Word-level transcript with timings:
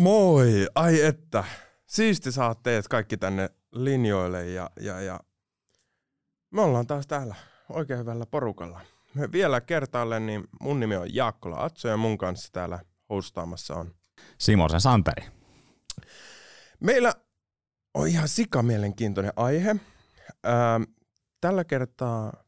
Moi, 0.00 0.66
ai 0.74 1.02
että. 1.02 1.44
Siisti 1.86 2.32
saat 2.32 2.62
teet 2.62 2.88
kaikki 2.88 3.16
tänne 3.16 3.50
linjoille 3.72 4.46
ja, 4.46 4.70
ja, 4.80 5.00
ja 5.00 5.20
me 6.50 6.60
ollaan 6.62 6.86
taas 6.86 7.06
täällä 7.06 7.34
oikein 7.68 8.00
hyvällä 8.00 8.26
porukalla. 8.26 8.80
Me 9.14 9.32
vielä 9.32 9.60
kertaalleen, 9.60 10.26
niin 10.26 10.44
mun 10.60 10.80
nimi 10.80 10.96
on 10.96 11.14
Jaakkola 11.14 11.64
Atso 11.64 11.88
ja 11.88 11.96
mun 11.96 12.18
kanssa 12.18 12.48
täällä 12.52 12.78
hostaamassa 13.10 13.74
on 13.74 13.94
Simosen 14.38 14.80
Santeri. 14.80 15.26
Meillä 16.80 17.12
on 17.94 18.08
ihan 18.08 18.28
sikamielenkiintoinen 18.28 19.32
aihe. 19.36 19.76
Ää, 20.44 20.80
tällä 21.40 21.64
kertaa 21.64 22.44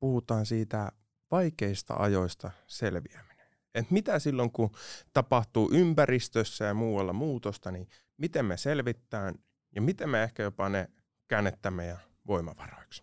puhutaan 0.00 0.46
siitä 0.46 0.92
vaikeista 1.30 1.94
ajoista 1.94 2.50
selviäminen. 2.66 3.29
Et 3.74 3.90
mitä 3.90 4.18
silloin, 4.18 4.50
kun 4.50 4.70
tapahtuu 5.12 5.70
ympäristössä 5.72 6.64
ja 6.64 6.74
muualla 6.74 7.12
muutosta, 7.12 7.70
niin 7.70 7.88
miten 8.16 8.44
me 8.44 8.56
selvittään 8.56 9.34
ja 9.74 9.82
miten 9.82 10.08
me 10.08 10.22
ehkä 10.22 10.42
jopa 10.42 10.68
ne 10.68 10.90
käännettämme 11.28 11.86
ja 11.86 11.98
voimavaroiksi. 12.26 13.02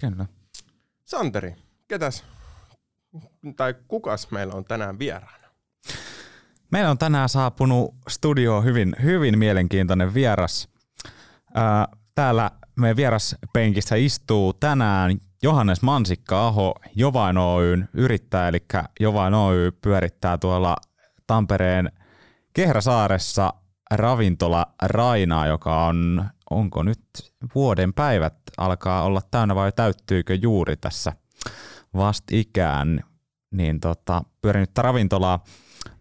Kyllä. 0.00 0.26
Santeri, 1.04 1.54
ketäs 1.88 2.24
tai 3.56 3.74
kukas 3.88 4.30
meillä 4.30 4.54
on 4.54 4.64
tänään 4.64 4.98
vieraana? 4.98 5.46
Meillä 6.70 6.90
on 6.90 6.98
tänään 6.98 7.28
saapunut 7.28 7.94
studioon 8.08 8.64
hyvin, 8.64 8.96
hyvin 9.02 9.38
mielenkiintoinen 9.38 10.14
vieras. 10.14 10.68
Ää, 11.54 11.88
täällä 12.14 12.50
meidän 12.76 12.96
vieraspenkissä 12.96 13.96
istuu 13.96 14.52
tänään 14.52 15.18
Johannes 15.42 15.82
Mansikka-aho, 15.82 16.74
Jovain 16.94 17.38
Oyn 17.38 17.88
yrittäjä, 17.92 18.48
eli 18.48 18.58
Jovain 19.00 19.34
Oy 19.34 19.72
pyörittää 19.72 20.38
tuolla 20.38 20.76
Tampereen 21.26 21.92
Kehräsaaressa 22.52 23.52
ravintola 23.90 24.66
Rainaa, 24.82 25.46
joka 25.46 25.86
on, 25.86 26.24
onko 26.50 26.82
nyt 26.82 27.00
vuoden 27.54 27.92
päivät 27.92 28.34
alkaa 28.56 29.02
olla 29.02 29.22
täynnä 29.30 29.54
vai 29.54 29.72
täyttyykö 29.72 30.34
juuri 30.34 30.76
tässä 30.76 31.12
vastikään, 31.96 33.00
niin 33.50 33.80
tota, 33.80 34.22
pyörinyt 34.42 34.78
ravintolaa. 34.78 35.44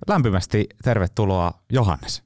Lämpimästi 0.08 0.68
tervetuloa 0.84 1.54
Johannes. 1.72 2.24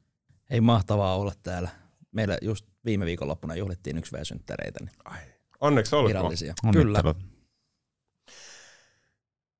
Ei 0.49 0.61
mahtavaa 0.61 1.15
olla 1.15 1.33
täällä. 1.43 1.69
Meillä 2.11 2.37
just 2.41 2.65
viime 2.85 3.05
viikonloppuna 3.05 3.55
juhlittiin 3.55 3.97
yksi 3.97 4.11
V-synttäreitä. 4.11 4.79
Niin 4.83 4.95
Ai, 5.05 5.19
onneksi 5.61 5.95
olkoon. 5.95 6.09
virallisia. 6.09 6.53
Kyllä. 6.73 7.03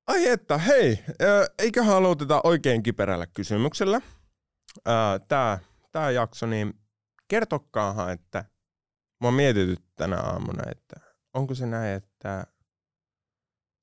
Ai 0.06 0.28
että, 0.28 0.58
hei, 0.58 1.04
eiköhän 1.58 1.96
aloiteta 1.96 2.40
oikein 2.44 2.82
kiperällä 2.82 3.26
kysymyksellä. 3.26 4.00
Tämä 5.28 5.58
tää 5.92 6.10
jakso, 6.10 6.46
niin 6.46 6.74
kertokaahan, 7.28 8.12
että 8.12 8.44
mua 9.20 9.30
mietityt 9.30 9.82
tänä 9.96 10.16
aamuna, 10.16 10.62
että 10.70 11.00
onko 11.34 11.54
se 11.54 11.66
näin, 11.66 11.96
että 11.96 12.46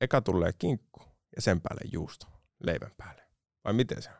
eka 0.01 0.21
tulee 0.21 0.51
kinkku 0.59 1.01
ja 1.35 1.41
sen 1.41 1.61
päälle 1.61 1.81
juusto 1.93 2.27
leivän 2.63 2.91
päälle. 2.97 3.23
Vai 3.63 3.73
miten 3.73 4.01
se 4.01 4.09
on? 4.09 4.15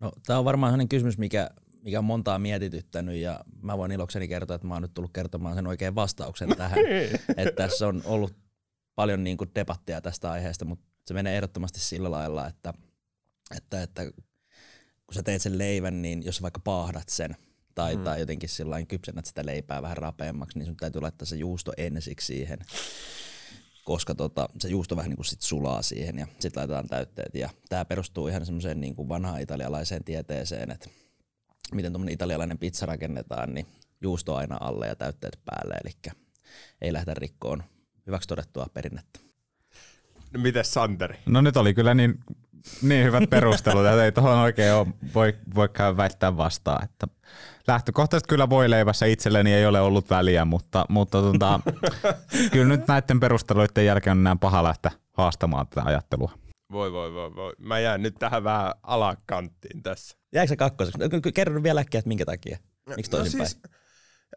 No, 0.00 0.12
tämä 0.26 0.38
on 0.38 0.44
varmaan 0.44 0.70
sellainen 0.70 0.88
kysymys, 0.88 1.18
mikä, 1.18 1.50
mikä 1.84 1.98
on 1.98 2.04
montaa 2.04 2.38
mietityttänyt 2.38 3.16
ja 3.16 3.44
mä 3.62 3.78
voin 3.78 3.92
ilokseni 3.92 4.28
kertoa, 4.28 4.54
että 4.54 4.66
mä 4.66 4.74
oon 4.74 4.82
nyt 4.82 4.94
tullut 4.94 5.12
kertomaan 5.12 5.54
sen 5.54 5.66
oikean 5.66 5.94
vastauksen 5.94 6.48
tähän. 6.56 6.78
että 7.36 7.52
tässä 7.56 7.88
on 7.88 8.02
ollut 8.04 8.36
paljon 8.94 9.24
niin 9.24 9.36
kuin 9.36 9.50
debattia 9.54 10.00
tästä 10.00 10.30
aiheesta, 10.30 10.64
mutta 10.64 10.86
se 11.06 11.14
menee 11.14 11.36
ehdottomasti 11.36 11.80
sillä 11.80 12.10
lailla, 12.10 12.46
että, 12.46 12.74
että, 13.56 13.82
että 13.82 14.04
kun 15.06 15.14
sä 15.14 15.22
teet 15.22 15.42
sen 15.42 15.58
leivän, 15.58 16.02
niin 16.02 16.24
jos 16.24 16.42
vaikka 16.42 16.60
paahdat 16.60 17.08
sen 17.08 17.36
tai, 17.74 17.96
mm. 17.96 18.04
tai 18.04 18.20
jotenkin 18.20 18.48
sillä 18.48 18.82
kypsennät 18.82 19.26
sitä 19.26 19.46
leipää 19.46 19.82
vähän 19.82 19.96
rapeammaksi, 19.96 20.58
niin 20.58 20.66
sun 20.66 20.76
täytyy 20.76 21.00
laittaa 21.00 21.26
se 21.26 21.36
juusto 21.36 21.72
ensiksi 21.76 22.26
siihen 22.26 22.58
koska 23.84 24.14
tota, 24.14 24.48
se 24.58 24.68
juusto 24.68 24.96
vähän 24.96 25.10
niin 25.10 25.16
kuin 25.16 25.26
sit 25.26 25.42
sulaa 25.42 25.82
siihen 25.82 26.18
ja 26.18 26.26
sitten 26.38 26.60
laitetaan 26.60 26.88
täytteet. 26.88 27.34
Ja 27.34 27.50
tämä 27.68 27.84
perustuu 27.84 28.28
ihan 28.28 28.46
semmoiseen 28.46 28.80
niin 28.80 28.94
kuin 28.94 29.08
vanhaan 29.08 29.40
italialaiseen 29.40 30.04
tieteeseen, 30.04 30.70
että 30.70 30.88
miten 31.72 31.92
tuommoinen 31.92 32.14
italialainen 32.14 32.58
pizza 32.58 32.86
rakennetaan, 32.86 33.54
niin 33.54 33.66
juusto 34.00 34.36
aina 34.36 34.56
alle 34.60 34.86
ja 34.86 34.96
täytteet 34.96 35.38
päälle, 35.44 35.74
eli 35.84 36.14
ei 36.80 36.92
lähdetä 36.92 37.14
rikkoon 37.14 37.62
hyväksi 38.06 38.28
todettua 38.28 38.66
perinnettä. 38.74 39.20
No 40.32 40.40
mites 40.40 40.74
Santeri? 40.74 41.18
No 41.26 41.40
nyt 41.40 41.56
oli 41.56 41.74
kyllä 41.74 41.94
niin, 41.94 42.20
niin 42.82 43.04
hyvät 43.04 43.30
perustelut, 43.30 43.86
että 43.86 44.04
ei 44.04 44.12
tuohon 44.12 44.38
oikein 44.38 44.74
ole, 44.74 44.86
voi, 45.14 45.34
voi 45.54 45.68
väittää 45.96 46.36
vastaan. 46.36 46.84
Että 46.84 47.06
lähtökohtaisesti 47.68 48.28
kyllä 48.28 48.50
voi 48.50 48.70
leivässä 48.70 49.06
itselleni 49.06 49.52
ei 49.54 49.66
ole 49.66 49.80
ollut 49.80 50.10
väliä, 50.10 50.44
mutta, 50.44 50.84
mutta 50.88 51.22
tota, 51.22 51.60
kyllä 52.52 52.68
nyt 52.76 52.88
näiden 52.88 53.20
perusteluiden 53.20 53.86
jälkeen 53.86 54.12
on 54.12 54.22
enää 54.22 54.36
paha 54.36 54.64
lähteä 54.64 54.90
haastamaan 55.12 55.66
tätä 55.66 55.82
ajattelua. 55.84 56.32
Voi, 56.72 56.92
voi, 56.92 57.14
voi, 57.14 57.34
voi. 57.34 57.52
Mä 57.58 57.78
jään 57.78 58.02
nyt 58.02 58.14
tähän 58.18 58.44
vähän 58.44 58.72
alakanttiin 58.82 59.82
tässä. 59.82 60.16
Jääkö 60.34 60.48
se 60.48 60.56
kakkoseksi? 60.56 60.98
Kerro 61.34 61.62
vielä 61.62 61.80
äkkiä, 61.80 61.98
että 61.98 62.08
minkä 62.08 62.24
takia. 62.24 62.58
Miksi 62.96 63.10
toisinpäin? 63.10 63.40
No 63.40 63.46
siis, 63.46 63.62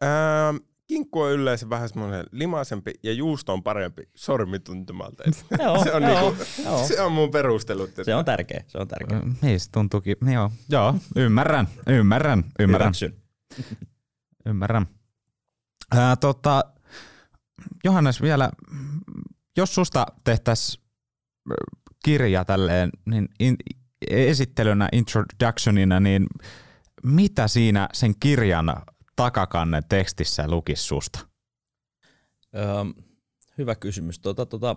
ää, 0.01 0.53
kinkku 0.87 1.21
on 1.21 1.31
yleensä 1.31 1.69
vähän 1.69 1.89
semmoinen 1.89 2.25
limaisempi 2.31 2.93
ja 3.03 3.13
juusto 3.13 3.53
on 3.53 3.63
parempi 3.63 4.09
sormituntumalta. 4.15 5.23
joo, 5.63 5.83
se, 5.83 5.93
on 5.93 6.03
joo, 6.03 6.21
niinku, 6.21 6.43
joo. 6.63 6.87
se 6.87 7.01
on 7.01 7.11
mun 7.11 7.31
perustelut. 7.31 7.89
Se 8.03 8.15
on 8.15 8.25
tärkeä, 8.25 8.63
se 8.67 8.77
on 8.77 8.87
tärkeä. 8.87 9.21
Niin 9.41 9.59
se 9.59 9.71
tuntuukin, 9.71 10.15
joo, 10.31 10.51
joo 10.69 10.95
ymmärrän, 11.15 11.67
ymmärrän, 11.87 12.43
ymmärrän. 12.59 12.85
Hyväksyn. 12.85 13.15
Ymmärrän. 14.45 14.87
Ää, 15.91 16.15
tota, 16.15 16.63
Johannes 17.83 18.21
vielä, 18.21 18.51
jos 19.57 19.75
susta 19.75 20.05
tehtäisiin 20.23 20.83
kirja 22.05 22.45
tälleen, 22.45 22.89
niin 23.05 23.29
in, 23.39 23.55
esittelynä, 24.09 24.89
introductionina, 24.91 25.99
niin 25.99 26.27
mitä 27.03 27.47
siinä 27.47 27.89
sen 27.93 28.13
kirjan 28.19 28.73
takakannen 29.15 29.83
tekstissä 29.89 30.47
lukisi 30.47 30.83
susta? 30.83 31.19
Öö, 32.55 32.63
hyvä 33.57 33.75
kysymys. 33.75 34.19
Tota, 34.19 34.45
tota, 34.45 34.75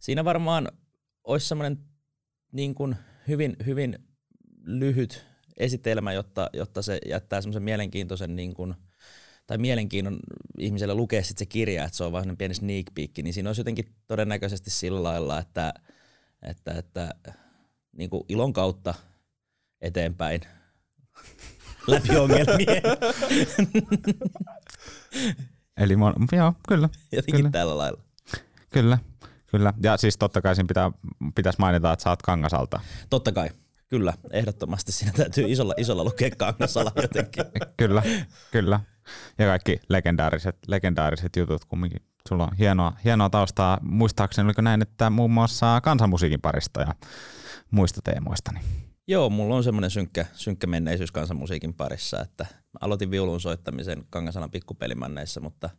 siinä 0.00 0.24
varmaan 0.24 0.68
olisi 1.24 1.48
semmoinen 1.48 1.78
niin 2.52 2.74
kuin 2.74 2.96
hyvin, 3.28 3.56
hyvin 3.66 3.98
lyhyt 4.64 5.26
esitelmä, 5.56 6.12
jotta, 6.12 6.50
jotta 6.52 6.82
se 6.82 6.98
jättää 7.06 7.40
semmoisen 7.40 7.62
mielenkiintoisen 7.62 8.36
niin 8.36 8.54
kuin, 8.54 8.74
tai 9.46 9.58
mielenkiinnon 9.58 10.20
ihmiselle 10.58 10.94
lukea 10.94 11.22
sitten 11.22 11.38
se 11.38 11.46
kirja, 11.46 11.84
että 11.84 11.96
se 11.96 12.04
on 12.04 12.12
vain 12.12 12.36
pieni 12.36 12.54
sneak 12.54 12.86
peek, 12.94 13.10
niin 13.22 13.34
siinä 13.34 13.48
olisi 13.48 13.60
jotenkin 13.60 13.94
todennäköisesti 14.06 14.70
sillä 14.70 15.02
lailla, 15.02 15.38
että, 15.38 15.74
että, 16.42 16.72
että 16.72 17.14
niin 17.96 18.10
kuin 18.10 18.24
ilon 18.28 18.52
kautta 18.52 18.94
eteenpäin 19.80 20.40
läpi 21.86 22.16
ongelmien. 22.16 22.82
Eli 25.76 25.96
mon- 25.96 26.36
joo, 26.36 26.54
kyllä. 26.68 26.88
Jotenkin 27.12 27.36
kyllä. 27.36 27.50
tällä 27.50 27.78
lailla. 27.78 28.00
Kyllä, 28.70 28.98
kyllä. 29.46 29.72
Ja 29.82 29.96
siis 29.96 30.18
totta 30.18 30.42
kai 30.42 30.54
siinä 30.54 30.68
pitää, 30.68 30.90
pitäisi 31.34 31.58
mainita, 31.58 31.92
että 31.92 32.02
sä 32.02 32.10
oot 32.10 32.22
Kangasalta. 32.22 32.80
Totta 33.10 33.32
kai, 33.32 33.50
kyllä. 33.88 34.12
Ehdottomasti 34.30 34.92
siinä 34.92 35.12
täytyy 35.16 35.44
isolla, 35.48 35.74
isolla 35.76 36.04
lukea 36.04 36.30
kangasala 36.38 36.92
jotenkin. 37.02 37.44
kyllä, 37.80 38.02
kyllä. 38.50 38.80
Ja 39.38 39.46
kaikki 39.46 39.80
legendaariset, 39.88 40.56
legendaariset 40.66 41.36
jutut 41.36 41.64
kumminkin. 41.64 42.02
Sulla 42.28 42.44
on 42.44 42.56
hienoa, 42.56 42.92
hienoa 43.04 43.30
taustaa. 43.30 43.78
Muistaakseni 43.82 44.46
oliko 44.46 44.62
näin, 44.62 44.82
että 44.82 45.10
muun 45.10 45.30
muassa 45.30 45.80
kansanmusiikin 45.80 46.40
parista 46.40 46.80
ja 46.80 46.94
muista 47.70 48.00
teemoista. 48.04 48.52
Niin. 48.52 48.64
Joo, 49.06 49.30
mulla 49.30 49.56
on 49.56 49.64
semmoinen 49.64 49.90
synkkä, 49.90 50.26
synkkä 50.32 50.66
menneisyys 50.66 51.12
kansanmusiikin 51.12 51.74
parissa, 51.74 52.20
että 52.20 52.46
mä 52.50 52.78
aloitin 52.80 53.10
viulun 53.10 53.40
soittamisen 53.40 54.04
Kangasalan 54.10 54.50
pikkupelimanneissa, 54.50 55.40
mutta 55.40 55.70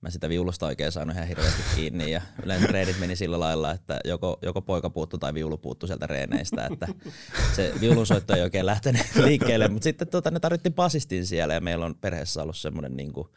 mä 0.00 0.10
sitä 0.10 0.28
viulusta 0.28 0.66
oikein 0.66 0.92
saanut 0.92 1.16
ihan 1.16 1.28
hirveästi 1.28 1.62
kiinni 1.76 2.10
ja 2.10 2.22
yleensä 2.42 2.66
reenit 2.66 3.00
meni 3.00 3.16
sillä 3.16 3.40
lailla, 3.40 3.70
että 3.70 4.00
joko, 4.04 4.38
joko 4.42 4.62
poika 4.62 4.90
puuttu 4.90 5.18
tai 5.18 5.34
viulu 5.34 5.58
puuttu 5.58 5.86
sieltä 5.86 6.06
reeneistä, 6.06 6.68
että 6.72 6.88
se 7.56 7.72
viulunsoitto 7.80 8.34
ei 8.34 8.42
oikein 8.42 8.66
lähtenyt 8.66 9.02
liikkeelle, 9.24 9.68
mutta 9.68 9.84
sitten 9.84 10.08
tota, 10.08 10.30
ne 10.30 10.40
tarvittiin 10.40 10.74
basistin 10.74 11.26
siellä 11.26 11.54
ja 11.54 11.60
meillä 11.60 11.86
on 11.86 11.94
perheessä 11.94 12.42
ollut 12.42 12.56
semmoinen 12.56 12.96
niin 12.96 13.12
kuin, 13.12 13.28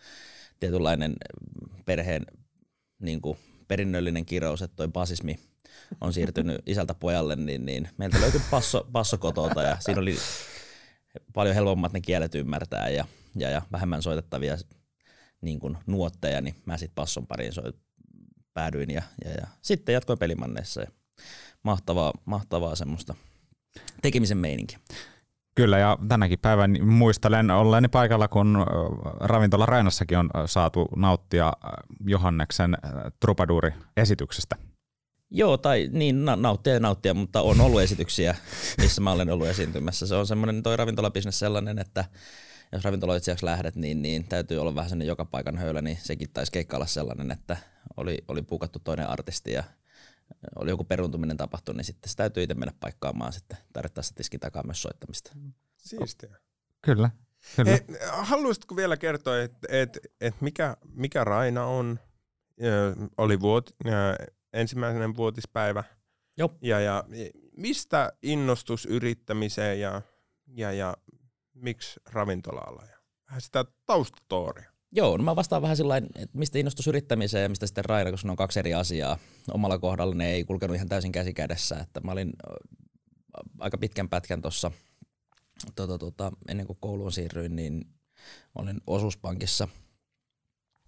tietynlainen 0.59 1.13
perheen 1.85 2.25
niin 2.99 3.21
kuin, 3.21 3.37
perinnöllinen 3.67 4.25
kirous, 4.25 4.61
että 4.61 4.75
toi 4.75 4.87
basismi 4.87 5.39
on 6.01 6.13
siirtynyt 6.13 6.61
isältä 6.65 6.93
pojalle, 6.93 7.35
niin, 7.35 7.65
niin 7.65 7.89
meiltä 7.97 8.21
löytyi 8.21 8.41
passo, 8.51 8.87
passo 8.91 9.17
kotolta 9.17 9.63
ja 9.63 9.77
siinä 9.79 10.01
oli 10.01 10.17
paljon 11.33 11.55
helpommat 11.55 11.93
ne 11.93 12.01
kielet 12.01 12.35
ymmärtää 12.35 12.89
ja, 12.89 13.05
ja, 13.35 13.49
ja 13.49 13.61
vähemmän 13.71 14.01
soitettavia 14.01 14.57
niin 15.41 15.59
kuin 15.59 15.77
nuotteja, 15.85 16.41
niin 16.41 16.55
mä 16.65 16.77
sitten 16.77 16.95
passon 16.95 17.27
pariin 17.27 17.53
soit, 17.53 17.75
päädyin 18.53 18.89
ja, 18.89 19.01
ja, 19.25 19.31
ja, 19.31 19.47
sitten 19.61 19.93
jatkoin 19.93 20.19
pelimanneissa 20.19 20.81
ja 20.81 20.87
mahtavaa, 21.63 22.13
mahtavaa 22.25 22.75
semmoista 22.75 23.15
tekemisen 24.01 24.37
meininkiä. 24.37 24.79
Kyllä, 25.55 25.77
ja 25.77 25.97
tänäkin 26.07 26.39
päivän 26.39 26.85
muistelen 26.85 27.51
olleeni 27.51 27.87
paikalla, 27.87 28.27
kun 28.27 28.65
ravintola 29.19 29.65
Rainassakin 29.65 30.17
on 30.17 30.29
saatu 30.45 30.87
nauttia 30.95 31.53
Johanneksen 32.05 32.77
Trupaduuri-esityksestä. 33.19 34.55
Joo, 35.31 35.57
tai 35.57 35.89
niin 35.91 36.25
na- 36.25 36.35
nauttia 36.35 36.73
ja 36.73 36.79
nauttia, 36.79 37.13
mutta 37.13 37.41
on 37.41 37.61
ollut 37.61 37.81
esityksiä, 37.81 38.35
missä 38.77 39.01
mä 39.01 39.11
olen 39.11 39.29
ollut 39.29 39.47
esiintymässä. 39.47 40.07
Se 40.07 40.15
on 40.15 40.27
semmoinen 40.27 40.63
toi 40.63 40.77
ravintolabisnes 40.77 41.39
sellainen, 41.39 41.79
että 41.79 42.05
jos 42.71 42.83
ravintoloitsijaksi 42.83 43.45
lähdet, 43.45 43.75
niin, 43.75 44.01
niin 44.01 44.27
täytyy 44.27 44.57
olla 44.57 44.75
vähän 44.75 44.89
sellainen 44.89 45.07
joka 45.07 45.25
paikan 45.25 45.57
höylä, 45.57 45.81
niin 45.81 45.97
sekin 46.01 46.29
taisi 46.33 46.51
keikkailla 46.51 46.85
sellainen, 46.85 47.31
että 47.31 47.57
oli, 47.97 48.17
oli 48.27 48.41
puukattu 48.41 48.79
toinen 48.79 49.09
artisti 49.09 49.51
ja 49.51 49.63
oli 50.55 50.69
joku 50.69 50.83
peruntuminen 50.83 51.37
tapahtunut, 51.37 51.77
niin 51.77 51.85
sitten 51.85 52.09
se 52.09 52.15
täytyy 52.15 52.43
itse 52.43 52.53
mennä 52.53 52.73
paikkaamaan 52.79 53.33
sitten 53.33 53.57
tarvittaessa 53.73 54.15
tiskin 54.15 54.39
takaa 54.39 54.63
myös 54.63 54.81
soittamista. 54.81 55.31
Siistiä. 55.77 56.29
Kyllä. 56.81 57.09
Kyllä. 57.55 57.71
Hei, 57.71 57.79
haluaisitko 58.11 58.75
vielä 58.75 58.97
kertoa, 58.97 59.39
että 59.39 59.67
et, 59.69 59.99
et 60.21 60.41
mikä, 60.41 60.77
mikä 60.93 61.23
Raina 61.23 61.65
on? 61.65 61.99
Ö, 62.63 62.95
oli 63.17 63.39
vuot, 63.39 63.75
ö, 63.85 63.91
ensimmäinen 64.53 65.15
vuotispäivä. 65.15 65.83
Joo. 66.37 66.57
Ja, 66.61 66.79
ja 66.79 67.03
mistä 67.57 68.13
innostus 68.23 68.85
yrittämiseen 68.85 69.79
ja, 69.79 70.01
ja, 70.47 70.71
ja 70.71 70.97
miksi 71.53 71.99
ravintola-ala? 72.11 72.85
Ja 72.85 72.97
vähän 73.27 73.41
sitä 73.41 73.65
taustatooria. 73.85 74.71
Joo, 74.91 75.17
no 75.17 75.23
mä 75.23 75.35
vastaan 75.35 75.61
vähän 75.61 75.77
sillä 75.77 75.97
että 75.97 76.37
mistä 76.37 76.59
innostus 76.59 76.87
yrittämiseen 76.87 77.43
ja 77.43 77.49
mistä 77.49 77.67
sitten 77.67 77.85
Raina, 77.85 78.11
koska 78.11 78.27
ne 78.27 78.31
on 78.31 78.37
kaksi 78.37 78.59
eri 78.59 78.73
asiaa. 78.73 79.17
Omalla 79.51 79.79
kohdalla 79.79 80.15
ne 80.15 80.31
ei 80.31 80.43
kulkenut 80.43 80.75
ihan 80.75 80.89
täysin 80.89 81.11
käsi 81.11 81.33
kädessä. 81.33 81.75
Että 81.79 82.01
mä 82.01 82.11
olin 82.11 82.33
aika 83.59 83.77
pitkän 83.77 84.09
pätkän 84.09 84.41
tuossa 84.41 84.71
tota, 85.75 85.97
tota, 85.97 86.31
ennen 86.47 86.67
kuin 86.67 86.77
kouluun 86.81 87.11
siirryin, 87.11 87.55
niin 87.55 87.85
olin 88.55 88.81
osuuspankissa 88.87 89.67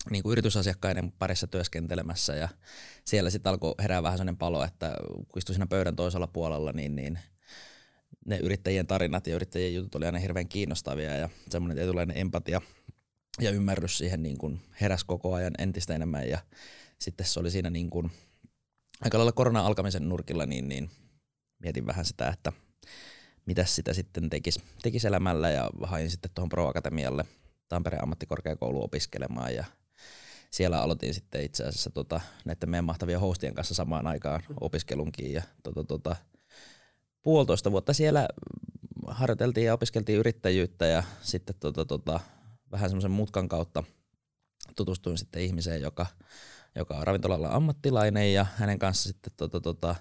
niin 0.10 0.24
kuin 0.24 0.32
yritysasiakkaiden 0.32 1.12
parissa 1.12 1.48
työskentelemässä 1.48 2.36
ja 2.36 2.50
siellä 3.06 3.30
sitten 3.30 3.50
alkoi 3.50 3.76
herää 3.80 4.04
vähän 4.04 4.18
sellainen 4.18 4.38
palo, 4.38 4.64
että 4.64 4.96
kun 5.08 5.38
istuin 5.38 5.56
siinä 5.56 5.68
pöydän 5.68 5.96
toisella 5.96 6.28
puolella, 6.28 6.72
niin, 6.72 6.96
niin 6.96 7.20
ne 8.26 8.38
yrittäjien 8.38 8.88
tarinat 8.88 9.28
ja 9.28 9.36
yrittäjien 9.36 9.76
jutut 9.76 9.96
oli 9.96 10.06
aina 10.06 10.20
hirveän 10.20 10.48
kiinnostavia 10.48 11.18
ja 11.18 11.30
semmoinen 11.50 11.78
tietynlainen 11.78 12.18
empatia 12.18 12.62
ja 13.42 13.52
ymmärrys 13.52 13.98
siihen 13.98 14.24
niin 14.24 14.38
kuin 14.38 14.62
heräsi 14.82 15.06
koko 15.06 15.34
ajan 15.34 15.54
entistä 15.58 15.96
enemmän 15.96 16.30
ja 16.30 16.40
sitten 17.00 17.26
se 17.26 17.40
oli 17.40 17.52
siinä 17.52 17.70
niin 17.70 17.90
kuin 17.90 18.12
aika 19.02 19.18
lailla 19.18 19.32
korona 19.32 19.66
alkamisen 19.66 20.10
nurkilla, 20.10 20.46
niin, 20.46 20.70
niin 20.70 20.90
mietin 21.60 21.86
vähän 21.86 22.06
sitä, 22.06 22.28
että 22.28 22.52
mitä 23.46 23.66
sitä 23.66 23.94
sitten 23.94 24.30
tekisi 24.30 24.64
tekis 24.82 25.06
elämällä 25.06 25.50
ja 25.50 25.70
hain 25.84 26.12
sitten 26.12 26.32
tuohon 26.36 26.50
Pro 26.50 26.68
Akatemialle 26.68 27.26
Tampereen 27.68 28.04
ammattikorkeakoulu 28.04 28.84
opiskelemaan 28.84 29.56
ja 29.56 29.66
siellä 30.54 30.82
aloitin 30.82 31.14
sitten 31.14 31.44
itse 31.44 31.64
asiassa 31.64 31.90
tota, 31.90 32.22
näiden 32.46 32.70
meidän 32.70 32.86
mahtavien 32.86 33.20
hostien 33.20 33.54
kanssa 33.54 33.74
samaan 33.74 34.08
aikaan 34.08 34.44
opiskelunkin 34.62 35.34
ja 35.34 35.42
tota, 35.64 35.84
tota, 35.84 36.16
puolitoista 37.24 37.72
vuotta 37.72 37.94
siellä 37.94 38.28
harjoiteltiin 39.08 39.66
ja 39.66 39.74
opiskeltiin 39.74 40.20
yrittäjyyttä 40.20 40.86
ja 40.86 41.04
sitten 41.22 41.56
tota, 41.60 41.86
tota, 41.86 42.20
vähän 42.72 42.90
semmoisen 42.90 43.12
mutkan 43.12 43.50
kautta 43.50 43.84
tutustuin 44.76 45.18
sitten 45.18 45.42
ihmiseen, 45.42 45.82
joka, 45.82 46.06
joka 46.76 46.98
on 46.98 47.08
ravintolalla 47.08 47.50
ammattilainen 47.50 48.34
ja 48.34 48.46
hänen 48.56 48.80
kanssa 48.80 49.10
sitten 49.10 49.34
tota, 49.38 49.62
tota, 49.62 49.96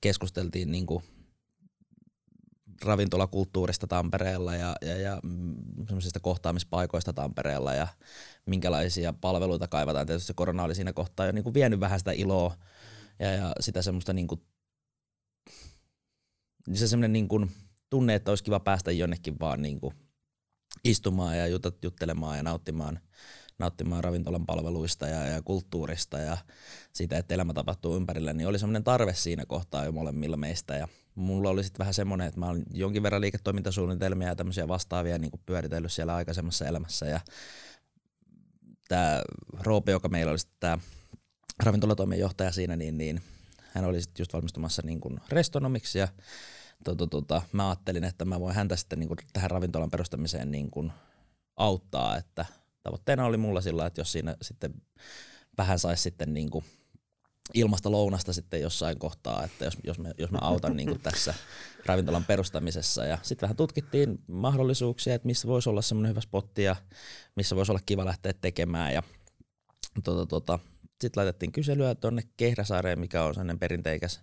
keskusteltiin 0.00 0.72
niin 0.72 0.86
kuin 0.86 1.04
ravintolakulttuurista 2.84 3.86
Tampereella 3.86 4.54
ja, 4.54 4.76
ja, 4.82 4.96
ja 4.96 5.20
semmoisista 5.86 6.20
kohtaamispaikoista 6.20 7.12
Tampereella 7.12 7.74
ja 7.74 7.86
minkälaisia 8.46 9.12
palveluita 9.12 9.68
kaivataan. 9.68 10.06
Tietysti 10.06 10.26
se 10.26 10.34
korona 10.34 10.62
oli 10.62 10.74
siinä 10.74 10.92
kohtaa 10.92 11.26
jo 11.26 11.32
niin 11.32 11.44
kuin 11.44 11.54
vienyt 11.54 11.80
vähän 11.80 11.98
sitä 11.98 12.12
iloa 12.12 12.56
ja, 13.18 13.32
ja 13.32 13.52
sitä 13.60 13.82
semmoista 13.82 14.12
niin 14.12 14.26
kuin, 14.26 14.42
se 16.72 16.88
semmoinen 16.88 17.12
niin 17.12 17.28
kuin 17.28 17.50
tunne, 17.90 18.14
että 18.14 18.30
olisi 18.30 18.44
kiva 18.44 18.60
päästä 18.60 18.92
jonnekin 18.92 19.40
vaan 19.40 19.62
niin 19.62 19.80
kuin 19.80 19.94
istumaan 20.84 21.38
ja 21.38 21.46
jutot, 21.46 21.84
juttelemaan 21.84 22.36
ja 22.36 22.42
nauttimaan, 22.42 23.00
nauttimaan 23.58 24.04
ravintolan 24.04 24.46
palveluista 24.46 25.08
ja, 25.08 25.26
ja 25.26 25.42
kulttuurista 25.42 26.18
ja 26.18 26.36
siitä, 26.92 27.18
että 27.18 27.34
elämä 27.34 27.52
tapahtuu 27.52 27.96
ympärillä, 27.96 28.32
niin 28.32 28.48
oli 28.48 28.58
semmoinen 28.58 28.84
tarve 28.84 29.14
siinä 29.14 29.46
kohtaa 29.46 29.84
jo 29.84 29.92
molemmilla 29.92 30.36
meistä 30.36 30.76
ja 30.76 30.88
mulla 31.14 31.50
oli 31.50 31.64
sitten 31.64 31.78
vähän 31.78 31.94
semmoinen, 31.94 32.26
että 32.26 32.40
mä 32.40 32.48
olin 32.48 32.64
jonkin 32.70 33.02
verran 33.02 33.20
liiketoimintasuunnitelmia 33.20 34.28
ja 34.28 34.36
tämmöisiä 34.36 34.68
vastaavia 34.68 35.18
niin 35.18 35.30
kuin 35.30 35.40
pyöritellyt 35.46 35.92
siellä 35.92 36.14
aikaisemmassa 36.14 36.66
elämässä. 36.66 37.06
Ja 37.06 37.20
tämä 38.88 39.22
Roope, 39.60 39.92
joka 39.92 40.08
meillä 40.08 40.30
oli 40.30 40.38
sitten 40.38 40.56
tämä 40.60 40.78
ravintolatoimenjohtaja 41.62 42.52
siinä, 42.52 42.76
niin, 42.76 42.98
niin 42.98 43.22
hän 43.72 43.84
oli 43.84 44.02
sitten 44.02 44.22
just 44.22 44.32
valmistumassa 44.32 44.82
niin 44.84 45.00
kuin 45.00 45.20
restonomiksi 45.28 45.98
ja 45.98 46.08
tota, 46.84 47.06
tota, 47.06 47.42
mä 47.52 47.68
ajattelin, 47.68 48.04
että 48.04 48.24
mä 48.24 48.40
voin 48.40 48.54
häntä 48.54 48.76
sitten 48.76 48.98
niin 48.98 49.08
kuin 49.08 49.18
tähän 49.32 49.50
ravintolan 49.50 49.90
perustamiseen 49.90 50.50
niin 50.50 50.70
kuin 50.70 50.92
auttaa, 51.56 52.16
että 52.16 52.46
tavoitteena 52.82 53.26
oli 53.26 53.36
mulla 53.36 53.60
sillä, 53.60 53.86
että 53.86 54.00
jos 54.00 54.12
siinä 54.12 54.36
sitten 54.42 54.74
vähän 55.58 55.78
saisi 55.78 56.02
sitten 56.02 56.34
niin 56.34 56.50
kuin 56.50 56.64
ilmasta 57.54 57.90
lounasta 57.90 58.32
sitten 58.32 58.60
jossain 58.60 58.98
kohtaa, 58.98 59.44
että 59.44 59.64
jos, 59.64 59.78
jos, 59.84 59.98
me, 59.98 60.14
jos 60.18 60.30
mä 60.30 60.38
autan 60.40 60.76
niin 60.76 61.00
tässä 61.00 61.34
ravintolan 61.86 62.24
perustamisessa. 62.24 63.04
Ja 63.04 63.18
sitten 63.22 63.46
vähän 63.46 63.56
tutkittiin 63.56 64.18
mahdollisuuksia, 64.26 65.14
että 65.14 65.26
missä 65.26 65.48
voisi 65.48 65.68
olla 65.68 65.82
semmoinen 65.82 66.10
hyvä 66.10 66.20
spotti 66.20 66.62
ja 66.62 66.76
missä 67.36 67.56
voisi 67.56 67.72
olla 67.72 67.80
kiva 67.86 68.04
lähteä 68.04 68.32
tekemään. 68.32 68.94
Ja 68.94 69.02
tota, 70.04 70.26
tota, 70.26 70.58
sitten 71.00 71.20
laitettiin 71.20 71.52
kyselyä 71.52 71.94
tuonne 71.94 72.22
Kehräsaareen, 72.36 73.00
mikä 73.00 73.24
on 73.24 73.34
sellainen 73.34 73.58
perinteikäs 73.58 74.20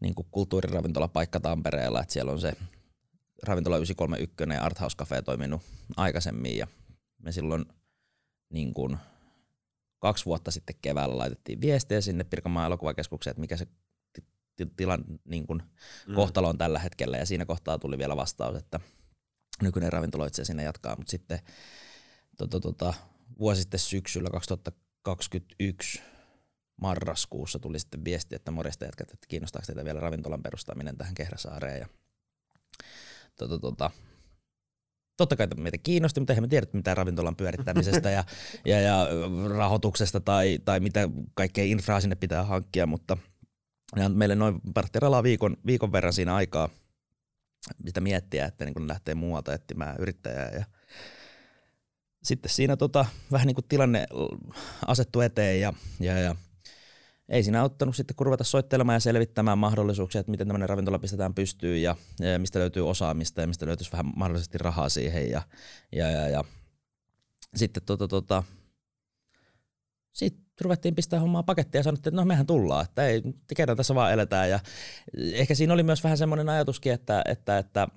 niin 0.00 0.14
kulttuuriravintolapaikka 0.30 1.40
Tampereella, 1.40 2.00
että 2.00 2.12
siellä 2.12 2.32
on 2.32 2.40
se 2.40 2.52
ravintola 3.42 3.76
931 3.76 4.54
ja 4.54 4.64
Art 4.64 4.80
House 4.80 4.96
Cafe 4.96 5.22
toiminut 5.22 5.62
aikaisemmin 5.96 6.58
ja 6.58 6.66
me 7.22 7.32
silloin 7.32 7.64
niin 8.50 8.74
kuin 8.74 8.96
kaksi 10.04 10.24
vuotta 10.24 10.50
sitten 10.50 10.76
keväällä 10.82 11.18
laitettiin 11.18 11.60
viestiä 11.60 12.00
sinne 12.00 12.24
Pirkanmaan 12.24 12.66
elokuvakeskukseen, 12.66 13.32
että 13.32 13.40
mikä 13.40 13.56
se 13.56 13.66
tilan 14.76 15.04
niin 15.24 15.46
kuin 15.46 15.62
mm. 16.08 16.14
kohtalo 16.14 16.48
on 16.48 16.58
tällä 16.58 16.78
hetkellä 16.78 17.16
ja 17.16 17.26
siinä 17.26 17.44
kohtaa 17.44 17.78
tuli 17.78 17.98
vielä 17.98 18.16
vastaus, 18.16 18.56
että 18.56 18.80
nykyinen 19.62 19.92
ravintoloitsija 19.92 20.44
sinne 20.44 20.62
jatkaa, 20.62 20.96
mutta 20.96 21.10
sitten 21.10 21.38
tota, 22.38 22.60
tota, 22.60 22.94
vuosi 23.38 23.60
sitten 23.60 23.80
syksyllä 23.80 24.30
2021 24.30 26.02
marraskuussa 26.76 27.58
tuli 27.58 27.78
sitten 27.78 28.04
viesti, 28.04 28.34
että 28.34 28.50
morjesta 28.50 28.84
jätkät, 28.84 29.10
että 29.10 29.26
kiinnostaako 29.28 29.66
teitä 29.66 29.84
vielä 29.84 30.00
ravintolan 30.00 30.42
perustaminen 30.42 30.96
tähän 30.96 31.14
Kehräsaareen. 31.14 31.80
Ja, 31.80 31.86
tota, 33.36 33.58
tota, 33.58 33.90
totta 35.16 35.36
kai 35.36 35.46
meitä 35.56 35.78
kiinnosti, 35.78 36.20
mutta 36.20 36.32
eihän 36.32 36.44
me 36.44 36.48
tiedä 36.48 36.66
mitään 36.72 36.96
ravintolan 36.96 37.36
pyörittämisestä 37.36 38.10
ja, 38.10 38.24
ja, 38.66 38.80
ja 38.80 39.08
rahoituksesta 39.48 40.20
tai, 40.20 40.58
tai 40.64 40.80
mitä 40.80 41.08
kaikkea 41.34 41.64
infraa 41.64 42.00
sinne 42.00 42.16
pitää 42.16 42.44
hankkia, 42.44 42.86
mutta 42.86 43.16
meille 44.14 44.34
noin 44.34 44.60
partieralaa 44.74 45.22
viikon, 45.22 45.56
viikon 45.66 45.92
verran 45.92 46.12
siinä 46.12 46.34
aikaa 46.34 46.68
sitä 47.86 48.00
miettiä, 48.00 48.46
että 48.46 48.64
niin 48.64 48.74
kun 48.74 48.88
lähtee 48.88 49.14
muualta 49.14 49.54
etsimään 49.54 49.96
yrittäjää 49.98 50.50
ja 50.50 50.64
sitten 52.22 52.50
siinä 52.50 52.76
tota, 52.76 53.06
vähän 53.32 53.46
niin 53.46 53.54
kuin 53.54 53.64
tilanne 53.68 54.06
asettui 54.86 55.24
eteen 55.24 55.60
ja, 55.60 55.72
ja, 56.00 56.18
ja 56.18 56.36
ei 57.28 57.42
siinä 57.42 57.62
auttanut 57.62 57.96
sitten 57.96 58.16
kun 58.16 58.26
ruveta 58.26 58.44
soittelemaan 58.44 58.96
ja 58.96 59.00
selvittämään 59.00 59.58
mahdollisuuksia, 59.58 60.20
että 60.20 60.30
miten 60.30 60.46
tämmöinen 60.46 60.68
ravintola 60.68 60.98
pistetään 60.98 61.34
pystyyn 61.34 61.82
ja, 61.82 61.96
ja 62.20 62.38
mistä 62.38 62.58
löytyy 62.58 62.88
osaamista 62.88 63.40
ja 63.40 63.46
mistä 63.46 63.66
löytyisi 63.66 63.92
vähän 63.92 64.12
mahdollisesti 64.16 64.58
rahaa 64.58 64.88
siihen. 64.88 65.30
Ja, 65.30 65.42
ja, 65.92 66.10
ja, 66.10 66.28
ja. 66.28 66.44
Sitten 67.56 67.82
tota, 67.86 68.08
tota, 68.08 68.42
sitten 70.12 70.44
ruvettiin 70.60 70.94
pistää 70.94 71.20
hommaa 71.20 71.42
pakettia 71.42 71.78
ja 71.78 71.82
sanottiin, 71.82 72.10
että 72.10 72.20
no 72.20 72.24
mehän 72.24 72.46
tullaan, 72.46 72.84
että 72.84 73.06
ei, 73.06 73.22
tekemään 73.46 73.76
tässä 73.76 73.94
vaan 73.94 74.12
eletään. 74.12 74.50
Ja 74.50 74.60
ehkä 75.32 75.54
siinä 75.54 75.74
oli 75.74 75.82
myös 75.82 76.04
vähän 76.04 76.18
semmoinen 76.18 76.48
ajatuskin, 76.48 76.92
että, 76.92 77.22
että, 77.28 77.58
että 77.58 77.88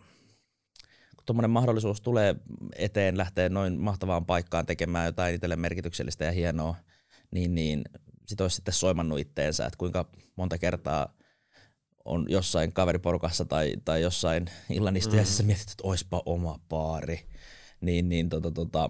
kun 1.17 1.25
tuommoinen 1.25 1.51
mahdollisuus 1.51 2.01
tulee 2.01 2.35
eteen, 2.75 3.17
lähtee 3.17 3.49
noin 3.49 3.79
mahtavaan 3.79 4.25
paikkaan 4.25 4.65
tekemään 4.65 5.05
jotain 5.05 5.35
itselle 5.35 5.55
merkityksellistä 5.55 6.25
ja 6.25 6.31
hienoa, 6.31 6.75
niin, 7.31 7.55
niin 7.55 7.81
sit 8.27 8.41
olisi 8.41 8.55
sitten 8.55 8.73
soimannut 8.73 9.19
itteensä, 9.19 9.65
että 9.65 9.77
kuinka 9.77 10.09
monta 10.35 10.57
kertaa 10.57 11.17
on 12.05 12.25
jossain 12.29 12.73
kaveriporukassa 12.73 13.45
tai, 13.45 13.73
tai 13.85 14.01
jossain 14.01 14.45
illanistujaisessa 14.69 15.43
mm. 15.43 15.47
mietitty, 15.47 15.71
että 15.71 15.87
oispa 15.87 16.23
oma 16.25 16.59
paari. 16.69 17.19
Niin, 17.81 18.09
niin 18.09 18.29
tota, 18.29 18.51
tota, 18.51 18.89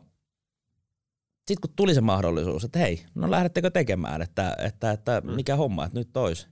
sitten 1.38 1.62
kun 1.62 1.76
tuli 1.76 1.94
se 1.94 2.02
mahdollisuus, 2.02 2.64
että 2.64 2.80
hei, 2.80 3.06
no 3.16 3.32
lähdettekö 3.32 3.72
tekemään, 3.72 4.22
että, 4.22 4.56
että, 4.60 4.92
että 4.92 5.22
mm. 5.22 5.32
mikä 5.32 5.56
homma, 5.56 5.86
että 5.86 6.00
nyt 6.00 6.10
tois. 6.14 6.48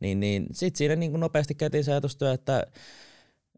Niin, 0.00 0.20
niin 0.20 0.46
sitten 0.52 0.78
siinä 0.78 0.96
niin 0.96 1.10
kuin 1.10 1.20
nopeasti 1.20 1.54
käytiin 1.54 1.84
se 1.84 1.92
ajatustyö, 1.92 2.32
että 2.32 2.66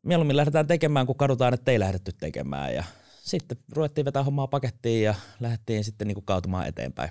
mieluummin 0.02 0.36
lähdetään 0.36 0.66
tekemään, 0.66 1.06
kun 1.06 1.16
kadutaan, 1.16 1.54
että 1.54 1.72
ei 1.72 1.80
lähdetty 1.80 2.12
tekemään. 2.12 2.74
Ja 2.74 2.84
sitten 3.22 3.58
ruvettiin 3.72 4.04
vetää 4.04 4.22
hommaa 4.22 4.46
pakettiin 4.46 5.04
ja 5.04 5.14
lähdettiin 5.40 5.84
sitten 5.84 6.08
niin 6.08 6.14
kuin 6.14 6.24
kaatumaan 6.24 6.66
eteenpäin. 6.66 7.10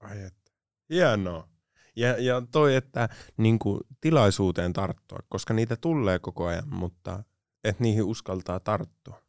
Ai 0.00 0.22
että. 0.22 0.37
Hienoa. 0.90 1.48
Ja, 1.96 2.22
ja 2.22 2.42
toi, 2.52 2.74
että 2.74 3.08
niin 3.36 3.58
kuin, 3.58 3.80
tilaisuuteen 4.00 4.72
tarttua, 4.72 5.18
koska 5.28 5.54
niitä 5.54 5.76
tulee 5.76 6.18
koko 6.18 6.46
ajan, 6.46 6.68
mutta 6.74 7.22
että 7.64 7.82
niihin 7.82 8.04
uskaltaa 8.04 8.60
tarttua. 8.60 9.22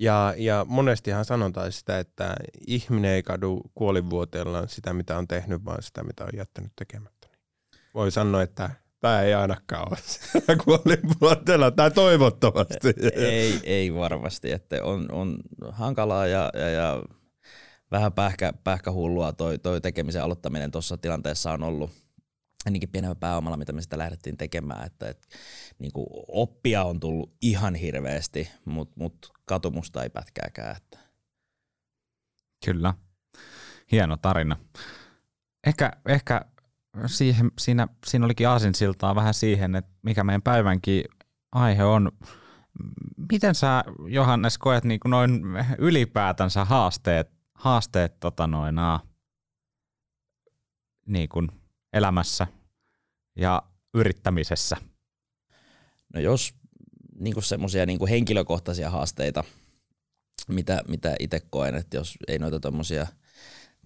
Ja, 0.00 0.34
ja 0.36 0.66
monestihan 0.68 1.24
sanotaan 1.24 1.72
sitä, 1.72 1.98
että 1.98 2.36
ihminen 2.66 3.10
ei 3.10 3.22
kadu 3.22 3.60
kuolinvuoteellaan 3.74 4.68
sitä, 4.68 4.92
mitä 4.92 5.18
on 5.18 5.28
tehnyt, 5.28 5.64
vaan 5.64 5.82
sitä, 5.82 6.02
mitä 6.02 6.24
on 6.24 6.30
jättänyt 6.36 6.72
tekemättä. 6.76 7.28
Voi 7.94 8.10
sanoa, 8.10 8.42
että 8.42 8.70
tämä 9.00 9.22
ei 9.22 9.34
ainakaan 9.34 9.88
ole 9.88 9.98
kuolinvuoteella, 10.64 11.70
tai 11.70 11.90
toivottavasti. 11.90 12.94
Ei, 13.14 13.60
ei 13.64 13.94
varmasti, 13.94 14.52
että 14.52 14.84
on, 14.84 15.12
on 15.12 15.38
hankalaa 15.70 16.26
ja, 16.26 16.50
ja, 16.54 16.68
ja 16.68 17.02
vähän 17.90 18.12
pähkä, 18.12 18.52
pähkähullua 18.64 19.32
toi, 19.32 19.58
toi 19.58 19.80
tekemisen 19.80 20.22
aloittaminen 20.22 20.70
tuossa 20.70 20.96
tilanteessa 20.96 21.52
on 21.52 21.62
ollut 21.62 21.90
ennenkin 22.66 22.88
pienellä 22.88 23.14
pääomalla, 23.14 23.56
mitä 23.56 23.72
me 23.72 23.82
sitä 23.82 23.98
lähdettiin 23.98 24.36
tekemään, 24.36 24.86
että 24.86 25.08
et, 25.08 25.28
niin 25.78 25.92
kuin 25.92 26.06
oppia 26.28 26.84
on 26.84 27.00
tullut 27.00 27.32
ihan 27.42 27.74
hirveästi, 27.74 28.48
mutta 28.64 28.94
mut 28.98 29.32
katumusta 29.44 30.02
ei 30.02 30.10
pätkääkään. 30.10 30.76
Että. 30.76 30.98
Kyllä, 32.64 32.94
hieno 33.92 34.16
tarina. 34.16 34.56
Ehkä, 35.66 35.92
ehkä 36.08 36.44
siihen, 37.06 37.50
siinä, 37.58 37.88
siinä 38.06 38.24
olikin 38.24 38.48
aasinsiltaa 38.48 39.14
vähän 39.14 39.34
siihen, 39.34 39.76
että 39.76 39.90
mikä 40.02 40.24
meidän 40.24 40.42
päivänkin 40.42 41.04
aihe 41.52 41.84
on. 41.84 42.12
Miten 43.32 43.54
sä, 43.54 43.84
Johannes, 44.08 44.58
koet 44.58 44.84
niin 44.84 45.00
kuin 45.00 45.10
noin 45.10 45.42
ylipäätänsä 45.78 46.64
haasteet, 46.64 47.35
haasteet 47.56 48.20
tota 48.20 48.46
noin, 48.46 48.74
niin 51.06 51.28
kuin 51.28 51.48
elämässä 51.92 52.46
ja 53.36 53.62
yrittämisessä? 53.94 54.76
No 56.14 56.20
jos 56.20 56.54
niin 57.18 57.42
semmoisia 57.42 57.86
niin 57.86 58.08
henkilökohtaisia 58.08 58.90
haasteita, 58.90 59.44
mitä, 60.48 60.82
mitä 60.88 61.16
itse 61.20 61.40
koen, 61.50 61.74
että 61.74 61.96
jos 61.96 62.16
ei 62.28 62.38
noita 62.38 62.60
tuommoisia 62.60 63.06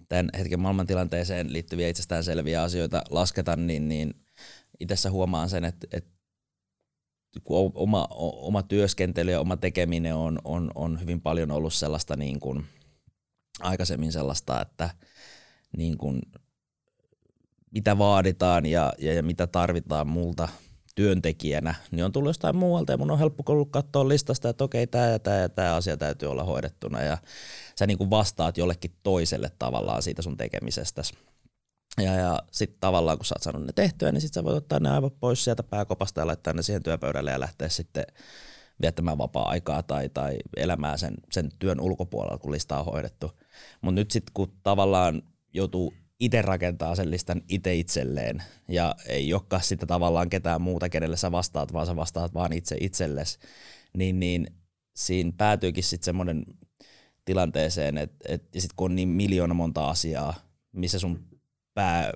tämän 0.09 0.29
hetken 0.37 0.59
maailmantilanteeseen 0.59 1.53
liittyviä 1.53 1.87
itsestäänselviä 1.87 2.63
asioita 2.63 3.03
lasketa, 3.09 3.55
niin, 3.55 3.87
niin 3.87 4.13
itse 4.79 5.09
huomaan 5.09 5.49
sen, 5.49 5.65
että, 5.65 5.87
että 5.91 6.11
kun 7.43 7.71
oma, 7.75 8.07
oma 8.19 8.63
työskentely 8.63 9.31
ja 9.31 9.39
oma 9.39 9.57
tekeminen 9.57 10.15
on, 10.15 10.39
on, 10.43 10.71
on 10.75 11.01
hyvin 11.01 11.21
paljon 11.21 11.51
ollut 11.51 11.73
sellaista 11.73 12.15
niin 12.15 12.39
kuin, 12.39 12.65
aikaisemmin 13.61 14.11
sellaista, 14.11 14.61
että 14.61 14.89
niin 15.77 15.97
kuin, 15.97 16.21
mitä 17.71 17.97
vaaditaan 17.97 18.65
ja, 18.65 18.93
ja, 18.99 19.13
ja 19.13 19.23
mitä 19.23 19.47
tarvitaan 19.47 20.07
multa 20.07 20.47
työntekijänä, 20.95 21.75
niin 21.91 22.05
on 22.05 22.11
tullut 22.11 22.29
jostain 22.29 22.55
muualta 22.55 22.91
ja 22.91 22.97
mun 22.97 23.11
on 23.11 23.19
helppo 23.19 23.43
ollut 23.47 23.71
katsoa 23.71 24.07
listasta, 24.07 24.49
että 24.49 24.63
okei, 24.63 24.87
tämä 24.87 25.07
ja 25.07 25.19
tämä 25.19 25.37
ja 25.37 25.49
tämä 25.49 25.75
asia 25.75 25.97
täytyy 25.97 26.31
olla 26.31 26.43
hoidettuna 26.43 27.01
ja 27.01 27.17
sä 27.79 27.87
niin 27.87 27.97
kuin 27.97 28.09
vastaat 28.09 28.57
jollekin 28.57 28.91
toiselle 29.03 29.51
tavallaan 29.59 30.01
siitä 30.01 30.21
sun 30.21 30.37
tekemisestä. 30.37 31.01
Ja, 31.97 32.13
ja 32.13 32.39
sitten 32.51 32.79
tavallaan 32.79 33.17
kun 33.17 33.25
sä 33.25 33.35
oot 33.35 33.43
saanut 33.43 33.65
ne 33.65 33.73
tehtyä, 33.75 34.11
niin 34.11 34.21
sitten 34.21 34.41
sä 34.41 34.43
voit 34.43 34.57
ottaa 34.57 34.79
ne 34.79 34.89
aivan 34.89 35.11
pois 35.11 35.43
sieltä 35.43 35.63
pääkopasta 35.63 36.21
ja 36.21 36.27
laittaa 36.27 36.53
ne 36.53 36.61
siihen 36.61 36.83
työpöydälle 36.83 37.31
ja 37.31 37.39
lähteä 37.39 37.69
sitten 37.69 38.05
viettämään 38.81 39.17
vapaa-aikaa 39.17 39.83
tai, 39.83 40.09
tai 40.09 40.37
elämää 40.57 40.97
sen, 40.97 41.13
sen 41.31 41.49
työn 41.59 41.79
ulkopuolella, 41.79 42.37
kun 42.37 42.51
lista 42.51 42.79
on 42.79 42.85
hoidettu. 42.85 43.31
Mutta 43.81 43.95
nyt 43.95 44.11
sitten 44.11 44.31
kun 44.33 44.53
tavallaan 44.63 45.21
joutuu 45.53 45.93
itse 46.19 46.41
rakentaa 46.41 46.95
sen 46.95 47.11
listan 47.11 47.41
itse 47.49 47.75
itselleen 47.75 48.43
ja 48.67 48.95
ei 49.07 49.33
olekaan 49.33 49.63
sitten 49.63 49.87
tavallaan 49.87 50.29
ketään 50.29 50.61
muuta, 50.61 50.89
kenelle 50.89 51.17
sä 51.17 51.31
vastaat, 51.31 51.73
vaan 51.73 51.85
sä 51.87 51.95
vastaat 51.95 52.33
vaan 52.33 52.53
itse 52.53 52.77
itsellesi, 52.79 53.39
niin, 53.97 54.19
niin 54.19 54.47
siinä 54.95 55.31
päätyykin 55.37 55.83
sitten 55.83 56.05
semmoinen 56.05 56.45
tilanteeseen, 57.25 57.97
että 57.97 58.25
et, 58.29 58.55
ja 58.55 58.61
sitten 58.61 58.75
kun 58.75 58.91
on 58.91 58.95
niin 58.95 59.09
miljoona 59.09 59.53
monta 59.53 59.89
asiaa, 59.89 60.33
missä 60.71 60.99
sun 60.99 61.27
pää 61.73 62.11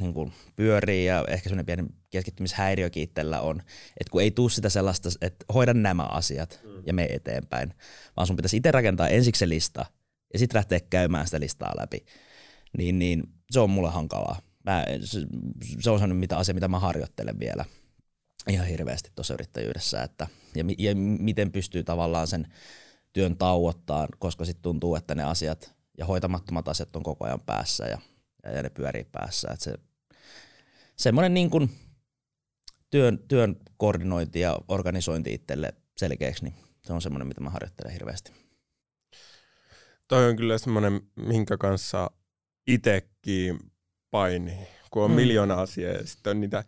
niin 0.00 0.14
kuin 0.14 0.32
pyörii 0.56 1.04
ja 1.04 1.24
ehkä 1.28 1.48
semmoinen 1.48 1.66
pieni 1.66 1.84
keskittymishäiriökin 2.10 3.02
itsellä 3.02 3.40
on, 3.40 3.62
että 4.00 4.10
kun 4.10 4.22
ei 4.22 4.30
tule 4.30 4.50
sitä 4.50 4.68
sellaista, 4.68 5.08
että 5.20 5.44
hoida 5.54 5.74
nämä 5.74 6.02
asiat 6.02 6.60
mm. 6.64 6.82
ja 6.86 6.92
me 6.92 7.04
eteenpäin, 7.04 7.74
vaan 8.16 8.26
sun 8.26 8.36
pitäisi 8.36 8.56
itse 8.56 8.70
rakentaa 8.70 9.08
ensiksi 9.08 9.38
se 9.38 9.48
lista 9.48 9.86
ja 10.32 10.38
sitten 10.38 10.58
lähteä 10.58 10.80
käymään 10.80 11.26
sitä 11.26 11.40
listaa 11.40 11.72
läpi, 11.76 12.04
niin, 12.78 12.98
niin 12.98 13.22
se 13.50 13.60
on 13.60 13.70
mulle 13.70 13.90
hankalaa. 13.90 14.40
Mä, 14.64 14.84
se, 15.04 15.20
se 15.80 15.90
on 15.90 15.98
sellainen 15.98 16.16
mitä 16.16 16.36
asia, 16.36 16.54
mitä 16.54 16.68
mä 16.68 16.78
harjoittelen 16.78 17.40
vielä 17.40 17.64
ihan 18.48 18.66
hirveästi 18.66 19.10
tuossa 19.14 19.34
yrittäjyydessä, 19.34 20.02
että, 20.02 20.26
ja, 20.54 20.64
ja 20.78 20.94
miten 20.96 21.52
pystyy 21.52 21.84
tavallaan 21.84 22.26
sen 22.26 22.46
työn 23.12 23.36
tauottaa, 23.36 24.08
koska 24.18 24.44
sitten 24.44 24.62
tuntuu, 24.62 24.94
että 24.94 25.14
ne 25.14 25.24
asiat 25.24 25.74
ja 25.98 26.06
hoitamattomat 26.06 26.68
asiat 26.68 26.96
on 26.96 27.02
koko 27.02 27.24
ajan 27.24 27.40
päässä 27.40 27.86
ja, 27.86 27.98
ja 28.54 28.62
ne 28.62 28.70
pyörii 28.70 29.04
päässä. 29.12 29.48
Että 29.52 29.64
se, 29.64 29.74
semmoinen 31.00 31.34
niin 31.34 31.50
kuin 31.50 31.70
työn, 32.90 33.18
työn 33.28 33.56
koordinointi 33.76 34.40
ja 34.40 34.58
organisointi 34.68 35.34
itselle 35.34 35.74
selkeäksi, 35.96 36.44
niin 36.44 36.54
se 36.82 36.92
on 36.92 37.02
semmoinen, 37.02 37.28
mitä 37.28 37.40
mä 37.40 37.50
harjoittelen 37.50 37.92
hirveästi. 37.92 38.32
Toi 40.08 40.28
on 40.28 40.36
kyllä 40.36 40.58
semmoinen, 40.58 41.00
minkä 41.16 41.56
kanssa 41.56 42.10
itsekin 42.66 43.58
painii, 44.10 44.66
kun 44.90 45.02
on 45.02 45.10
hmm. 45.10 45.16
miljoona 45.16 45.54
asiaa 45.54 45.92
ja 45.92 46.06
sitten 46.06 46.30
on 46.30 46.40
niitä, 46.40 46.64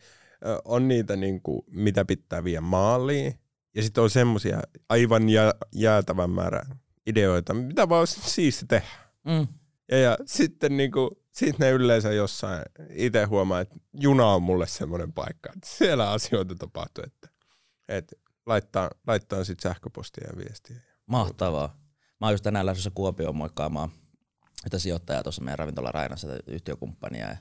on 0.65 0.89
niitä 0.89 1.17
niin 1.17 1.43
kuin, 1.43 1.63
mitä 1.71 2.05
pitää 2.05 2.45
viedä 2.45 2.61
maaliin 2.61 3.35
ja 3.75 3.83
sitten 3.83 4.05
on 4.05 4.11
semmoisia 4.11 4.63
aivan 4.89 5.29
jä, 5.29 5.55
jäätävän 5.73 6.31
määrä 6.31 6.63
ideoita, 7.07 7.55
mitä 7.55 7.89
vaan 7.89 8.07
siis 8.07 8.65
tehdä. 8.69 8.89
Mm. 9.25 9.49
Ja, 9.91 9.99
ja 9.99 10.19
sitten 10.27 10.77
niinku, 10.77 11.22
sit 11.33 11.59
ne 11.59 11.71
yleensä 11.71 12.13
jossain 12.13 12.63
itse 12.91 13.25
huomaa, 13.25 13.61
että 13.61 13.77
juna 13.95 14.27
on 14.27 14.43
mulle 14.43 14.67
semmoinen 14.67 15.13
paikka, 15.13 15.53
että 15.57 15.69
siellä 15.69 16.11
asioita 16.11 16.55
tapahtuu, 16.55 17.05
että, 17.07 17.29
että 17.89 18.17
laittaa, 18.47 18.91
laittaa 19.07 19.45
sitten 19.45 19.71
sähköpostia 19.71 20.29
ja 20.31 20.37
viestiä. 20.37 20.77
Mahtavaa. 21.07 21.77
Mä 22.21 22.27
oon 22.27 22.33
just 22.33 22.45
tänään 22.45 22.67
lähdössä 22.67 22.91
Kuopioon 22.95 23.37
moikkaamaan 23.37 23.91
yhtä 24.67 24.79
sijoittajaa 24.79 25.23
tuossa 25.23 25.43
meidän 25.43 25.59
ravintola 25.59 25.93
Rainassa, 25.93 26.29
yhtiökumppania. 26.47 27.29
Ja 27.29 27.37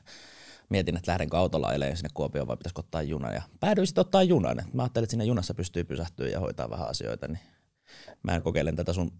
mietin, 0.69 0.97
että 0.97 1.11
lähdenkö 1.11 1.37
autolla 1.37 1.67
ajelemaan 1.67 1.97
sinne 1.97 2.09
Kuopioon 2.13 2.47
vai 2.47 2.57
pitäisikö 2.57 2.79
ottaa 2.79 3.01
junan. 3.01 3.33
Ja 3.33 3.41
päädyin 3.59 3.87
sitten 3.87 4.01
ottaa 4.01 4.23
junan. 4.23 4.61
Mä 4.73 4.83
ajattelin, 4.83 5.03
että 5.03 5.11
sinne 5.11 5.25
junassa 5.25 5.53
pystyy 5.53 5.83
pysähtyä 5.83 6.27
ja 6.27 6.39
hoitaa 6.39 6.69
vähän 6.69 6.87
asioita, 6.87 7.27
niin 7.27 7.39
mä 8.23 8.41
kokeilen 8.41 8.75
tätä 8.75 8.93
sun 8.93 9.11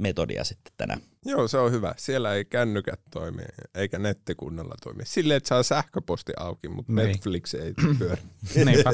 metodia 0.00 0.44
sitten 0.44 0.72
tänään. 0.76 1.00
Joo, 1.24 1.48
se 1.48 1.58
on 1.58 1.72
hyvä. 1.72 1.94
Siellä 1.96 2.34
ei 2.34 2.44
kännykät 2.44 3.00
toimi, 3.10 3.42
eikä 3.74 3.98
netti 3.98 4.34
kunnolla 4.34 4.74
toimi. 4.82 5.02
Silleen, 5.04 5.36
että 5.36 5.48
saa 5.48 5.62
sähköposti 5.62 6.32
auki, 6.36 6.68
mutta 6.68 6.92
niin. 6.92 7.08
Netflix 7.08 7.54
ei 7.54 7.74
pyöri. 7.98 8.22
Niinpä. 8.54 8.90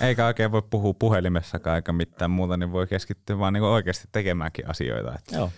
Eikä 0.00 0.26
oikein 0.26 0.52
voi 0.52 0.62
puhua 0.70 0.94
puhelimessakaan 0.94 1.76
eikä 1.76 1.92
mitään 1.92 2.30
muuta, 2.30 2.56
niin 2.56 2.72
voi 2.72 2.86
keskittyä 2.86 3.38
vaan 3.38 3.52
niin 3.52 3.62
oikeasti 3.62 4.08
tekemäänkin 4.12 4.70
asioita. 4.70 5.14
Että 5.18 5.36
Joo. 5.36 5.50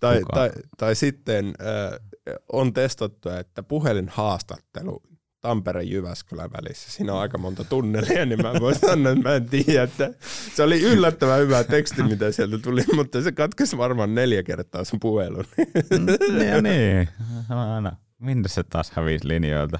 Tai, 0.00 0.20
tai, 0.34 0.50
tai 0.76 0.94
sitten 0.94 1.46
äh, 1.46 2.00
on 2.52 2.72
testattu, 2.72 3.28
että 3.28 3.62
puhelinhaastattelu 3.62 5.02
Tampere-Jyväskylän 5.42 6.50
välissä. 6.52 6.90
Siinä 6.90 7.14
on 7.14 7.20
aika 7.20 7.38
monta 7.38 7.64
tunnelia, 7.64 8.26
niin 8.26 8.42
mä 8.42 8.52
voin 8.60 8.78
sanoa, 8.78 9.12
että 9.12 9.22
mä 9.22 9.34
en 9.34 9.48
tiedä, 9.48 9.82
että 9.82 10.14
se 10.54 10.62
oli 10.62 10.82
yllättävän 10.82 11.40
hyvä 11.40 11.64
teksti, 11.64 12.02
mitä 12.02 12.32
sieltä 12.32 12.58
tuli, 12.58 12.82
mutta 12.94 13.22
se 13.22 13.32
katkesi 13.32 13.78
varmaan 13.78 14.14
neljä 14.14 14.42
kertaa 14.42 14.84
sen 14.84 15.00
puhelun. 15.00 15.44
Mm, 15.90 16.06
niin, 16.38 16.62
niin. 16.62 17.08
Aina. 17.48 17.96
Minne 18.18 18.48
se 18.48 18.62
taas 18.62 18.90
hävisi 18.90 19.28
linjoilta? 19.28 19.78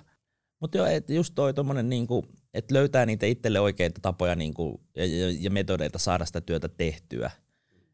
Mutta 0.60 0.78
joo, 0.78 0.86
että 0.86 1.12
just 1.12 1.34
toi 1.34 1.54
tommonen 1.54 1.88
niinku, 1.88 2.24
että 2.54 2.74
löytää 2.74 3.06
niitä 3.06 3.26
itselle 3.26 3.60
oikeita 3.60 4.00
tapoja 4.00 4.34
niinku, 4.34 4.80
ja, 4.96 5.06
ja, 5.06 5.26
ja 5.40 5.50
metodeita 5.50 5.98
saada 5.98 6.24
sitä 6.24 6.40
työtä 6.40 6.68
tehtyä, 6.68 7.30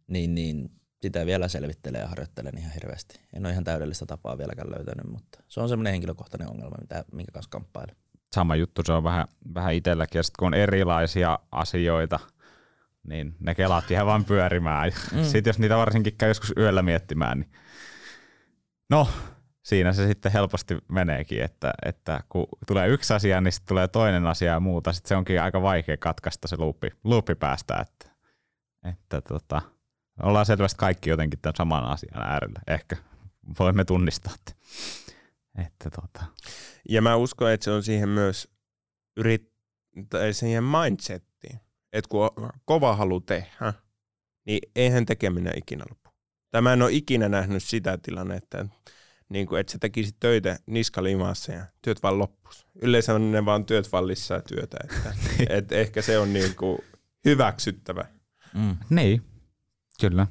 niin, 0.08 0.34
niin 0.34 0.70
sitä 1.02 1.26
vielä 1.26 1.48
selvittelee 1.48 2.00
ja 2.00 2.08
harjoittelen 2.08 2.58
ihan 2.58 2.72
hirveästi. 2.72 3.20
En 3.32 3.46
ole 3.46 3.52
ihan 3.52 3.64
täydellistä 3.64 4.06
tapaa 4.06 4.38
vieläkään 4.38 4.70
löytänyt, 4.70 5.06
mutta 5.06 5.42
se 5.48 5.60
on 5.60 5.68
semmoinen 5.68 5.90
henkilökohtainen 5.92 6.50
ongelma, 6.50 6.76
mitä, 6.80 7.04
minkä 7.12 7.32
kanssa 7.32 7.50
kamppailen. 7.50 7.96
Sama 8.34 8.56
juttu 8.56 8.82
se 8.84 8.92
on 8.92 9.04
vähän, 9.04 9.26
vähän 9.54 9.74
itselläkin, 9.74 10.18
ja 10.18 10.22
sit 10.22 10.36
kun 10.36 10.46
on 10.46 10.54
erilaisia 10.54 11.38
asioita, 11.52 12.20
niin 13.08 13.34
ne 13.40 13.54
kelat 13.54 13.90
ihan 13.90 14.06
vaan 14.06 14.24
pyörimään. 14.24 14.92
Mm. 15.12 15.24
Sitten 15.24 15.48
jos 15.50 15.58
niitä 15.58 15.76
varsinkin 15.76 16.16
käy 16.16 16.30
joskus 16.30 16.52
yöllä 16.56 16.82
miettimään, 16.82 17.40
niin 17.40 17.50
no, 18.90 19.08
siinä 19.62 19.92
se 19.92 20.06
sitten 20.06 20.32
helposti 20.32 20.78
meneekin, 20.88 21.42
että, 21.42 21.72
että 21.84 22.20
kun 22.28 22.46
tulee 22.66 22.88
yksi 22.88 23.14
asia, 23.14 23.40
niin 23.40 23.52
sitten 23.52 23.68
tulee 23.68 23.88
toinen 23.88 24.26
asia 24.26 24.52
ja 24.52 24.60
muuta. 24.60 24.92
Sitten 24.92 25.08
se 25.08 25.16
onkin 25.16 25.42
aika 25.42 25.62
vaikea 25.62 25.96
katkaista 25.96 26.48
se 26.48 26.56
luuppi, 26.58 26.90
luuppi 27.04 27.34
päästä, 27.34 27.76
että, 27.80 28.10
että 28.84 29.20
tota, 29.20 29.62
ollaan 30.22 30.46
selvästi 30.46 30.78
kaikki 30.78 31.10
jotenkin 31.10 31.38
tämän 31.40 31.54
saman 31.56 31.84
asian 31.84 32.22
äärellä. 32.22 32.60
Ehkä 32.66 32.96
voimme 33.58 33.84
tunnistaa, 33.84 34.32
että, 34.34 34.52
että 35.64 35.90
tota. 35.90 36.24
Ja 36.88 37.02
mä 37.02 37.16
uskon, 37.16 37.52
että 37.52 37.64
se 37.64 37.70
on 37.70 37.82
siihen 37.82 38.08
myös 38.08 38.48
yrit, 39.16 39.52
tai 40.10 40.32
siihen 40.32 40.64
mindsettiin, 40.64 41.60
että 41.92 42.08
kun 42.08 42.24
on 42.24 42.50
kova 42.64 42.96
halu 42.96 43.20
tehdä, 43.20 43.74
niin 44.46 44.60
eihän 44.76 45.06
tekeminen 45.06 45.58
ikinä 45.58 45.84
lopu. 45.90 46.10
Tämä 46.50 46.72
en 46.72 46.82
ole 46.82 46.92
ikinä 46.92 47.28
nähnyt 47.28 47.62
sitä 47.62 47.98
tilannetta, 47.98 48.60
että, 48.60 48.76
niin 49.28 49.46
kuin, 49.46 49.60
että 49.60 49.72
sä 49.72 49.78
tekisit 49.78 50.16
töitä 50.20 50.58
niskalimassa 50.66 51.52
ja 51.52 51.64
työt 51.82 52.02
vaan 52.02 52.18
loppus. 52.18 52.66
Yleensä 52.82 53.18
ne 53.18 53.44
vaan 53.44 53.64
työt 53.64 53.92
vaan 53.92 54.06
lisää 54.06 54.40
työtä, 54.40 54.76
että, 54.84 55.14
että 55.56 55.74
ehkä 55.74 56.02
se 56.02 56.18
on 56.18 56.32
niin 56.32 56.54
kuin 56.56 56.78
hyväksyttävä. 57.24 58.04
Mm. 58.54 58.76
Niin, 58.90 59.22
kyllä. 60.00 60.26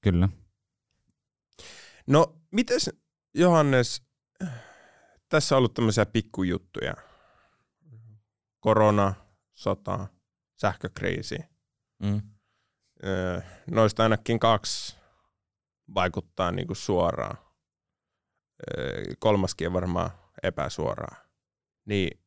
Kyllä. 0.00 0.28
No, 2.06 2.38
mites 2.52 2.90
Johannes, 3.34 4.02
tässä 5.28 5.54
on 5.54 5.58
ollut 5.58 5.74
tämmöisiä 5.74 6.06
pikkujuttuja. 6.06 6.94
Korona, 8.60 9.14
sota, 9.54 10.08
sähkökriisi. 10.60 11.38
Mm. 12.02 12.22
noista 13.70 14.02
ainakin 14.02 14.38
kaksi 14.38 14.96
vaikuttaa 15.94 16.52
niin 16.52 16.66
kuin 16.66 16.76
suoraan. 16.76 17.38
kolmaskin 19.18 19.66
on 19.66 19.72
varmaan 19.72 20.10
epäsuoraan. 20.42 21.16
Niin 21.84 22.20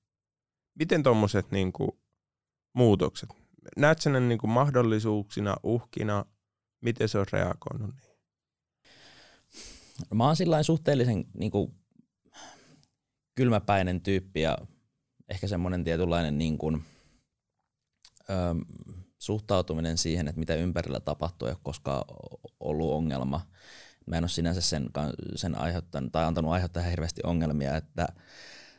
miten 0.80 1.04
tuommoiset 1.04 1.52
niin 1.52 1.74
muutokset, 2.74 3.30
näet 3.78 4.02
sen 4.02 4.30
niin 4.30 4.40
kuin 4.40 4.52
mahdollisuuksina, 4.52 5.56
uhkina, 5.64 6.26
miten 6.82 7.10
se 7.10 7.18
on 7.18 7.26
reagoinut 7.32 7.96
niin? 7.96 8.16
Mä 10.14 10.26
oon 10.26 10.36
sillä 10.36 10.64
suhteellisen 10.64 11.26
niin 11.34 11.52
kuin, 11.52 11.76
kylmäpäinen 13.36 14.02
tyyppi 14.02 14.42
ja 14.42 14.58
ehkä 15.30 15.48
semmoinen 15.48 15.84
tietynlainen 15.84 16.38
niin 16.38 16.58
kuin, 16.58 16.84
ö, 18.30 18.34
suhtautuminen 19.18 19.98
siihen, 19.98 20.28
että 20.28 20.40
mitä 20.40 20.56
ympärillä 20.56 21.00
tapahtuu, 21.00 21.48
ei 21.48 21.52
ole 21.52 21.60
koskaan 21.64 22.04
ollut 22.60 22.92
ongelma. 22.92 23.42
Mä 24.06 24.18
en 24.18 24.24
ole 24.24 24.30
sinänsä 24.30 24.62
sen, 24.62 24.90
sen 25.36 25.58
aiheuttanut 25.58 26.12
tai 26.12 26.26
antanut 26.26 26.52
aiheuttaa 26.52 26.84
hirveästi 26.84 27.22
ongelmia, 27.24 27.76
että 27.76 28.08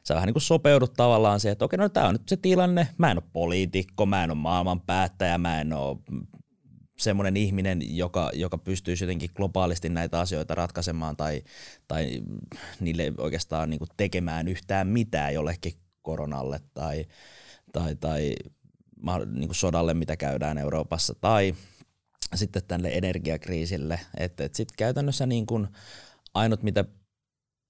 sä 0.05 0.15
vähän 0.15 0.27
niin 0.27 0.35
kuin 0.35 0.43
sopeudut 0.43 0.95
tavallaan 0.95 1.41
siihen, 1.41 1.53
että 1.53 1.65
okei, 1.65 1.77
no 1.77 1.89
tämä 1.89 2.09
on 2.09 2.15
nyt 2.15 2.29
se 2.29 2.37
tilanne, 2.37 2.89
mä 2.99 3.11
en 3.11 3.19
ole 3.19 3.31
poliitikko, 3.33 4.07
mä 4.07 4.25
en 4.25 4.31
ole 4.31 4.39
maailman 4.39 4.81
päättäjä, 4.81 5.39
mä 5.39 5.61
en 5.61 5.73
ole 5.73 5.99
semmoinen 6.99 7.37
ihminen, 7.37 7.97
joka, 7.97 8.31
joka 8.35 8.59
pystyisi 8.59 9.05
jotenkin 9.05 9.31
globaalisti 9.35 9.89
näitä 9.89 10.21
asioita 10.21 10.55
ratkaisemaan 10.55 11.17
tai, 11.17 11.43
tai 11.89 12.23
niille 12.81 13.13
oikeastaan 13.19 13.71
niin 13.71 13.81
tekemään 13.97 14.49
yhtään 14.49 14.89
mitään 14.89 15.35
jollekin 15.35 15.73
koronalle 16.03 16.61
tai, 16.75 17.07
tai, 17.73 17.97
tai 17.97 18.35
niin 19.33 19.55
sodalle, 19.55 19.95
mitä 19.95 20.17
käydään 20.17 20.59
Euroopassa, 20.59 21.15
tai 21.21 21.55
sitten 22.35 22.63
tälle 22.69 22.89
energiakriisille. 22.89 24.01
Että 24.17 24.45
et 24.45 24.55
sitten 24.55 24.75
käytännössä 24.79 25.27
niin 25.27 25.47
kuin 25.47 25.69
ainut, 26.35 26.63
mitä 26.63 26.85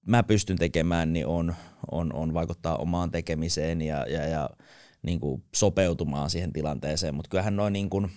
mä 0.05 0.23
pystyn 0.23 0.57
tekemään, 0.57 1.13
niin 1.13 1.27
on, 1.27 1.55
on, 1.91 2.13
on 2.13 2.33
vaikuttaa 2.33 2.77
omaan 2.77 3.11
tekemiseen 3.11 3.81
ja, 3.81 4.05
ja, 4.09 4.27
ja 4.27 4.49
niin 5.01 5.19
kuin 5.19 5.43
sopeutumaan 5.55 6.29
siihen 6.29 6.53
tilanteeseen. 6.53 7.15
Mutta 7.15 7.29
kyllähän 7.29 7.55
noin 7.55 7.73
niin 7.73 7.89
kuin, 7.89 8.11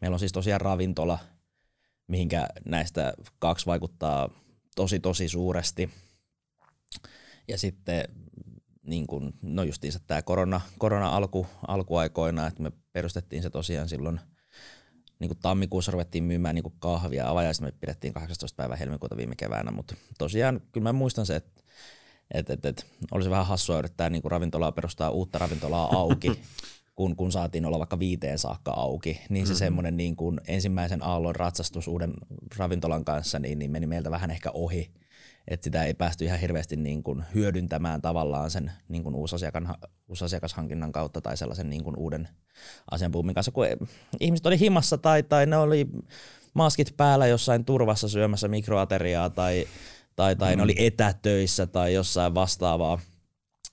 meillä 0.00 0.14
on 0.14 0.18
siis 0.18 0.32
tosiaan 0.32 0.60
ravintola, 0.60 1.18
mihinkä 2.06 2.48
näistä 2.64 3.12
kaksi 3.38 3.66
vaikuttaa 3.66 4.30
tosi 4.76 5.00
tosi 5.00 5.28
suuresti. 5.28 5.90
Ja 7.48 7.58
sitten 7.58 8.04
niin 8.82 9.06
kuin, 9.06 9.32
no 9.42 9.62
justiinsa 9.62 10.00
tämä 10.06 10.22
korona, 10.22 10.60
korona 10.78 11.08
alku, 11.08 11.46
alkuaikoina, 11.68 12.46
että 12.46 12.62
me 12.62 12.72
perustettiin 12.92 13.42
se 13.42 13.50
tosiaan 13.50 13.88
silloin 13.88 14.20
niin 15.18 15.28
kuin 15.28 15.38
tammikuussa 15.42 15.92
ruvettiin 15.92 16.24
myymään 16.24 16.54
niin 16.54 16.62
kuin 16.62 16.74
kahvia. 16.78 17.30
Avajaista 17.30 17.64
me 17.64 17.72
pidettiin 17.72 18.14
18. 18.14 18.56
päivä 18.56 18.76
helmikuuta 18.76 19.16
viime 19.16 19.34
keväänä, 19.36 19.70
mutta 19.70 19.94
tosiaan 20.18 20.60
kyllä 20.72 20.84
mä 20.84 20.92
muistan 20.92 21.26
se, 21.26 21.36
että 21.36 21.62
et, 22.34 22.50
et, 22.50 22.64
et, 22.64 22.86
olisi 23.10 23.30
vähän 23.30 23.46
hassua 23.46 23.78
yrittää 23.78 24.10
niin 24.10 24.22
kuin 24.22 24.32
ravintolaa 24.32 24.72
perustaa 24.72 25.10
uutta 25.10 25.38
ravintolaa 25.38 25.88
auki, 25.96 26.28
kun, 26.98 27.16
kun 27.16 27.32
saatiin 27.32 27.66
olla 27.66 27.78
vaikka 27.78 27.98
viiteen 27.98 28.38
saakka 28.38 28.70
auki. 28.70 29.20
Niin 29.28 29.46
se 29.46 29.52
mm-hmm. 29.52 29.58
semmoinen 29.58 29.96
niin 29.96 30.16
kuin 30.16 30.40
ensimmäisen 30.48 31.04
aallon 31.04 31.36
ratsastus 31.36 31.88
uuden 31.88 32.12
ravintolan 32.56 33.04
kanssa 33.04 33.38
niin, 33.38 33.58
niin 33.58 33.70
meni 33.70 33.86
meiltä 33.86 34.10
vähän 34.10 34.30
ehkä 34.30 34.50
ohi 34.50 34.90
että 35.48 35.64
sitä 35.64 35.84
ei 35.84 35.94
päästy 35.94 36.24
ihan 36.24 36.38
hirveästi 36.38 36.76
niin 36.76 37.02
kuin 37.02 37.24
hyödyntämään 37.34 38.02
tavallaan 38.02 38.50
sen 38.50 38.72
niin 38.88 39.02
kuin 39.02 39.14
uusasiakashankinnan 40.08 40.92
kautta 40.92 41.20
tai 41.20 41.36
sellaisen 41.36 41.70
niin 41.70 41.84
kuin 41.84 41.96
uuden 41.96 42.28
asianpuumin 42.90 43.34
kanssa, 43.34 43.52
kun 43.52 43.66
ihmiset 44.20 44.46
oli 44.46 44.60
himassa 44.60 44.98
tai, 44.98 45.22
tai 45.22 45.46
ne 45.46 45.56
oli 45.56 45.86
maskit 46.54 46.94
päällä 46.96 47.26
jossain 47.26 47.64
turvassa 47.64 48.08
syömässä 48.08 48.48
mikroateriaa 48.48 49.30
tai, 49.30 49.66
tai, 50.16 50.36
tai 50.36 50.52
mm. 50.52 50.56
ne 50.56 50.62
oli 50.62 50.74
etätöissä 50.78 51.66
tai 51.66 51.94
jossain 51.94 52.34
vastaavaa, 52.34 53.00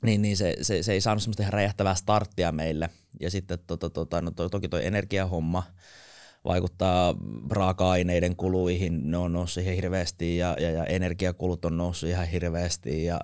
niin, 0.03 0.21
niin 0.21 0.37
se, 0.37 0.55
se, 0.61 0.83
se 0.83 0.93
ei 0.93 1.01
saanut 1.01 1.23
semmoista 1.23 1.43
ihan 1.43 1.53
räjähtävää 1.53 1.95
starttia 1.95 2.51
meille. 2.51 2.89
Ja 3.19 3.31
sitten 3.31 3.59
tota, 3.67 3.89
tota, 3.89 4.21
no 4.21 4.31
to, 4.31 4.49
toki 4.49 4.69
tuo 4.69 4.79
energiahomma, 4.79 5.63
vaikuttaa 6.45 7.15
raaka-aineiden 7.49 8.35
kuluihin, 8.35 9.11
ne 9.11 9.17
on 9.17 9.33
noussut 9.33 9.63
ihan 9.63 9.75
hirveästi 9.75 10.37
ja, 10.37 10.55
ja, 10.59 10.71
ja 10.71 10.85
energiakulut 10.85 11.65
on 11.65 11.77
noussut 11.77 12.09
ihan 12.09 12.27
hirveästi 12.27 13.05
ja 13.05 13.21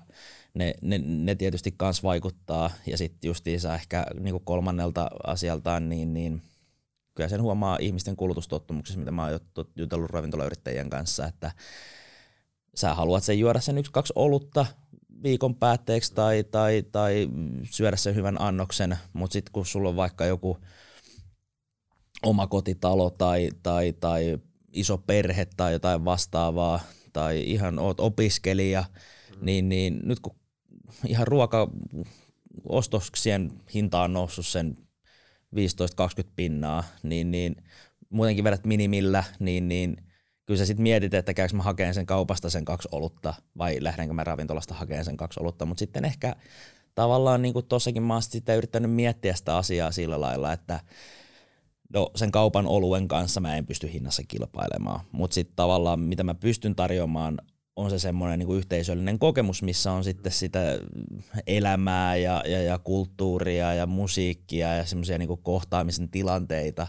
ne, 0.54 0.74
ne, 0.82 0.98
ne 1.06 1.36
tietysti 1.36 1.76
myös 1.82 2.04
vaikuttaa 2.04 2.72
ja 2.88 2.98
sitten 2.98 3.28
justiinsa 3.28 3.76
ehkä 3.76 4.06
niin 4.20 4.34
kuin 4.34 4.46
kolmannelta 4.46 5.10
asialtaan, 5.24 5.90
niin, 5.90 6.14
niin 6.14 6.42
kyllä 7.16 7.30
sen 7.30 7.42
huomaa 7.42 7.78
ihmisten 7.82 8.16
kulutustottumuksissa, 8.16 9.00
mitä 9.00 9.12
mä 9.12 9.26
oon 9.26 9.40
jutellut 9.76 10.12
ravintolayrittäjien 10.12 10.90
kanssa, 10.90 11.28
että 11.28 11.52
sä 12.76 12.94
haluat 12.94 13.24
sen 13.24 13.40
juoda 13.40 13.60
sen 13.60 13.78
yksi, 13.78 13.92
kaksi 13.92 14.14
olutta 14.16 14.66
viikon 15.24 15.56
päätteeksi 15.56 16.14
tai, 16.14 16.44
tai, 16.44 16.84
tai 16.92 17.30
syödä 17.72 17.96
sen 17.96 18.16
hyvän 18.16 18.42
annoksen, 18.42 18.98
mutta 19.14 19.34
sitten 19.34 19.52
kun 19.52 19.66
sulla 19.66 19.90
on 19.90 19.96
vaikka 19.96 20.26
joku– 20.26 20.58
omakotitalo 22.24 23.10
tai, 23.10 23.50
tai, 23.64 23.94
tai 23.94 24.40
iso 24.74 24.98
perhe 24.98 25.48
tai 25.58 25.74
jotain 25.74 26.06
vastaavaa 26.06 26.80
tai 27.14 27.44
ihan 27.44 27.80
oot 27.80 28.00
opiskelija, 28.00 28.84
mm. 29.36 29.46
niin, 29.46 29.70
niin 29.70 30.00
nyt 30.04 30.20
kun 30.20 30.36
ihan 31.08 31.28
ruoka 31.28 31.68
ostoksien 32.70 33.52
hinta 33.74 34.02
on 34.02 34.14
noussut 34.14 34.46
sen 34.46 34.76
15-20 35.56 35.60
pinnaa, 36.36 36.84
niin, 37.04 37.32
niin 37.32 37.56
muutenkin 38.10 38.44
vedät 38.44 38.66
minimillä, 38.66 39.24
niin, 39.40 39.68
niin 39.68 39.98
kyllä 40.46 40.58
sä 40.58 40.66
sitten 40.66 40.84
mietit, 40.84 41.14
että 41.14 41.34
käykö 41.34 41.56
mä 41.56 41.64
hakeen 41.64 41.94
sen 41.94 42.06
kaupasta 42.06 42.50
sen 42.50 42.66
kaksi 42.66 42.90
olutta 42.92 43.34
vai 43.58 43.78
lähdenkö 43.80 44.14
mä 44.14 44.24
ravintolasta 44.24 44.74
hakeen 44.74 45.06
sen 45.06 45.18
kaksi 45.18 45.40
olutta, 45.40 45.66
mutta 45.66 45.80
sitten 45.80 46.06
ehkä 46.06 46.36
tavallaan 46.96 47.42
niin 47.42 47.54
kuin 47.54 47.66
tossakin 47.66 48.04
mä 48.04 48.14
oon 48.14 48.22
sitten 48.22 48.58
yrittänyt 48.58 48.92
miettiä 48.92 49.36
sitä 49.36 49.58
asiaa 49.58 49.92
sillä 49.92 50.22
lailla, 50.22 50.54
että 50.54 50.80
no 51.94 52.12
sen 52.16 52.32
kaupan 52.32 52.68
oluen 52.68 53.08
kanssa 53.08 53.40
mä 53.40 53.58
en 53.58 53.66
pysty 53.66 53.94
hinnassa 53.94 54.24
kilpailemaan, 54.28 55.00
mutta 55.12 55.36
sitten 55.36 55.56
tavallaan 55.56 56.00
mitä 56.00 56.24
mä 56.24 56.34
pystyn 56.34 56.76
tarjoamaan 56.76 57.42
on 57.76 57.90
se 57.90 58.00
semmoinen 58.00 58.40
niin 58.40 58.58
yhteisöllinen 58.58 59.20
kokemus, 59.20 59.64
missä 59.64 59.92
on 59.92 60.04
sitten 60.04 60.32
sitä 60.32 60.60
elämää 61.48 62.16
ja, 62.16 62.44
ja, 62.48 62.62
ja 62.62 62.78
kulttuuria 62.80 63.74
ja 63.74 63.86
musiikkia 63.86 64.76
ja 64.76 64.86
semmoisia 64.86 65.18
niin 65.18 65.44
kohtaamisen 65.44 66.10
tilanteita, 66.10 66.88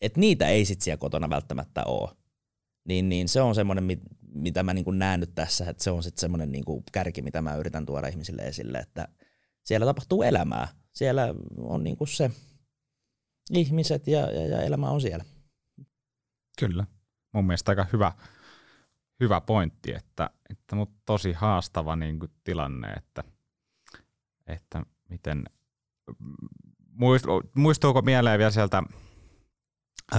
että 0.00 0.20
niitä 0.20 0.48
ei 0.48 0.64
sitten 0.64 0.84
siellä 0.84 1.00
kotona 1.00 1.30
välttämättä 1.30 1.84
ole. 1.84 2.19
Niin, 2.90 3.08
niin 3.08 3.28
se 3.28 3.40
on 3.40 3.54
semmoinen, 3.54 3.84
mit, 3.84 4.00
mitä 4.34 4.62
mä 4.62 4.74
niin 4.74 4.98
näen 4.98 5.20
nyt 5.20 5.34
tässä, 5.34 5.70
että 5.70 5.84
se 5.84 5.90
on 5.90 6.02
sitten 6.02 6.20
semmoinen 6.20 6.52
niin 6.52 6.64
kärki, 6.92 7.22
mitä 7.22 7.42
mä 7.42 7.56
yritän 7.56 7.86
tuoda 7.86 8.08
ihmisille 8.08 8.42
esille, 8.42 8.78
että 8.78 9.08
siellä 9.64 9.86
tapahtuu 9.86 10.22
elämää. 10.22 10.68
Siellä 10.92 11.34
on 11.58 11.84
niin 11.84 11.96
se 12.08 12.30
ihmiset 13.50 14.06
ja, 14.06 14.30
ja, 14.30 14.46
ja 14.46 14.62
elämä 14.62 14.90
on 14.90 15.00
siellä. 15.00 15.24
Kyllä. 16.58 16.86
Mun 17.32 17.46
mielestä 17.46 17.72
aika 17.72 17.86
hyvä, 17.92 18.12
hyvä 19.20 19.40
pointti, 19.40 19.94
että, 19.94 20.30
että 20.50 20.76
mutta 20.76 20.98
tosi 21.06 21.32
haastava 21.32 21.96
niin 21.96 22.18
tilanne, 22.44 22.92
että, 22.92 23.24
että 24.46 24.82
miten, 25.08 25.44
muistuuko 27.54 28.02
mieleen 28.02 28.38
vielä 28.38 28.50
sieltä 28.50 28.82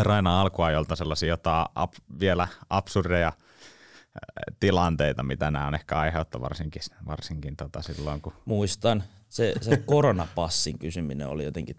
Raina 0.01 0.41
alkuajolta 0.41 0.95
sellaisia 0.95 1.29
jotain 1.29 1.65
ab, 1.75 1.93
vielä 2.19 2.47
absurdeja 2.69 3.33
tilanteita, 4.59 5.23
mitä 5.23 5.51
nämä 5.51 5.67
on 5.67 5.75
ehkä 5.75 5.99
aiheuttanut 5.99 6.43
varsinkin, 6.43 6.81
varsinkin 7.07 7.55
tota 7.55 7.81
silloin, 7.81 8.21
kun... 8.21 8.33
Muistan, 8.45 9.03
se, 9.29 9.53
se 9.61 9.77
koronapassin 9.77 10.79
kysyminen 10.79 11.27
oli 11.27 11.43
jotenkin 11.43 11.75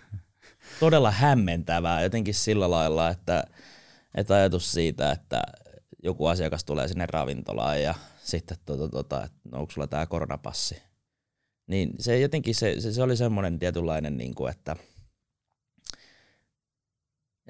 todella 0.80 1.10
hämmentävää 1.10 2.02
jotenkin 2.02 2.34
sillä 2.34 2.70
lailla, 2.70 3.08
että, 3.08 3.44
että 4.14 4.34
ajatus 4.34 4.72
siitä, 4.72 5.12
että 5.12 5.42
joku 6.02 6.26
asiakas 6.26 6.64
tulee 6.64 6.88
sinne 6.88 7.06
ravintolaan 7.06 7.82
ja 7.82 7.94
sitten, 8.22 8.56
tota, 8.66 8.88
tota, 8.88 9.24
että 9.24 9.38
no, 9.52 9.58
onko 9.58 9.70
sulla 9.70 9.86
tämä 9.86 10.06
koronapassi. 10.06 10.82
Niin 11.66 11.90
se 11.98 12.18
jotenkin, 12.18 12.54
se, 12.54 12.80
se, 12.80 12.92
se 12.92 13.02
oli 13.02 13.16
semmoinen 13.16 13.58
tietynlainen, 13.58 14.16
niin 14.16 14.34
kuin, 14.34 14.50
että, 14.50 14.76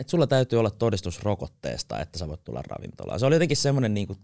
että 0.01 0.11
sulla 0.11 0.27
täytyy 0.27 0.59
olla 0.59 0.71
todistus 0.71 1.23
rokotteesta, 1.23 2.01
että 2.01 2.19
sä 2.19 2.29
voit 2.29 2.45
tulla 2.45 2.63
ravintolaan. 2.69 3.21
Se 3.21 3.27
oli 3.27 3.35
jotenkin 3.35 3.57
semmoinen 3.57 3.95
niin 3.95 4.07
kuin, 4.07 4.19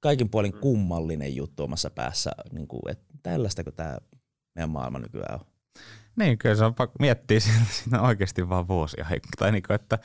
kaikin 0.00 0.30
puolin 0.30 0.52
kummallinen 0.52 1.36
juttu 1.36 1.62
omassa 1.62 1.90
päässä, 1.90 2.30
niin 2.52 2.68
kuin, 2.68 2.82
että 2.90 3.04
tällaistako 3.22 3.70
tämä 3.70 3.98
meidän 4.54 4.70
maailma 4.70 4.98
nykyään 4.98 5.40
on. 5.40 5.46
Niin, 6.16 6.38
kyllä 6.38 6.54
se 6.54 6.64
on 6.64 6.74
pakko 6.74 6.96
miettiä 7.00 7.40
siinä 7.82 8.02
oikeasti 8.02 8.48
vaan 8.48 8.68
vuosia. 8.68 9.06
Tai 9.38 9.52
niin 9.52 9.62
kuin, 9.66 9.74
että 9.74 9.98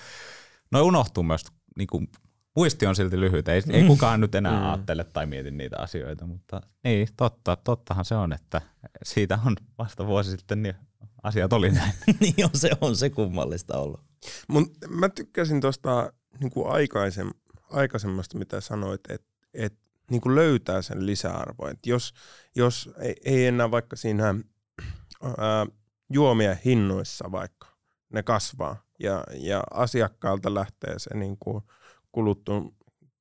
no 0.72 0.84
unohtuu 0.84 1.24
myös, 1.24 1.46
niin 1.78 1.88
kuin, 1.88 2.08
muisti 2.56 2.86
on 2.86 2.96
silti 2.96 3.20
lyhyt. 3.20 3.48
Ei, 3.48 3.62
ei 3.70 3.82
mm. 3.82 3.88
kukaan 3.94 4.22
nyt 4.22 4.36
enää 4.36 4.60
mm. 4.60 4.66
ajattele 4.66 5.04
tai 5.04 5.26
mieti 5.26 5.52
niitä 5.52 5.80
asioita, 5.80 6.26
mutta 6.26 6.62
niin, 6.84 7.08
totta, 7.18 7.56
tottahan 7.56 8.06
se 8.06 8.16
on, 8.16 8.34
että 8.34 8.62
siitä 9.04 9.40
on 9.46 9.56
vasta 9.78 10.08
vuosi 10.08 10.32
sitten 10.32 10.64
niin 10.64 10.76
asiat 11.24 11.54
oli 11.54 11.72
näin. 11.72 11.94
niin 12.20 12.46
on 12.46 12.50
se, 12.54 12.72
on 12.82 12.96
se 12.96 13.10
kummallista 13.10 13.78
ollut. 13.78 14.07
Mun, 14.48 14.72
mä 14.90 15.10
tykkäsin 15.10 15.62
tuosta 15.62 16.14
niin 16.40 16.52
aikaisem, 16.66 17.32
aikaisemmasta, 17.70 18.38
mitä 18.38 18.62
sanoit, 18.62 19.02
että 19.10 19.28
et, 19.54 19.74
niin 20.12 20.36
löytää 20.36 20.82
sen 20.82 21.06
lisäarvon. 21.06 21.72
Et 21.72 21.86
jos 21.86 22.14
jos 22.56 22.90
ei, 23.00 23.16
ei 23.26 23.46
enää 23.46 23.72
vaikka 23.72 23.96
siinä 23.96 24.26
ää, 25.24 25.66
juomien 26.10 26.60
hinnoissa 26.66 27.32
vaikka, 27.32 27.68
ne 28.14 28.24
kasvaa 28.24 28.84
ja, 29.00 29.24
ja 29.34 29.64
asiakkaalta 29.72 30.54
lähtee 30.54 31.00
se 31.00 31.18
niin 31.18 31.38
kuluttu, 32.12 32.76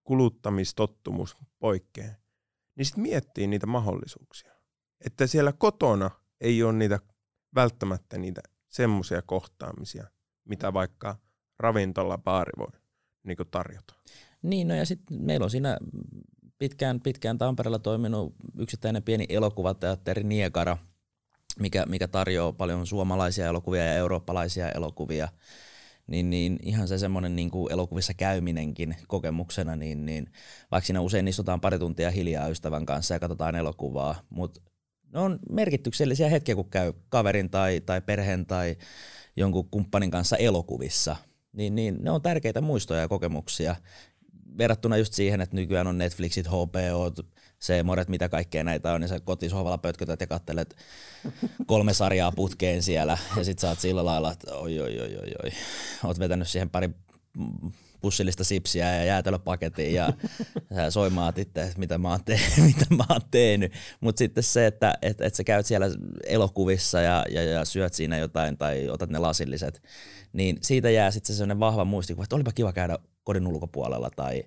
kuluttamistottumus 0.05 1.37
poikkeen, 1.59 2.17
niin 2.77 2.87
sitten 2.87 3.03
miettii 3.03 3.47
niitä 3.47 3.67
mahdollisuuksia. 3.67 4.53
Että 5.05 5.27
siellä 5.27 5.53
kotona 5.53 6.11
ei 6.41 6.63
ole 6.63 6.73
niitä 6.73 7.01
välttämättä 7.55 8.19
niitä 8.19 8.41
semmoisia 8.69 9.23
kohtaamisia, 9.23 10.07
mitä 10.47 10.73
vaikka 10.73 11.17
ravintola 11.59 12.19
baari 12.19 12.53
voi 12.59 12.81
niin 13.27 13.37
tarjota. 13.51 13.95
Niin, 14.43 14.69
no 14.69 14.75
ja 14.75 14.87
sitten 14.87 15.23
meillä 15.23 15.45
on 15.45 15.51
siinä 15.51 15.79
pitkään, 16.59 17.01
pitkään 17.01 17.39
Tampereella 17.39 17.79
toiminut 17.79 18.35
yksittäinen 18.59 19.03
pieni 19.03 19.27
elokuvateatteri 19.29 20.25
Niekara, 20.25 20.77
mikä, 21.59 21.87
mikä 21.87 22.09
tarjoaa 22.09 22.53
paljon 22.53 22.87
suomalaisia 22.87 23.47
elokuvia 23.47 23.85
ja 23.85 23.95
eurooppalaisia 23.95 24.71
elokuvia. 24.71 25.29
Niin, 26.07 26.31
niin 26.31 26.59
ihan 26.63 26.89
se 26.89 26.99
semmoinen 26.99 27.37
niin 27.37 27.51
kuin 27.51 27.73
elokuvissa 27.73 28.15
käyminenkin 28.15 28.97
kokemuksena, 29.09 29.77
niin, 29.77 30.07
niin 30.07 30.33
vaikka 30.71 30.87
siinä 30.87 31.01
usein 31.01 31.29
istutaan 31.29 31.61
pari 31.61 31.79
tuntia 31.79 32.11
hiljaa 32.11 32.49
ystävän 32.49 32.87
kanssa 32.87 33.15
ja 33.15 33.21
katsotaan 33.21 33.57
elokuvaa, 33.57 34.15
mutta 34.31 34.61
ne 35.13 35.21
on 35.21 35.39
merkityksellisiä 35.51 36.29
hetkiä, 36.29 36.55
kun 36.55 36.71
käy 36.71 36.93
kaverin 37.09 37.51
tai, 37.51 37.81
tai 37.81 38.01
perheen 38.01 38.47
tai 38.47 38.77
jonkun 39.37 39.70
kumppanin 39.70 40.11
kanssa 40.11 40.37
elokuvissa, 40.37 41.16
niin, 41.53 41.75
niin 41.75 41.96
ne 42.01 42.11
on 42.11 42.22
tärkeitä 42.22 42.61
muistoja 42.61 43.01
ja 43.01 43.09
kokemuksia 43.09 43.77
verrattuna 44.59 44.96
just 44.96 45.12
siihen, 45.12 45.40
että 45.40 45.57
nykyään 45.57 45.87
on 45.87 45.99
Netflixit, 45.99 46.46
HBO, 46.46 47.12
Seemoret, 47.59 48.09
mitä 48.09 48.29
kaikkea 48.29 48.64
näitä 48.64 48.92
on, 48.92 49.01
niin 49.01 49.09
sä 49.09 49.20
kotisohvalla 49.20 49.79
pötkötät 49.79 50.20
ja 50.20 50.27
kattelet 50.27 50.77
kolme 51.66 51.94
sarjaa 51.94 52.33
putkeen 52.33 52.83
siellä, 52.83 53.18
ja 53.37 53.44
sit 53.44 53.59
sä 53.59 53.68
oot 53.68 53.81
sillä 53.81 54.05
lailla, 54.05 54.33
että 54.33 54.55
oi, 54.55 54.81
oi, 54.81 55.01
oi, 55.01 55.16
oi, 55.16 55.33
oi. 55.44 55.51
Oot 56.05 56.18
vetänyt 56.18 56.49
siihen 56.49 56.70
pari 56.70 56.90
pussillista 58.01 58.45
sipsiä 58.45 58.97
ja 58.97 59.05
jäätelöpaketin 59.05 59.95
ja 59.95 60.13
soimaat 60.91 61.39
itse, 61.39 61.73
mitä 61.77 61.99
mä 61.99 62.11
oon, 62.11 62.25
te- 62.25 62.41
mitä 62.67 62.87
mä 62.91 63.05
oon 63.11 63.21
tehnyt. 63.31 63.73
Mutta 64.01 64.19
sitten 64.19 64.45
se, 64.45 64.67
että 64.67 64.95
et, 65.03 65.21
et 65.21 65.35
sä 65.35 65.45
käyt 65.45 65.67
siellä 65.67 65.87
elokuvissa 66.27 67.01
ja, 67.01 67.25
ja, 67.31 67.43
ja 67.43 67.65
syöt 67.65 67.95
siinä 67.95 68.19
jotain 68.19 68.59
tai 68.59 68.89
otat 68.91 69.11
ne 69.11 69.19
lasilliset, 69.19 69.83
niin 70.33 70.59
siitä 70.63 70.91
jää 70.91 71.11
sitten 71.11 71.35
se 71.35 71.39
sellainen 71.39 71.61
vahva 71.61 71.85
muistikuva, 71.85 72.25
että 72.25 72.37
olipa 72.37 72.53
kiva 72.53 72.73
käydä 72.73 72.99
kodin 73.25 73.47
ulkopuolella 73.47 74.11
tai, 74.17 74.43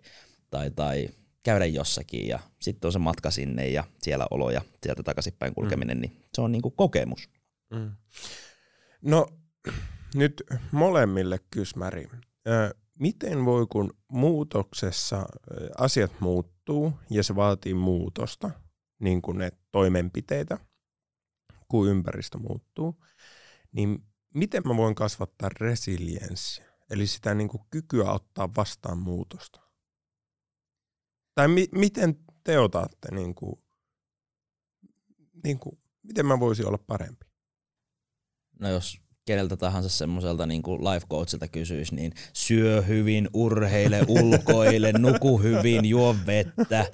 tai, 0.49 0.71
tai 0.71 1.09
käydä 1.43 1.65
jossakin 1.65 2.27
ja 2.27 2.39
sitten 2.59 2.87
on 2.87 2.93
se 2.93 2.99
matka 2.99 3.31
sinne 3.31 3.67
ja 3.67 3.83
siellä 4.01 4.27
olo 4.31 4.51
ja 4.51 4.61
sieltä 4.83 5.03
takaisinpäin 5.03 5.53
kulkeminen, 5.53 5.97
mm. 5.97 6.01
niin 6.01 6.21
se 6.33 6.41
on 6.41 6.51
niinku 6.51 6.71
kokemus. 6.71 7.29
Mm. 7.73 7.91
No 9.01 9.27
nyt 10.15 10.43
molemmille 10.71 11.39
kysmäri. 11.51 12.07
Ö, 12.47 12.75
miten 12.99 13.45
voi, 13.45 13.67
kun 13.67 13.93
muutoksessa 14.11 15.25
asiat 15.77 16.11
muuttuu 16.19 16.93
ja 17.09 17.23
se 17.23 17.35
vaatii 17.35 17.73
muutosta, 17.73 18.51
niin 18.99 19.21
kuin 19.21 19.37
ne 19.37 19.51
toimenpiteitä, 19.71 20.57
kun 21.67 21.87
ympäristö 21.87 22.37
muuttuu, 22.37 23.03
niin 23.71 24.05
miten 24.33 24.63
mä 24.65 24.77
voin 24.77 24.95
kasvattaa 24.95 25.49
resilienssiä, 25.59 26.65
eli 26.89 27.07
sitä 27.07 27.33
niin 27.33 27.49
kuin 27.49 27.63
kykyä 27.69 28.11
ottaa 28.11 28.49
vastaan 28.57 28.97
muutosta? 28.97 29.61
Tai 31.35 31.47
mi- 31.47 31.69
miten 31.71 32.19
te 32.43 32.59
otatte, 32.59 33.15
niin 33.15 33.35
kuin, 33.35 33.63
niin 35.43 35.59
kuin, 35.59 35.79
miten 36.03 36.25
mä 36.25 36.39
voisin 36.39 36.67
olla 36.67 36.77
parempi? 36.77 37.25
No 38.59 38.69
jos 38.69 39.01
keneltä 39.29 39.57
tahansa 39.57 39.89
semmoiselta 39.89 40.45
niin 40.45 40.61
kuin 40.61 40.83
life 40.83 41.07
coachilta 41.09 41.47
kysyisi, 41.47 41.95
niin 41.95 42.13
syö 42.33 42.81
hyvin, 42.81 43.29
urheile, 43.33 44.01
ulkoile, 44.07 44.91
nuku 44.99 45.37
hyvin, 45.37 45.85
juo 45.85 46.15
vettä, 46.25 46.85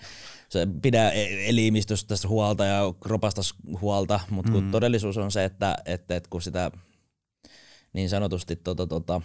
se 0.50 0.68
pidä 0.82 1.10
e- 1.10 1.50
elimistöstä 1.50 2.16
huolta 2.28 2.66
ja 2.66 2.94
kropasta 3.00 3.42
huolta, 3.82 4.20
mutta 4.30 4.52
kun 4.52 4.64
mm. 4.64 4.72
todellisuus 4.72 5.18
on 5.18 5.32
se, 5.32 5.44
että, 5.44 5.76
että, 5.86 6.16
että 6.16 6.30
kun 6.30 6.42
sitä 6.42 6.72
niin 7.94 8.10
sanotusti 8.10 8.56
tota, 8.56 8.88
tota, 8.88 9.22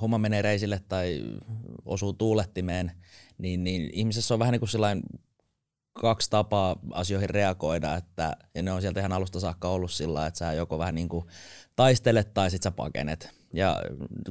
homma 0.00 0.18
menee 0.18 0.42
reisille 0.42 0.80
tai 0.88 1.24
osuu 1.84 2.12
tuulettimeen, 2.12 2.92
niin, 3.38 3.64
niin 3.64 3.90
ihmisessä 3.92 4.34
on 4.34 4.40
vähän 4.40 4.52
niin 4.52 4.60
kuin 4.60 4.68
sellainen 4.68 5.02
kaksi 6.00 6.30
tapaa 6.30 6.76
asioihin 6.92 7.30
reagoida, 7.30 7.94
että, 7.94 8.36
ja 8.54 8.62
ne 8.62 8.72
on 8.72 8.80
sieltä 8.80 9.00
ihan 9.00 9.12
alusta 9.12 9.40
saakka 9.40 9.68
ollut 9.68 9.90
sillä 9.90 10.26
että 10.26 10.38
sä 10.38 10.52
joko 10.52 10.78
vähän 10.78 10.94
niin 10.94 11.08
kuin 11.08 11.26
taistelet 11.76 12.34
tai 12.34 12.50
sit 12.50 12.62
sä 12.62 12.70
pakenet. 12.70 13.30
Ja 13.54 13.82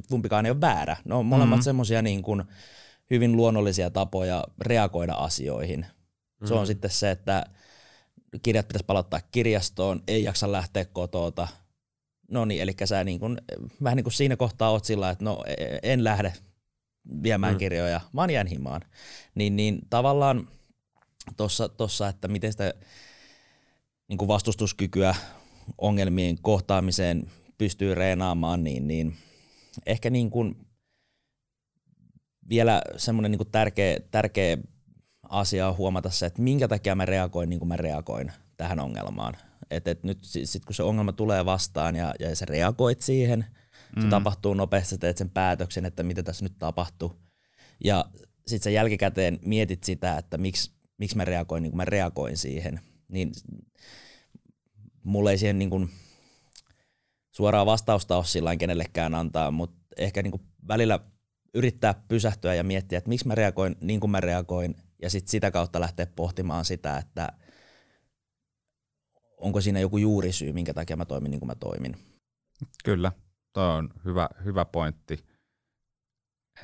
kumpikaan 0.10 0.46
ei 0.46 0.52
ole 0.52 0.62
väärä. 0.62 0.98
Ne 1.06 1.16
on 1.16 1.26
molemmat 1.26 1.56
mm-hmm. 1.56 1.64
semmoisia 1.64 2.02
niin 2.02 2.24
kuin 2.24 2.44
hyvin 3.10 3.36
luonnollisia 3.36 3.90
tapoja 3.90 4.44
reagoida 4.62 5.14
asioihin. 5.14 5.80
Mm-hmm. 5.80 6.48
Se 6.48 6.54
on 6.54 6.60
mm-hmm. 6.60 6.68
sitten 6.68 6.92
se, 6.92 7.12
että 7.12 7.46
kirjat 8.44 8.68
pitäisi 8.68 8.86
palauttaa 8.86 9.20
kirjastoon, 9.32 10.04
ei 10.08 10.24
jaksa 10.24 10.52
lähteä 10.52 10.86
kotoota. 10.86 11.48
No 12.32 12.46
niin, 12.46 12.62
eli 12.62 12.76
sä 12.86 13.04
niin 13.04 13.20
kuin, 13.20 13.38
vähän 13.84 13.96
niin 13.96 14.04
kuin 14.04 14.14
siinä 14.14 14.36
kohtaa 14.36 14.70
oot 14.70 14.86
sillä, 14.86 15.10
että 15.10 15.26
no 15.26 15.44
e, 15.46 15.80
en 15.84 16.04
lähde 16.04 16.34
viemään 17.24 17.54
mm. 17.54 17.58
kirjoja, 17.58 18.02
vaan 18.16 18.30
jään 18.30 18.48
himaan. 18.48 18.82
Niin, 19.36 19.56
niin 19.56 19.80
tavallaan 19.90 20.48
tuossa, 21.38 21.70
tossa, 21.70 22.08
että 22.08 22.28
miten 22.28 22.52
sitä 22.52 22.74
niin 24.08 24.18
kuin 24.18 24.28
vastustuskykyä 24.28 25.16
ongelmien 25.78 26.38
kohtaamiseen 26.42 27.32
pystyy 27.58 27.96
reenaamaan, 27.96 28.64
niin, 28.64 28.88
niin 28.88 29.16
ehkä 29.86 30.10
niin 30.10 30.30
kuin 30.30 30.68
vielä 32.50 32.82
semmoinen 32.98 33.32
niin 33.32 33.38
kuin 33.38 33.52
tärkeä, 33.52 33.98
tärkeä 34.12 34.58
asia 35.30 35.68
on 35.68 35.78
huomata 35.78 36.10
se, 36.10 36.26
että 36.26 36.42
minkä 36.42 36.68
takia 36.68 36.96
mä 36.96 37.06
reagoin 37.06 37.50
niin 37.50 37.60
kuin 37.60 37.70
mä 37.70 37.78
reagoin 37.78 38.32
tähän 38.58 38.80
ongelmaan. 38.80 39.38
Et, 39.72 39.88
et 39.88 40.04
nyt 40.04 40.20
sit 40.24 40.66
kun 40.66 40.76
se 40.76 40.84
ongelma 40.84 41.12
tulee 41.12 41.46
vastaan 41.46 41.96
ja, 41.96 42.14
ja 42.20 42.36
sä 42.36 42.46
reagoit 42.46 43.02
siihen, 43.02 43.46
mm. 43.96 44.02
se 44.02 44.08
tapahtuu 44.08 44.54
nopeasti, 44.54 44.90
sä 44.90 44.98
teet 44.98 45.18
sen 45.18 45.30
päätöksen, 45.30 45.86
että 45.86 46.04
mitä 46.04 46.24
tässä 46.24 46.46
nyt 46.46 46.60
tapahtuu. 46.60 47.14
Ja 47.84 48.06
sitten 48.48 48.64
sä 48.64 48.70
jälkikäteen 48.70 49.40
mietit 49.46 49.84
sitä, 49.84 50.18
että 50.18 50.38
miksi, 50.38 50.72
miksi 50.98 51.18
mä 51.18 51.26
reagoin 51.26 51.64
niin 51.64 51.72
kuin 51.72 51.78
mä 51.78 51.86
reagoin 51.86 52.38
siihen. 52.38 52.80
Niin 53.08 53.32
mulla 55.04 55.32
ei 55.32 55.38
siihen 55.38 55.60
niin 55.60 55.70
kuin 55.70 55.90
suoraa 57.36 57.66
vastausta 57.66 58.18
ole 58.18 58.26
sillä 58.26 58.56
kenellekään 58.56 59.16
antaa, 59.16 59.52
mutta 59.52 59.78
ehkä 59.98 60.24
niin 60.24 60.32
kuin 60.32 60.44
välillä 60.68 61.00
yrittää 61.54 62.04
pysähtyä 62.08 62.54
ja 62.54 62.64
miettiä, 62.64 62.98
että 62.98 63.10
miksi 63.10 63.28
mä 63.28 63.36
reagoin 63.36 63.76
niin 63.82 64.00
kuin 64.00 64.12
mä 64.12 64.20
reagoin, 64.20 64.76
ja 65.02 65.10
sitten 65.10 65.32
sitä 65.32 65.52
kautta 65.52 65.80
lähteä 65.80 66.08
pohtimaan 66.16 66.66
sitä, 66.66 66.98
että 66.98 67.34
onko 69.38 69.62
siinä 69.62 69.80
joku 69.80 69.98
juurisyy, 69.98 70.54
minkä 70.54 70.74
takia 70.74 70.96
mä 70.96 71.06
toimin 71.06 71.32
niin 71.32 71.40
kuin 71.40 71.48
mä 71.48 71.56
toimin. 71.56 71.98
Kyllä, 72.84 73.12
tuo 73.54 73.64
on 73.64 73.90
hyvä, 74.06 74.30
hyvä 74.46 74.66
pointti, 74.66 75.26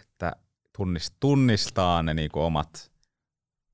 että 0.01 0.31
tunnist, 0.77 1.13
tunnistaa 1.19 2.03
ne 2.03 2.13
niinku 2.13 2.39
omat, 2.39 2.92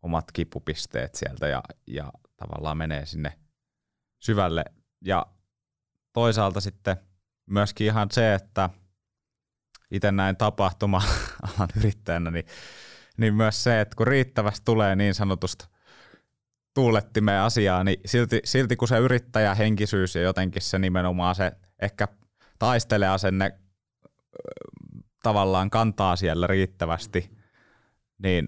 omat 0.01 0.31
kipupisteet 0.31 1.15
sieltä 1.15 1.47
ja, 1.47 1.63
ja 1.87 2.11
tavallaan 2.37 2.77
menee 2.77 3.05
sinne 3.05 3.39
syvälle. 4.19 4.65
Ja 5.05 5.25
toisaalta 6.13 6.61
sitten 6.61 6.97
myöskin 7.45 7.87
ihan 7.87 8.11
se, 8.11 8.33
että 8.33 8.69
itse 9.91 10.11
näin 10.11 10.37
tapahtuma-alan 10.37 11.69
yrittäjänä, 11.77 12.31
niin, 12.31 12.45
niin 13.17 13.33
myös 13.35 13.63
se, 13.63 13.81
että 13.81 13.95
kun 13.95 14.07
riittävästi 14.07 14.61
tulee 14.65 14.95
niin 14.95 15.15
sanotusta 15.15 15.67
tuulettimeen 16.73 17.41
asiaa, 17.41 17.83
niin 17.83 17.99
silti, 18.05 18.41
silti 18.43 18.75
kun 18.75 18.87
se 18.87 18.97
yrittäjähenkisyys 18.97 20.15
ja 20.15 20.21
jotenkin 20.21 20.61
se 20.61 20.79
nimenomaan 20.79 21.35
se 21.35 21.51
ehkä 21.81 22.07
taistelee 22.59 23.09
asenne 23.09 23.59
tavallaan 25.23 25.69
kantaa 25.69 26.15
siellä 26.15 26.47
riittävästi, 26.47 27.37
niin 28.17 28.47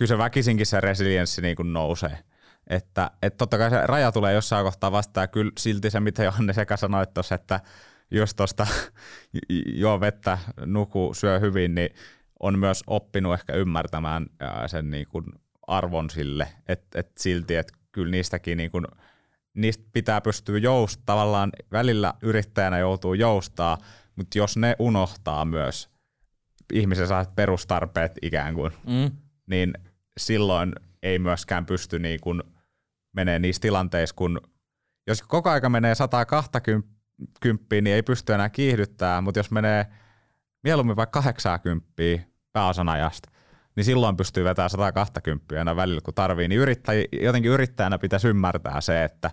kyllä 0.00 0.08
se 0.08 0.18
väkisinkin 0.18 0.66
se 0.66 0.80
resilienssi 0.80 1.42
niin 1.42 1.56
kuin 1.56 1.72
nousee. 1.72 2.18
Että, 2.66 3.10
että 3.22 3.36
totta 3.36 3.58
kai 3.58 3.70
se 3.70 3.86
raja 3.86 4.12
tulee 4.12 4.34
jossain 4.34 4.64
kohtaa 4.64 4.92
vastaan, 4.92 5.22
ja 5.22 5.28
kyllä 5.28 5.52
silti 5.58 5.90
se, 5.90 6.00
mitä 6.00 6.24
Johanne 6.24 6.52
sekä 6.52 6.76
sanoi 6.76 7.06
tuossa, 7.06 7.34
että 7.34 7.60
jos 8.10 8.34
tuosta 8.34 8.66
juo 9.82 10.00
vettä, 10.00 10.38
nuku, 10.66 11.10
syö 11.14 11.38
hyvin, 11.38 11.74
niin 11.74 11.90
on 12.40 12.58
myös 12.58 12.82
oppinut 12.86 13.34
ehkä 13.34 13.52
ymmärtämään 13.52 14.26
sen 14.66 14.90
niin 14.90 15.06
kuin 15.08 15.24
arvon 15.66 16.10
sille, 16.10 16.48
että, 16.68 17.00
että 17.00 17.22
silti, 17.22 17.56
että 17.56 17.72
kyllä 17.92 18.10
niistäkin 18.10 18.56
niin 18.56 18.70
kuin, 18.70 18.86
niistä 19.54 19.84
pitää 19.92 20.20
pystyä 20.20 20.58
joust, 20.58 21.00
tavallaan 21.06 21.50
välillä 21.72 22.14
yrittäjänä 22.22 22.78
joutuu 22.78 23.14
joustaa, 23.14 23.78
mutta 24.16 24.38
jos 24.38 24.56
ne 24.56 24.76
unohtaa 24.78 25.44
myös 25.44 25.90
ihmisen 26.72 27.08
saa 27.08 27.24
perustarpeet 27.36 28.12
ikään 28.22 28.54
kuin, 28.54 28.72
mm. 28.86 29.10
niin 29.46 29.72
silloin 30.20 30.72
ei 31.02 31.18
myöskään 31.18 31.66
pysty 31.66 31.98
niin 31.98 32.20
kuin 32.20 32.42
menee 33.12 33.38
niissä 33.38 33.60
tilanteissa, 33.60 34.16
kun 34.16 34.40
jos 35.06 35.22
koko 35.22 35.50
aika 35.50 35.68
menee 35.68 35.94
120, 35.94 36.90
niin 37.70 37.86
ei 37.86 38.02
pysty 38.02 38.32
enää 38.34 38.50
kiihdyttämään, 38.50 39.24
mutta 39.24 39.38
jos 39.38 39.50
menee 39.50 39.86
mieluummin 40.62 40.96
vaikka 40.96 41.22
80 41.22 41.92
pääosan 42.52 42.88
ajasta, 42.88 43.30
niin 43.76 43.84
silloin 43.84 44.16
pystyy 44.16 44.44
vetämään 44.44 44.70
120 44.70 45.58
aina 45.58 45.76
välillä, 45.76 46.00
kun 46.04 46.14
tarvii. 46.14 46.48
Niin 46.48 46.60
yrittäjä, 46.60 47.04
jotenkin 47.12 47.50
yrittäjänä 47.50 47.98
pitäisi 47.98 48.28
ymmärtää 48.28 48.80
se, 48.80 49.04
että, 49.04 49.30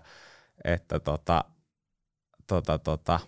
että 0.64 1.00
tota, 1.00 1.44
tota, 2.46 2.78
tota, 2.78 3.20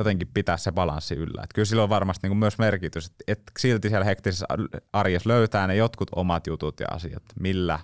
jotenkin 0.00 0.28
pitää 0.34 0.56
se 0.56 0.72
balanssi 0.72 1.14
yllä. 1.14 1.42
Et 1.42 1.50
kyllä 1.54 1.66
sillä 1.66 1.82
on 1.82 1.88
varmasti 1.88 2.28
niin 2.28 2.38
myös 2.38 2.58
merkitys, 2.58 3.06
että 3.06 3.24
et 3.28 3.42
silti 3.58 3.88
siellä 3.88 4.04
hektisessä 4.04 4.46
arjessa 4.92 5.28
löytää 5.28 5.66
ne 5.66 5.76
jotkut 5.76 6.08
omat 6.16 6.46
jutut 6.46 6.80
ja 6.80 6.86
asiat, 6.90 7.22
millä 7.40 7.78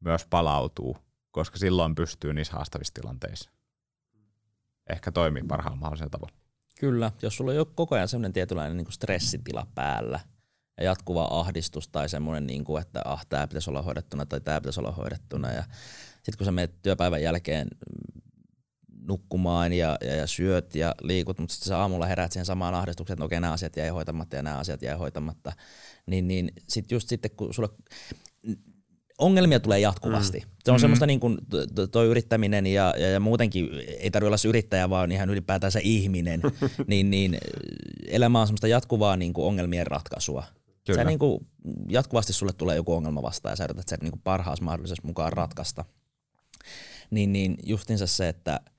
myös 0.00 0.26
palautuu, 0.30 0.96
koska 1.30 1.58
silloin 1.58 1.94
pystyy 1.94 2.32
niissä 2.32 2.52
haastavissa 2.52 2.94
tilanteissa 2.94 3.50
ehkä 4.90 5.12
toimii 5.12 5.42
parhaalla 5.42 5.76
mahdollisella 5.76 6.10
tavalla. 6.10 6.36
Kyllä, 6.80 7.12
jos 7.22 7.36
sulla 7.36 7.52
on 7.52 7.66
koko 7.74 7.94
ajan 7.94 8.08
sellainen 8.08 8.32
tietynlainen 8.32 8.76
niin 8.76 8.92
stressitila 8.92 9.66
päällä 9.74 10.20
ja 10.76 10.84
jatkuva 10.84 11.28
ahdistus 11.30 11.88
tai 11.88 12.08
semmoinen, 12.08 12.46
niin 12.46 12.64
kuin, 12.64 12.82
että 12.82 13.02
ah, 13.04 13.26
tämä 13.26 13.46
pitäisi 13.46 13.70
olla 13.70 13.82
hoidettuna 13.82 14.26
tai 14.26 14.40
tämä 14.40 14.60
pitäisi 14.60 14.80
olla 14.80 14.92
hoidettuna 14.92 15.52
ja 15.52 15.64
sitten 16.14 16.38
kun 16.38 16.44
sä 16.44 16.52
menet 16.52 16.82
työpäivän 16.82 17.22
jälkeen 17.22 17.68
nukkumaan 19.06 19.72
ja, 19.72 19.98
ja, 20.00 20.14
ja 20.14 20.26
syöt 20.26 20.74
ja 20.74 20.94
liikut, 21.02 21.38
mutta 21.38 21.52
sitten 21.54 21.68
sä 21.68 21.78
aamulla 21.78 22.06
heräät 22.06 22.32
siihen 22.32 22.46
samaan 22.46 22.74
ahdistukseen, 22.74 23.14
että 23.14 23.24
okei, 23.24 23.40
nämä 23.40 23.52
asiat 23.52 23.76
jäi 23.76 23.88
hoitamatta 23.88 24.36
ja 24.36 24.42
nämä 24.42 24.58
asiat 24.58 24.82
jäi 24.82 24.96
hoitamatta, 24.96 25.52
niin, 26.06 26.28
niin 26.28 26.52
sitten 26.68 26.96
just 26.96 27.08
sitten, 27.08 27.30
kun 27.30 27.54
sulla 27.54 27.68
ongelmia 29.18 29.60
tulee 29.60 29.80
jatkuvasti. 29.80 30.38
Mm. 30.38 30.50
Se 30.64 30.70
on 30.70 30.76
mm. 30.76 30.80
semmoista 30.80 31.06
niin 31.06 31.20
kuin 31.20 31.38
toi 31.92 32.06
yrittäminen 32.06 32.66
ja, 32.66 32.94
ja, 32.98 33.10
ja 33.10 33.20
muutenkin 33.20 33.68
ei 33.98 34.10
tarvitse 34.10 34.28
olla 34.28 34.48
yrittäjä, 34.48 34.90
vaan 34.90 35.12
ihan 35.12 35.30
ylipäätään 35.30 35.72
se 35.72 35.80
ihminen, 35.82 36.40
niin, 36.86 37.10
niin 37.10 37.38
elämä 38.06 38.40
on 38.40 38.46
semmoista 38.46 38.68
jatkuvaa 38.68 39.16
niin 39.16 39.32
kuin 39.32 39.46
ongelmien 39.46 39.86
ratkaisua. 39.86 40.44
Kyllä. 40.86 41.00
Se 41.00 41.04
niin 41.04 41.18
kuin, 41.18 41.46
jatkuvasti 41.88 42.32
sulle 42.32 42.52
tulee 42.52 42.76
joku 42.76 42.94
ongelma 42.94 43.22
vastaan 43.22 43.52
ja 43.52 43.56
sä 43.56 43.64
yrität 43.64 43.88
sen 43.88 43.98
niin 44.02 44.12
kuin 44.12 44.22
parhaassa 44.24 44.64
mahdollisessa 44.64 45.06
mukaan 45.06 45.32
ratkaista. 45.32 45.84
Niin, 47.10 47.32
niin 47.32 47.56
justinsa 47.62 48.06
se, 48.06 48.28
että– 48.28 48.60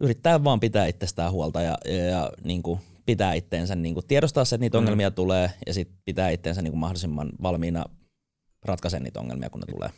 yrittää 0.00 0.44
vaan 0.44 0.60
pitää 0.60 0.86
itsestään 0.86 1.32
huolta 1.32 1.62
ja, 1.62 1.78
ja, 1.84 2.04
ja 2.04 2.32
niin 2.44 2.62
kuin 2.62 2.80
pitää 3.06 3.32
itteensä, 3.32 3.74
niin 3.74 3.94
kuin 3.94 4.06
tiedostaa 4.06 4.44
se, 4.44 4.54
että 4.54 4.60
niitä 4.60 4.78
mm. 4.78 4.82
ongelmia 4.82 5.10
tulee 5.10 5.50
ja 5.66 5.74
sitten 5.74 5.98
pitää 6.04 6.30
itteensä 6.30 6.62
niin 6.62 6.72
kuin 6.72 6.80
mahdollisimman 6.80 7.32
valmiina 7.42 7.84
ratkaisemaan 8.64 9.04
niitä 9.04 9.20
ongelmia, 9.20 9.50
kun 9.50 9.60
ne 9.60 9.72
tulee. 9.72 9.90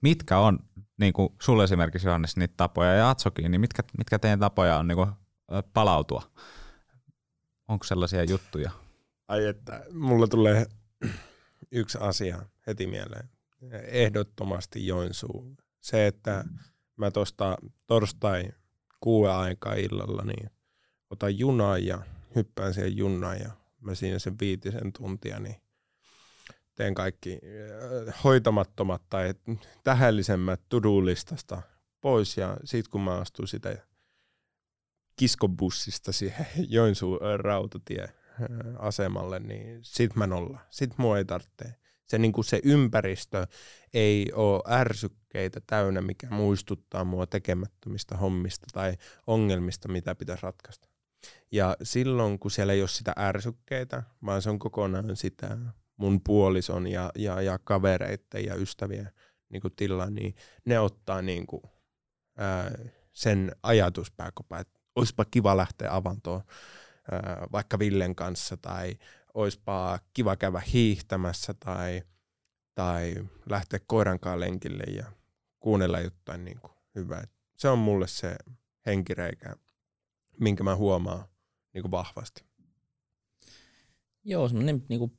Mitkä 0.00 0.38
on 0.38 0.58
niin 1.00 1.12
kuin 1.12 1.28
sulle 1.42 1.64
esimerkiksi 1.64 2.08
Johannes 2.08 2.36
niitä 2.36 2.54
tapoja 2.56 2.94
ja 2.94 3.10
Atsokin, 3.10 3.50
niin 3.50 3.60
mitkä, 3.60 3.82
mitkä 3.98 4.18
teidän 4.18 4.40
tapoja 4.40 4.78
on 4.78 4.88
niin 4.88 4.96
kuin, 4.96 5.10
palautua? 5.72 6.22
Onko 7.68 7.84
sellaisia 7.84 8.24
juttuja? 8.24 8.70
Ai 9.28 9.46
että, 9.46 9.84
mulla 9.92 10.26
tulee 10.26 10.66
yksi 11.72 11.98
asia 12.00 12.42
heti 12.66 12.86
mieleen. 12.86 13.28
Ehdottomasti 13.86 14.86
Joensuu. 14.86 15.56
Se, 15.80 16.06
että 16.06 16.44
mä 16.96 17.10
tuosta 17.10 17.58
torstai 17.86 18.48
kuuden 19.04 19.34
aikaa 19.34 19.74
illalla, 19.74 20.22
niin 20.22 20.50
otan 21.10 21.38
junaa 21.38 21.78
ja 21.78 22.02
hyppään 22.36 22.74
siihen 22.74 22.96
junaan 22.96 23.40
ja 23.40 23.50
mä 23.80 23.94
siinä 23.94 24.18
sen 24.18 24.38
viitisen 24.40 24.92
tuntia, 24.92 25.40
niin 25.40 25.56
teen 26.74 26.94
kaikki 26.94 27.40
äh, 28.08 28.14
hoitamattomat 28.24 29.02
tai 29.10 29.34
tähällisemmät 29.84 30.60
to-do-listasta 30.68 31.62
pois 32.00 32.36
ja 32.36 32.56
sit 32.64 32.88
kun 32.88 33.00
mä 33.00 33.18
astun 33.18 33.48
sitä 33.48 33.76
kiskobussista 35.16 36.12
siihen 36.12 36.46
Joensuun 36.68 37.18
rautatie 37.36 38.08
asemalle, 38.78 39.40
niin 39.40 39.78
sit 39.82 40.16
mä 40.16 40.26
nolla. 40.26 40.60
Sit 40.70 40.98
mua 40.98 41.18
ei 41.18 41.24
tarvitse 41.24 41.74
se, 42.06 42.18
niin 42.18 42.32
kuin 42.32 42.44
se 42.44 42.60
ympäristö 42.64 43.46
ei 43.94 44.32
ole 44.32 44.62
ärsykkeitä 44.80 45.60
täynnä, 45.66 46.00
mikä 46.00 46.26
muistuttaa 46.30 47.04
mua 47.04 47.26
tekemättömistä 47.26 48.16
hommista 48.16 48.66
tai 48.72 48.96
ongelmista, 49.26 49.88
mitä 49.88 50.14
pitäisi 50.14 50.42
ratkaista. 50.42 50.88
Ja 51.52 51.76
silloin, 51.82 52.38
kun 52.38 52.50
siellä 52.50 52.72
ei 52.72 52.82
ole 52.82 52.88
sitä 52.88 53.12
ärsykkeitä, 53.18 54.02
vaan 54.26 54.42
se 54.42 54.50
on 54.50 54.58
kokonaan 54.58 55.16
sitä 55.16 55.58
mun 55.96 56.20
puolison 56.20 56.86
ja, 56.86 57.10
ja, 57.16 57.42
ja 57.42 57.58
kavereiden 57.64 58.44
ja 58.44 58.54
ystävien 58.54 59.10
niin 59.48 59.62
kuin 59.62 59.76
tilaa, 59.76 60.10
niin 60.10 60.34
ne 60.64 60.80
ottaa 60.80 61.22
niin 61.22 61.46
kuin, 61.46 61.62
ää, 62.36 62.70
sen 63.12 63.52
ajatuspääkopaan, 63.62 64.60
että 64.60 64.80
olisipa 64.96 65.24
kiva 65.24 65.56
lähteä 65.56 65.94
avantoon 65.94 66.42
ää, 67.12 67.46
vaikka 67.52 67.78
Villen 67.78 68.14
kanssa 68.14 68.56
tai 68.56 68.96
oispa 69.34 69.98
kiva 70.12 70.36
käydä 70.36 70.60
hiihtämässä 70.72 71.54
tai, 71.54 72.02
tai 72.74 73.14
lähteä 73.50 73.80
koirankaan 73.86 74.40
lenkille 74.40 74.82
ja 74.82 75.12
kuunnella 75.60 76.00
jotain 76.00 76.44
niin 76.44 76.60
kuin 76.60 76.72
hyvää. 76.94 77.24
Se 77.56 77.68
on 77.68 77.78
mulle 77.78 78.06
se 78.06 78.36
henkireikä, 78.86 79.56
minkä 80.40 80.62
mä 80.64 80.76
huomaan 80.76 81.28
niin 81.74 81.82
kuin 81.82 81.90
vahvasti. 81.90 82.44
Joo, 84.24 84.48
semmoinen 84.48 84.84
niin 84.88 84.98
kuin 84.98 85.18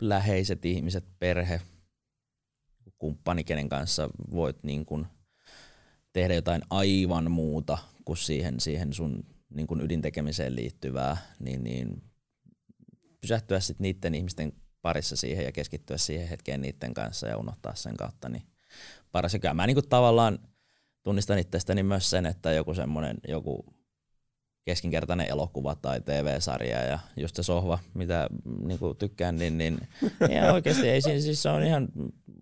läheiset 0.00 0.64
ihmiset, 0.64 1.04
perhe, 1.18 1.60
kumppani, 2.98 3.44
kenen 3.44 3.68
kanssa 3.68 4.10
voit 4.30 4.62
niin 4.62 4.86
kuin 4.86 5.06
tehdä 6.12 6.34
jotain 6.34 6.62
aivan 6.70 7.30
muuta 7.30 7.78
kuin 8.04 8.16
siihen, 8.16 8.60
siihen 8.60 8.92
sun 8.92 9.24
niin 9.54 9.66
kuin 9.66 9.80
ydintekemiseen 9.80 10.56
liittyvää, 10.56 11.16
niin, 11.38 11.64
niin 11.64 12.02
pysähtyä 13.24 13.60
sitten 13.60 13.82
niiden 13.82 14.14
ihmisten 14.14 14.52
parissa 14.82 15.16
siihen 15.16 15.44
ja 15.44 15.52
keskittyä 15.52 15.98
siihen 15.98 16.28
hetkeen 16.28 16.60
niiden 16.60 16.94
kanssa 16.94 17.28
ja 17.28 17.36
unohtaa 17.36 17.74
sen 17.74 17.96
kautta, 17.96 18.28
niin 18.28 18.42
paras. 19.12 19.36
Ja 19.42 19.54
mä 19.54 19.66
niin 19.66 19.74
kuin 19.74 19.88
tavallaan 19.88 20.38
tunnistan 21.02 21.38
itsestäni 21.38 21.82
myös 21.82 22.10
sen, 22.10 22.26
että 22.26 22.52
joku 22.52 22.74
semmoinen 22.74 23.16
joku 23.28 23.74
keskinkertainen 24.64 25.28
elokuva 25.28 25.74
tai 25.74 26.00
TV-sarja 26.00 26.82
ja 26.82 26.98
just 27.16 27.36
se 27.36 27.42
sohva, 27.42 27.78
mitä 27.94 28.28
niin 28.64 28.78
kuin 28.78 28.96
tykkään, 28.96 29.36
niin, 29.36 29.58
niin 29.58 29.78
ja 30.34 30.52
oikeasti 30.52 30.88
ei 30.88 31.02
siinä, 31.02 31.20
siis 31.20 31.42
se 31.42 31.48
on 31.48 31.62
ihan 31.62 31.88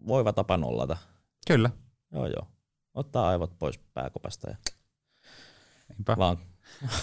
voiva 0.07 0.33
tapa 0.33 0.57
nollata. 0.57 0.97
Kyllä. 1.47 1.71
Joo, 2.13 2.27
joo. 2.27 2.47
Ottaa 2.95 3.29
aivot 3.29 3.59
pois 3.59 3.79
pääkopasta 3.79 4.51
ja 4.51 4.57
Niinpä. 5.89 6.17
vaan 6.19 6.39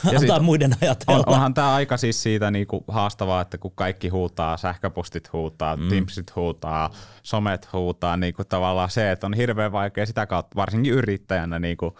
Antaa 0.05 0.19
sit, 0.19 0.45
muiden 0.45 0.75
ajatella. 0.81 1.19
On, 1.19 1.33
onhan 1.33 1.53
tämä 1.53 1.73
aika 1.73 1.97
siis 1.97 2.23
siitä 2.23 2.51
niinku 2.51 2.83
haastavaa, 2.87 3.41
että 3.41 3.57
kun 3.57 3.71
kaikki 3.75 4.09
huutaa, 4.09 4.57
sähköpostit 4.57 5.33
huutaa, 5.33 5.75
mm. 5.77 5.89
Teamsit 5.89 6.35
huutaa, 6.35 6.89
somet 7.23 7.73
huutaa, 7.73 8.17
niinku 8.17 8.43
tavallaan 8.43 8.89
se, 8.89 9.11
että 9.11 9.27
on 9.27 9.33
hirveän 9.33 9.71
vaikea 9.71 10.05
sitä 10.05 10.25
kautta, 10.25 10.55
varsinkin 10.55 10.93
yrittäjänä 10.93 11.59
niinku 11.59 11.99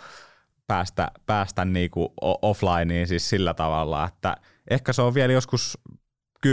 päästä, 0.68 1.12
päästä 1.26 1.66
niinku 1.66 2.14
offlineen 2.22 3.08
siis 3.08 3.30
sillä 3.30 3.54
tavalla, 3.54 4.08
että 4.08 4.38
ehkä 4.70 4.94
se 4.94 5.02
on 5.02 5.14
vielä 5.14 5.34
joskus 5.34 5.78
10-15 6.48 6.52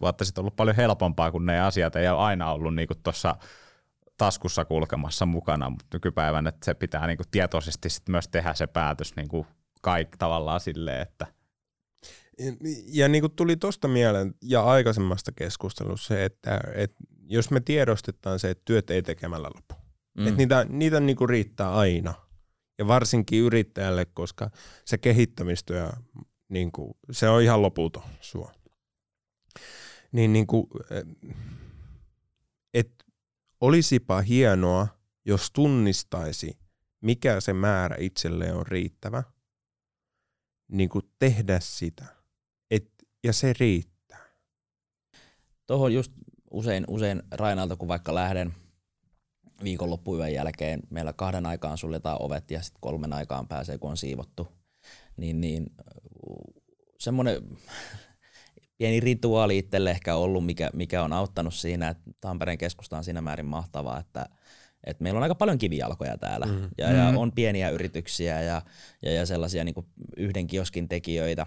vuotta 0.00 0.24
sitten 0.24 0.42
ollut 0.42 0.56
paljon 0.56 0.76
helpompaa, 0.76 1.30
kun 1.30 1.46
ne 1.46 1.60
asiat 1.60 1.96
ei 1.96 2.08
ole 2.08 2.18
aina 2.18 2.52
ollut 2.52 2.74
niinku 2.74 2.94
tuossa 2.94 3.36
taskussa 4.16 4.64
kulkemassa 4.64 5.26
mukana, 5.26 5.70
mutta 5.70 5.86
nykypäivänä 5.92 6.48
että 6.48 6.64
se 6.64 6.74
pitää 6.74 7.06
niinku 7.06 7.24
tietoisesti 7.30 7.90
sit 7.90 8.08
myös 8.08 8.28
tehdä 8.28 8.54
se 8.54 8.66
päätös 8.66 9.16
niinku 9.16 9.46
kaikki 9.86 10.18
tavallaan 10.18 10.60
silleen, 10.60 11.02
että 11.02 11.26
ja, 12.38 12.52
ja 12.86 13.08
niin 13.08 13.22
kuin 13.22 13.32
tuli 13.36 13.56
tuosta 13.56 13.88
mieleen 13.88 14.34
ja 14.42 14.64
aikaisemmasta 14.64 15.32
keskustelussa 15.32 16.08
se, 16.08 16.24
että, 16.24 16.60
että 16.74 16.96
jos 17.28 17.50
me 17.50 17.60
tiedostetaan 17.60 18.38
se, 18.38 18.50
että 18.50 18.62
työt 18.64 18.90
ei 18.90 19.02
tekemällä 19.02 19.50
lopu. 19.54 19.82
Mm. 20.18 20.26
Että 20.26 20.36
niitä, 20.36 20.66
niitä 20.68 21.00
niin 21.00 21.16
kuin 21.16 21.28
riittää 21.28 21.74
aina. 21.74 22.14
Ja 22.78 22.86
varsinkin 22.86 23.40
yrittäjälle, 23.40 24.04
koska 24.04 24.50
se 24.84 24.98
kehittämistyö, 24.98 25.90
niin 26.48 26.72
kuin, 26.72 26.94
se 27.10 27.28
on 27.28 27.42
ihan 27.42 27.62
loputon 27.62 28.02
sua. 28.20 28.52
Niin, 30.12 30.32
niin 30.32 30.46
kuin, 30.46 30.66
et 32.74 33.04
olisipa 33.60 34.20
hienoa, 34.20 34.88
jos 35.24 35.50
tunnistaisi, 35.50 36.58
mikä 37.00 37.40
se 37.40 37.52
määrä 37.52 37.96
itselle 37.98 38.52
on 38.52 38.66
riittävä, 38.66 39.22
niin 40.68 40.88
kuin 40.88 41.04
tehdä 41.18 41.60
sitä. 41.60 42.04
Et, 42.70 42.90
ja 43.24 43.32
se 43.32 43.52
riittää. 43.60 44.26
Tuohon 45.66 45.94
just 45.94 46.12
usein, 46.50 46.84
usein 46.88 47.22
Rainalta, 47.30 47.76
kun 47.76 47.88
vaikka 47.88 48.14
lähden 48.14 48.54
viikonloppuyön 49.62 50.32
jälkeen, 50.32 50.80
meillä 50.90 51.12
kahden 51.12 51.46
aikaan 51.46 51.78
suljetaan 51.78 52.22
ovet 52.22 52.50
ja 52.50 52.62
sitten 52.62 52.80
kolmen 52.80 53.12
aikaan 53.12 53.48
pääsee, 53.48 53.78
kun 53.78 53.90
on 53.90 53.96
siivottu, 53.96 54.48
niin, 55.16 55.40
niin 55.40 55.66
semmoinen 56.98 57.42
pieni 58.78 59.00
rituaali 59.00 59.58
itselle 59.58 59.90
ehkä 59.90 60.16
ollut, 60.16 60.46
mikä, 60.46 60.70
mikä 60.72 61.02
on 61.02 61.12
auttanut 61.12 61.54
siinä, 61.54 61.88
että 61.88 62.10
Tampereen 62.20 62.58
keskusta 62.58 62.96
on 62.96 63.04
siinä 63.04 63.20
määrin 63.20 63.46
mahtavaa, 63.46 63.98
että 63.98 64.26
et 64.86 65.00
meillä 65.00 65.18
on 65.18 65.22
aika 65.22 65.34
paljon 65.34 65.58
kivijalkoja 65.58 66.18
täällä 66.18 66.46
mm. 66.46 66.68
ja, 66.78 66.92
ja 66.92 67.10
mm. 67.10 67.16
on 67.16 67.32
pieniä 67.32 67.70
yrityksiä 67.70 68.42
ja, 68.42 68.62
ja, 69.02 69.12
ja 69.12 69.26
sellaisia 69.26 69.64
niin 69.64 69.74
kuin 69.74 69.86
yhden 70.16 70.46
kioskin 70.46 70.88
tekijöitä, 70.88 71.46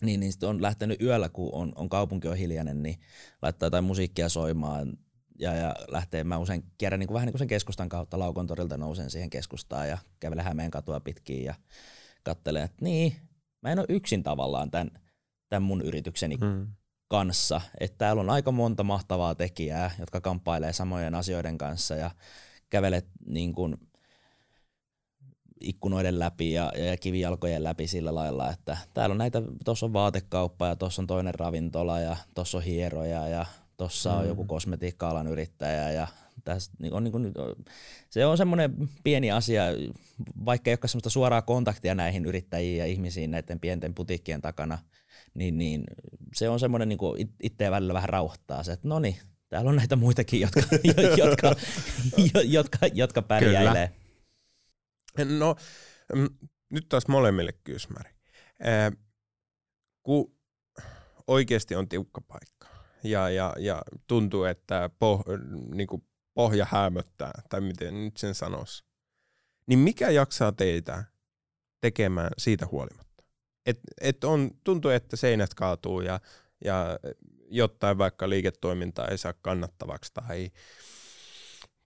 niin, 0.00 0.20
niin 0.20 0.32
sitten 0.32 0.48
on 0.48 0.62
lähtenyt 0.62 1.02
yöllä, 1.02 1.28
kun 1.28 1.50
on, 1.52 1.72
on 1.74 1.88
kaupunki 1.88 2.28
on 2.28 2.36
hiljainen, 2.36 2.82
niin 2.82 2.98
laittaa 3.42 3.66
jotain 3.66 3.84
musiikkia 3.84 4.28
soimaan 4.28 4.98
ja, 5.38 5.54
ja 5.54 5.74
lähtee, 5.88 6.24
mä 6.24 6.38
usein 6.38 6.64
kierrän 6.78 7.00
niin 7.00 7.06
kuin 7.06 7.14
vähän 7.14 7.26
niin 7.26 7.32
kuin 7.32 7.38
sen 7.38 7.48
keskustan 7.48 7.88
kautta 7.88 8.18
Laukon 8.18 8.46
torilta 8.46 8.76
nousen 8.76 9.10
siihen 9.10 9.30
keskustaan 9.30 9.88
ja 9.88 9.98
kävelen 10.20 10.44
Hämeen 10.44 10.70
katua 10.70 11.00
pitkin 11.00 11.44
ja 11.44 11.54
katselen, 12.22 12.62
että 12.62 12.84
niin, 12.84 13.16
mä 13.62 13.72
en 13.72 13.78
ole 13.78 13.86
yksin 13.88 14.22
tavallaan 14.22 14.70
tämän, 14.70 14.90
tämän 15.48 15.62
mun 15.62 15.82
yritykseni 15.82 16.36
hmm. 16.40 16.66
kanssa. 17.08 17.60
Että 17.80 17.98
täällä 17.98 18.20
on 18.20 18.30
aika 18.30 18.52
monta 18.52 18.84
mahtavaa 18.84 19.34
tekijää, 19.34 19.90
jotka 19.98 20.20
kamppailee 20.20 20.72
samojen 20.72 21.14
asioiden 21.14 21.58
kanssa 21.58 21.94
ja 21.94 22.10
kävelet 22.70 23.06
niin 23.26 23.52
kuin 23.52 23.76
ikkunoiden 25.60 26.18
läpi 26.18 26.52
ja, 26.52 26.72
ja 26.76 26.96
kivijalkojen 26.96 27.64
läpi 27.64 27.86
sillä 27.86 28.14
lailla, 28.14 28.50
että 28.50 28.76
täällä 28.94 29.12
on 29.12 29.18
näitä, 29.18 29.42
tuossa 29.64 29.86
on 29.86 29.92
vaatekauppa 29.92 30.66
ja 30.66 30.76
tuossa 30.76 31.02
on 31.02 31.06
toinen 31.06 31.34
ravintola 31.34 32.00
ja 32.00 32.16
tuossa 32.34 32.58
on 32.58 32.64
hieroja 32.64 33.28
ja 33.28 33.46
tuossa 33.76 34.12
mm. 34.12 34.18
on 34.18 34.28
joku 34.28 34.44
kosmetiikka-alan 34.44 35.26
yrittäjä 35.26 35.90
ja 35.90 36.08
tässä 36.44 36.72
niin 36.78 36.92
on, 36.92 37.04
niin 37.04 37.12
kuin, 37.12 37.32
se 38.10 38.26
on 38.26 38.36
semmoinen 38.36 38.74
pieni 39.04 39.30
asia, 39.30 39.62
vaikka 40.44 40.70
ei 40.70 40.72
olekaan 40.72 40.88
semmoista 40.88 41.10
suoraa 41.10 41.42
kontaktia 41.42 41.94
näihin 41.94 42.24
yrittäjiin 42.24 42.78
ja 42.78 42.86
ihmisiin 42.86 43.30
näiden 43.30 43.60
pienten 43.60 43.94
putiikkien 43.94 44.42
takana, 44.42 44.78
niin, 45.34 45.58
niin 45.58 45.84
se 46.34 46.48
on 46.48 46.60
semmoinen 46.60 46.88
niin 46.88 46.98
itseä 47.42 47.70
välillä 47.70 47.94
vähän 47.94 48.08
rauhoittaa 48.08 48.62
se, 48.62 48.72
että 48.72 48.88
no 48.88 48.98
niin, 48.98 49.16
täällä 49.48 49.68
on 49.68 49.76
näitä 49.76 49.96
muitakin, 49.96 50.40
jotka, 50.40 50.60
jotka, 51.24 51.54
jotka, 52.44 52.78
jotka 52.92 53.22
pärjäilee. 53.22 53.92
Kyllä. 55.16 55.38
No, 55.38 55.56
mm, 56.14 56.28
nyt 56.70 56.88
taas 56.88 57.08
molemmille 57.08 57.52
kysmäri. 57.64 58.10
kun 60.02 60.36
oikeasti 61.26 61.74
on 61.74 61.88
tiukka 61.88 62.20
paikka 62.20 62.66
ja, 63.04 63.30
ja, 63.30 63.54
ja 63.58 63.82
tuntuu, 64.06 64.44
että 64.44 64.90
poh, 64.98 65.24
niin 65.74 65.86
kuin 65.86 66.02
pohja 66.34 66.66
hämöttää, 66.70 67.42
tai 67.48 67.60
miten 67.60 68.04
nyt 68.04 68.16
sen 68.16 68.34
sanoisi, 68.34 68.84
niin 69.66 69.78
mikä 69.78 70.10
jaksaa 70.10 70.52
teitä 70.52 71.04
tekemään 71.80 72.30
siitä 72.38 72.66
huolimatta? 72.66 73.24
Et, 73.66 73.80
et 74.00 74.24
on, 74.24 74.50
tuntuu, 74.64 74.90
että 74.90 75.16
seinät 75.16 75.54
kaatuu 75.54 76.00
ja, 76.00 76.20
ja 76.64 76.98
jotain 77.50 77.98
vaikka 77.98 78.28
liiketoimintaa 78.28 79.08
ei 79.08 79.18
saa 79.18 79.32
kannattavaksi 79.42 80.14
tai, 80.14 80.50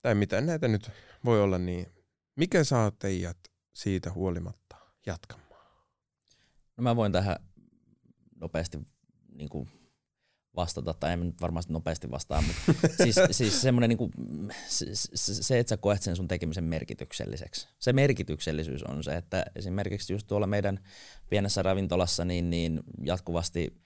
tai 0.02 0.14
mitä 0.14 0.40
näitä 0.40 0.68
nyt 0.68 0.90
voi 1.24 1.42
olla, 1.42 1.58
niin 1.58 1.86
mikä 2.36 2.64
saa 2.64 2.90
teidät 2.90 3.38
siitä 3.74 4.12
huolimatta 4.12 4.76
jatkamaan? 5.06 5.50
No 6.76 6.82
mä 6.82 6.96
voin 6.96 7.12
tähän 7.12 7.36
nopeasti 8.40 8.78
niin 9.32 9.48
kuin 9.48 9.68
vastata, 10.56 10.94
tai 10.94 11.12
en 11.12 11.20
nyt 11.20 11.40
varmasti 11.40 11.72
nopeasti 11.72 12.10
vastaa, 12.10 12.42
mutta 12.42 12.62
siis, 13.04 13.16
siis 13.30 13.60
semmoinen 13.60 13.88
niin 13.88 13.98
kuin, 13.98 14.12
se, 15.14 15.58
että 15.58 15.68
sä 15.68 15.76
koet 15.76 16.02
sen 16.02 16.16
sun 16.16 16.28
tekemisen 16.28 16.64
merkitykselliseksi. 16.64 17.68
Se 17.78 17.92
merkityksellisyys 17.92 18.82
on 18.82 19.04
se, 19.04 19.16
että 19.16 19.44
esimerkiksi 19.56 20.12
just 20.12 20.26
tuolla 20.26 20.46
meidän 20.46 20.80
pienessä 21.30 21.62
ravintolassa 21.62 22.24
niin, 22.24 22.50
niin 22.50 22.80
jatkuvasti 23.04 23.82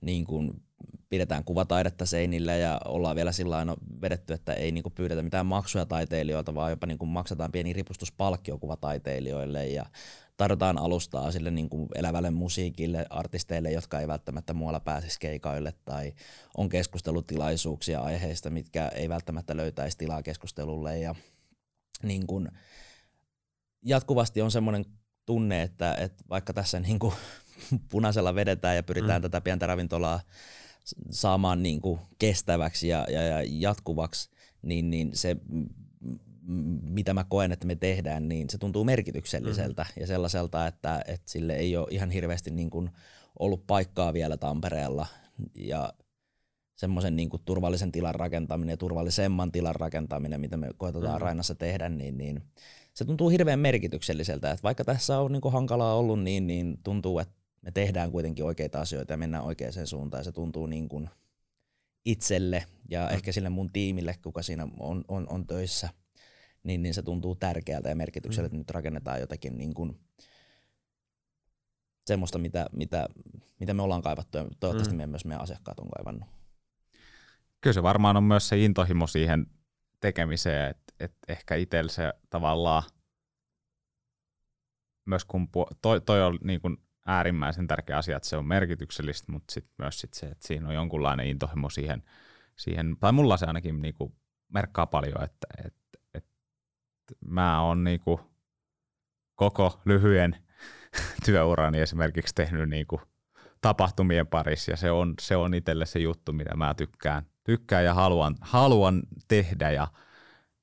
niin 0.00 0.24
kuin 0.24 0.62
pidetään 1.08 1.44
kuvataidetta 1.44 2.06
seinillä 2.06 2.54
ja 2.54 2.80
ollaan 2.84 3.16
vielä 3.16 3.32
sillä 3.32 3.56
lailla 3.56 3.76
vedetty, 4.00 4.32
että 4.32 4.52
ei 4.52 4.72
niin 4.72 4.82
kuin 4.82 4.92
pyydetä 4.92 5.22
mitään 5.22 5.46
maksuja 5.46 5.86
taiteilijoilta, 5.86 6.54
vaan 6.54 6.70
jopa 6.70 6.86
niin 6.86 6.98
kuin 6.98 7.08
maksataan 7.08 7.52
pieni 7.52 7.72
ripustuspalkkio 7.72 8.58
kuvataiteilijoille 8.58 9.66
ja 9.66 9.86
tarjotaan 10.36 10.78
alustaa 10.78 11.32
sille 11.32 11.50
niin 11.50 11.68
kuin 11.68 11.88
elävälle 11.94 12.30
musiikille, 12.30 13.06
artisteille, 13.10 13.72
jotka 13.72 14.00
ei 14.00 14.08
välttämättä 14.08 14.54
muualla 14.54 14.80
pääsisi 14.80 15.20
keikoille 15.20 15.72
tai 15.84 16.12
on 16.56 16.68
keskustelutilaisuuksia 16.68 18.00
aiheista, 18.00 18.50
mitkä 18.50 18.88
ei 18.88 19.08
välttämättä 19.08 19.56
löytäisi 19.56 19.98
tilaa 19.98 20.22
keskustelulle 20.22 20.98
ja 20.98 21.14
niin 22.02 22.26
kuin 22.26 22.48
jatkuvasti 23.82 24.42
on 24.42 24.50
semmoinen 24.50 24.84
tunne, 25.26 25.62
että, 25.62 25.94
että 25.94 26.24
vaikka 26.30 26.52
tässä 26.52 26.80
niin 26.80 26.98
kuin 26.98 27.14
punaisella 27.90 28.34
vedetään 28.34 28.76
ja 28.76 28.82
pyritään 28.82 29.20
mm. 29.20 29.22
tätä 29.22 29.40
pientä 29.40 29.66
ravintolaa 29.66 30.20
saamaan 31.10 31.62
niin 31.62 31.80
kuin 31.80 32.00
kestäväksi 32.18 32.88
ja, 32.88 33.06
ja, 33.10 33.22
ja 33.22 33.42
jatkuvaksi, 33.46 34.30
niin, 34.62 34.90
niin 34.90 35.10
se 35.16 35.36
mitä 36.82 37.14
mä 37.14 37.24
koen, 37.24 37.52
että 37.52 37.66
me 37.66 37.74
tehdään, 37.74 38.28
niin 38.28 38.50
se 38.50 38.58
tuntuu 38.58 38.84
merkitykselliseltä 38.84 39.82
mm. 39.82 40.00
ja 40.00 40.06
sellaiselta, 40.06 40.66
että, 40.66 41.04
että 41.06 41.30
sille 41.30 41.56
ei 41.56 41.76
ole 41.76 41.86
ihan 41.90 42.10
hirveästi 42.10 42.50
niin 42.50 42.70
kuin 42.70 42.90
ollut 43.38 43.66
paikkaa 43.66 44.12
vielä 44.12 44.36
Tampereella 44.36 45.06
ja 45.54 45.92
semmoisen 46.76 47.16
niin 47.16 47.30
turvallisen 47.44 47.92
tilan 47.92 48.14
rakentaminen 48.14 48.72
ja 48.72 48.76
turvallisemman 48.76 49.52
tilan 49.52 49.74
rakentaminen, 49.74 50.40
mitä 50.40 50.56
me 50.56 50.68
koetetaan 50.76 51.20
mm. 51.20 51.24
Rainassa 51.24 51.54
tehdä, 51.54 51.88
niin, 51.88 52.18
niin 52.18 52.42
se 52.94 53.04
tuntuu 53.04 53.28
hirveän 53.28 53.58
merkitykselliseltä. 53.58 54.50
Että 54.50 54.62
vaikka 54.62 54.84
tässä 54.84 55.18
on 55.18 55.32
niin 55.32 55.40
kuin 55.40 55.52
hankalaa 55.52 55.94
ollut, 55.94 56.22
niin, 56.22 56.46
niin 56.46 56.78
tuntuu, 56.84 57.18
että 57.18 57.34
me 57.64 57.70
tehdään 57.70 58.10
kuitenkin 58.10 58.44
oikeita 58.44 58.80
asioita 58.80 59.12
ja 59.12 59.16
mennään 59.16 59.44
oikeaan 59.44 59.86
suuntaan 59.86 60.20
ja 60.20 60.24
se 60.24 60.32
tuntuu 60.32 60.66
niin 60.66 60.88
kuin 60.88 61.10
itselle 62.04 62.66
ja 62.90 63.06
mm. 63.06 63.14
ehkä 63.14 63.32
sille 63.32 63.48
mun 63.48 63.72
tiimille, 63.72 64.14
kuka 64.22 64.42
siinä 64.42 64.68
on, 64.80 65.04
on, 65.08 65.26
on 65.28 65.46
töissä– 65.46 65.88
niin, 66.64 66.82
niin 66.82 66.94
se 66.94 67.02
tuntuu 67.02 67.34
tärkeältä 67.34 67.88
ja 67.88 67.96
merkitykseltä, 67.96 68.42
mm. 68.42 68.46
että 68.46 68.56
nyt 68.58 68.70
rakennetaan 68.70 69.20
jotakin 69.20 69.58
niin 69.58 69.74
kuin 69.74 70.00
semmoista, 72.06 72.38
mitä, 72.38 72.66
mitä, 72.72 73.08
mitä 73.60 73.74
me 73.74 73.82
ollaan 73.82 74.02
kaivattu 74.02 74.38
ja 74.38 74.44
toivottavasti 74.60 74.94
mm. 74.94 74.98
me 74.98 75.06
myös 75.06 75.24
meidän 75.24 75.42
asiakkaat 75.42 75.80
on 75.80 75.90
kaivannut. 75.90 76.28
Kyllä 77.60 77.74
se 77.74 77.82
varmaan 77.82 78.16
on 78.16 78.24
myös 78.24 78.48
se 78.48 78.58
intohimo 78.58 79.06
siihen 79.06 79.46
tekemiseen, 80.00 80.70
että, 80.70 80.94
että 81.00 81.32
ehkä 81.32 81.54
itsellä 81.54 81.90
se 81.90 82.12
tavallaan 82.30 82.82
myös 85.04 85.24
kun 85.24 85.48
toi, 85.82 86.00
toi 86.00 86.22
on 86.22 86.38
niin 86.44 86.60
kuin 86.60 86.76
äärimmäisen 87.06 87.66
tärkeä 87.66 87.96
asia, 87.96 88.16
että 88.16 88.28
se 88.28 88.36
on 88.36 88.46
merkityksellistä, 88.46 89.32
mutta 89.32 89.52
sit 89.52 89.66
myös 89.78 90.00
sit 90.00 90.14
se, 90.14 90.26
että 90.26 90.46
siinä 90.46 90.68
on 90.68 90.74
jonkunlainen 90.74 91.26
intohimo 91.26 91.70
siihen, 91.70 92.02
siihen 92.56 92.96
tai 93.00 93.12
mulla 93.12 93.36
se 93.36 93.46
ainakin 93.46 93.82
niin 93.82 93.94
kuin 93.94 94.14
merkkaa 94.48 94.86
paljon, 94.86 95.24
että, 95.24 95.46
että 96.14 96.34
mä 97.26 97.62
oon 97.62 97.84
niinku 97.84 98.20
koko 99.34 99.80
lyhyen 99.84 100.36
työurani 101.24 101.80
esimerkiksi 101.80 102.34
tehnyt 102.34 102.68
niinku 102.68 103.00
tapahtumien 103.60 104.26
parissa 104.26 104.70
ja 104.70 104.76
se 104.76 104.90
on, 104.90 105.14
se 105.20 105.36
on 105.36 105.54
itselle 105.54 105.86
se 105.86 105.98
juttu, 105.98 106.32
mitä 106.32 106.56
mä 106.56 106.74
tykkään, 106.74 107.26
tykkään 107.44 107.84
ja 107.84 107.94
haluan, 107.94 108.36
haluan 108.40 109.02
tehdä 109.28 109.70
ja, 109.70 109.88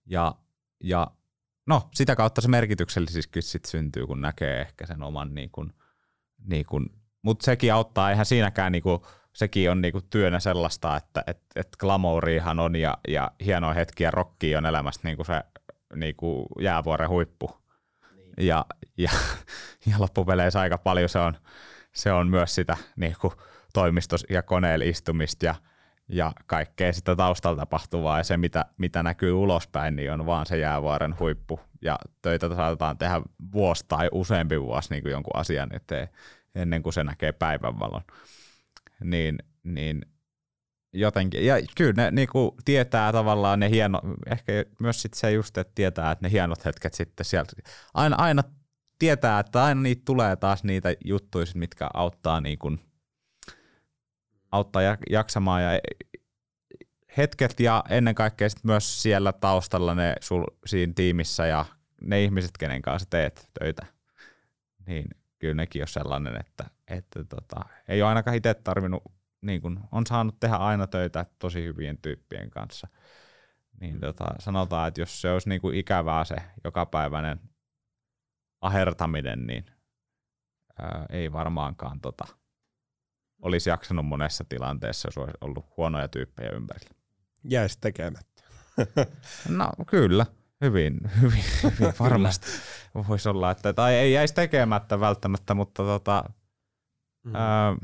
ja, 0.06 0.36
ja 0.84 1.08
no 1.68 1.90
sitä 1.94 2.16
kautta 2.16 2.42
se 2.42 2.48
merkityksellisyyskin 2.48 3.44
sit 3.44 3.66
syntyy, 3.66 4.08
kun 4.08 4.22
näkee 4.22 4.62
ehkä 4.62 4.86
sen 4.86 5.04
oman 5.04 5.34
niin 5.34 5.50
kuin, 5.52 5.74
niin 6.48 6.66
kuin, 6.66 6.86
mutta 7.22 7.46
sekin 7.46 7.74
auttaa, 7.74 8.10
eihän 8.10 8.26
siinäkään 8.26 8.72
niin 8.72 8.84
kuin, 8.84 9.02
sekin 9.34 9.72
on 9.72 9.82
niinku 9.82 10.02
työnä 10.02 10.40
sellaista, 10.40 10.98
että 10.98 11.24
et, 11.28 11.42
et 11.56 11.68
glamouriihan 11.80 12.60
on 12.60 12.76
ja, 12.76 12.98
ja 13.08 13.32
hienoja 13.46 13.74
hetkiä 13.74 14.12
rokki 14.12 14.56
on 14.56 14.66
elämästä 14.66 15.08
niinku 15.08 15.24
se 15.24 15.44
niinku 15.96 16.48
jäävuoren 16.62 17.10
huippu. 17.10 17.62
Niin. 18.16 18.48
Ja, 18.48 18.66
ja, 18.98 19.12
ja 19.92 19.96
loppupeleissä 20.00 20.60
aika 20.60 20.78
paljon 20.78 21.10
se 21.10 21.20
on, 21.20 21.38
se 21.94 22.12
on 22.12 22.28
myös 22.28 22.56
sitä 22.56 22.78
niinku 22.96 23.34
toimistos- 23.74 24.26
ja 24.30 24.42
koneella 24.42 24.86
istumista 24.86 25.46
ja, 25.46 25.56
ja 26.12 26.32
kaikkea 26.46 26.94
sitä 26.94 27.16
taustalla 27.16 27.58
tapahtuvaa 27.58 28.18
ja 28.18 28.24
se, 28.24 28.38
mitä, 28.38 28.66
mitä 28.78 29.04
näkyy 29.04 29.34
ulospäin, 29.34 29.96
niin 29.96 30.12
on 30.12 30.26
vaan 30.26 30.46
se 30.46 30.58
jäävuoren 30.58 31.20
huippu. 31.20 31.60
Ja 31.82 32.00
töitä 32.22 32.56
saatetaan 32.56 32.98
tehdä 32.98 33.22
vuosi 33.54 33.86
tai 33.88 34.10
useampi 34.12 34.62
vuosi 34.62 34.90
niin 34.90 35.04
kuin 35.04 35.12
jonkun 35.12 35.36
asian 35.36 35.76
eteen 35.76 36.10
ennen 36.56 36.84
kuin 36.84 36.94
se 36.94 37.04
näkee 37.04 37.32
päivänvalon. 37.32 38.02
Niin, 39.04 39.38
niin 39.64 40.02
jotenkin, 40.94 41.46
ja 41.46 41.56
kyllä 41.78 41.94
ne 41.94 42.12
niinku 42.12 42.56
tietää 42.66 43.12
tavallaan 43.12 43.60
ne 43.60 43.70
hieno, 43.70 44.02
ehkä 44.32 44.52
myös 44.80 45.02
sit 45.02 45.14
se 45.14 45.32
just, 45.32 45.58
että 45.58 45.72
tietää, 45.76 46.12
että 46.12 46.26
ne 46.26 46.32
hienot 46.32 46.66
hetket 46.66 46.94
sitten 46.94 47.26
sieltä, 47.26 47.54
aina, 47.94 48.16
aina 48.16 48.44
tietää, 49.00 49.40
että 49.40 49.64
aina 49.64 49.82
niitä 49.82 50.02
tulee 50.06 50.36
taas 50.36 50.64
niitä 50.64 50.96
juttuja, 51.06 51.46
mitkä 51.56 51.90
auttaa 51.94 52.42
niinku, 52.42 52.72
auttaa 54.52 54.82
jaksamaan 55.10 55.64
ja 55.64 55.70
hetket 57.18 57.60
ja 57.60 57.84
ennen 57.90 58.16
kaikkea 58.16 58.50
sit 58.50 58.64
myös 58.64 59.02
siellä 59.02 59.34
taustalla 59.34 59.96
ne 59.96 60.16
sul, 60.22 60.46
siinä 60.66 60.94
tiimissä 60.96 61.46
ja 61.46 61.66
ne 62.02 62.24
ihmiset, 62.24 62.52
kenen 62.60 62.82
kanssa 62.82 63.10
teet 63.10 63.50
töitä, 63.60 63.86
niin 64.88 65.06
kyllä 65.40 65.54
nekin 65.54 65.82
on 65.82 65.88
sellainen, 65.88 66.40
että, 66.40 66.66
että 66.88 67.24
tota, 67.24 67.66
ei 67.88 68.02
ole 68.02 68.10
ainakaan 68.10 68.38
itse 68.38 68.54
tarvinnut, 68.54 69.04
niin 69.42 69.62
kun 69.62 69.80
on 69.92 70.06
saanut 70.06 70.40
tehdä 70.40 70.56
aina 70.56 70.88
töitä 70.88 71.26
tosi 71.40 71.64
hyvien 71.64 71.98
tyyppien 71.98 72.50
kanssa. 72.50 72.88
Niin 73.80 74.00
tota, 74.00 74.26
sanotaan, 74.40 74.88
että 74.88 75.02
jos 75.02 75.22
se 75.22 75.32
olisi 75.32 75.50
niin 75.50 75.62
kuin 75.62 75.78
ikävää 75.78 76.26
se 76.26 76.36
jokapäiväinen 76.64 77.40
ahertaminen, 78.62 79.48
niin 79.48 79.66
ää, 80.82 81.06
ei 81.10 81.32
varmaankaan 81.32 82.02
tota, 82.02 82.41
olisi 83.42 83.70
jaksanut 83.70 84.06
monessa 84.06 84.44
tilanteessa, 84.50 85.08
jos 85.08 85.18
olisi 85.18 85.38
ollut 85.42 85.66
huonoja 85.78 86.08
tyyppejä 86.08 86.50
ympärillä. 86.50 86.96
Jäisi 87.44 87.78
tekemättä. 87.82 88.44
no 89.50 89.70
kyllä. 89.88 90.26
Hyvin, 90.62 91.00
hyvin, 91.22 91.44
hyvin 91.64 91.94
varmasti 92.00 92.48
voisi 93.08 93.30
olla, 93.30 93.52
että, 93.52 93.74
tai 93.74 93.94
ei 93.94 94.14
jäisi 94.14 94.34
tekemättä 94.34 95.00
välttämättä, 95.00 95.54
mutta 95.54 95.84
tota, 95.84 96.24
mm. 97.24 97.36
ää, 97.36 97.76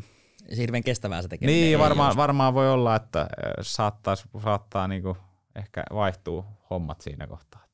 hirveän 0.57 0.83
kestävää 0.83 1.21
se 1.21 1.27
tekeminen. 1.27 1.61
Niin, 1.61 1.79
varmaan, 1.79 2.17
varmaan 2.17 2.53
voi 2.53 2.69
olla, 2.69 2.95
että 2.95 3.27
saattaa, 3.61 4.15
saattaa 4.43 4.87
niinku 4.87 5.17
ehkä 5.55 5.83
vaihtuu 5.93 6.45
hommat 6.69 7.01
siinä 7.01 7.27
kohtaa. 7.27 7.67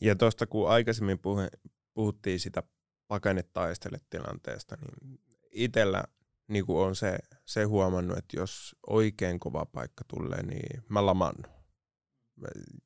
Ja 0.00 0.16
tuosta 0.16 0.46
kun 0.46 0.70
aikaisemmin 0.70 1.18
puhe, 1.18 1.48
puhuttiin 1.94 2.40
sitä 2.40 2.62
pakenetaisteletilanteesta, 3.08 4.76
niin 4.76 5.20
itsellä 5.50 6.04
niin 6.48 6.64
on 6.68 6.96
se, 6.96 7.18
se 7.44 7.64
huomannut, 7.64 8.18
että 8.18 8.36
jos 8.36 8.76
oikein 8.86 9.40
kova 9.40 9.66
paikka 9.66 10.04
tulee, 10.08 10.42
niin 10.42 10.82
mä 10.88 11.06
lamannut 11.06 11.56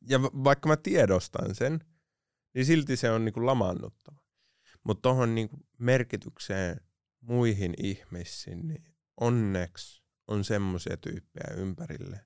ja 0.09 0.23
vaikka 0.23 0.69
mä 0.69 0.77
tiedostan 0.77 1.55
sen, 1.55 1.81
niin 2.55 2.67
silti 2.67 2.97
se 2.97 3.11
on 3.11 3.25
niinku 3.25 3.47
lamaannuttava. 3.47 4.21
Mutta 4.85 5.03
tuohon 5.03 5.35
niinku 5.35 5.57
merkitykseen 5.79 6.81
muihin 7.21 7.75
ihmisiin, 7.79 8.69
niin 8.69 8.85
onneksi 9.21 10.03
on 10.29 10.45
semmoisia 10.45 10.97
tyyppejä 10.97 11.55
ympärille, 11.57 12.21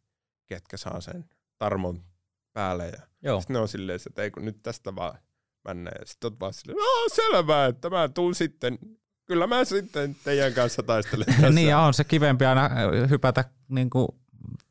ketkä 0.47 0.76
saa 0.76 1.01
sen 1.01 1.24
tarmon 1.59 2.05
päälle. 2.53 2.93
Ja 3.22 3.41
sitten 3.41 3.55
ne 3.55 3.61
on 3.61 3.68
silleen, 3.68 4.01
että 4.07 4.22
ei 4.22 4.30
kun 4.30 4.45
nyt 4.45 4.62
tästä 4.62 4.95
vaan 4.95 5.18
mennä. 5.64 5.91
Ja 5.99 6.07
sitten 6.07 6.32
on 6.32 6.41
vaan 6.41 6.55
silleen, 6.55 6.78
selvä, 7.14 7.66
että 7.66 7.91
mä 7.91 8.09
tuun 8.09 8.35
sitten, 8.35 8.78
kyllä 9.26 9.46
mä 9.46 9.64
sitten 9.64 10.16
teidän 10.24 10.52
kanssa 10.52 10.82
taistelen 10.82 11.26
tässä. 11.34 11.50
niin 11.50 11.68
ja 11.68 11.78
on 11.78 11.94
se 11.94 12.04
kivempi 12.04 12.44
aina 12.44 12.70
hypätä 13.10 13.44
niin 13.68 13.90
kuin 13.90 14.08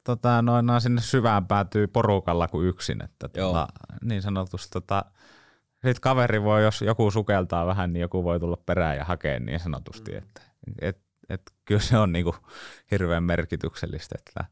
tota, 0.03 0.41
noin, 0.41 0.65
noin 0.65 0.81
sinne 0.81 1.01
syvään 1.01 1.47
päätyy 1.47 1.87
porukalla 1.87 2.47
kuin 2.47 2.67
yksin. 2.67 3.03
Että, 3.03 3.29
tota, 3.29 3.67
niin 4.01 4.21
sanotusti 4.21 4.69
tota, 4.71 5.05
sitten 5.73 6.01
kaveri 6.01 6.43
voi, 6.43 6.63
jos 6.63 6.81
joku 6.81 7.11
sukeltaa 7.11 7.67
vähän, 7.67 7.93
niin 7.93 8.01
joku 8.01 8.23
voi 8.23 8.39
tulla 8.39 8.57
perään 8.65 8.97
ja 8.97 9.05
hakea 9.05 9.39
niin 9.39 9.59
sanotusti. 9.59 10.11
Mm. 10.11 10.17
Että, 10.17 10.41
et, 10.81 10.99
et, 11.29 11.41
kyllä 11.65 11.81
se 11.81 11.97
on 11.97 12.11
niinku 12.11 12.35
hirveän 12.91 13.23
merkityksellistä. 13.23 14.15
Että, 14.19 14.45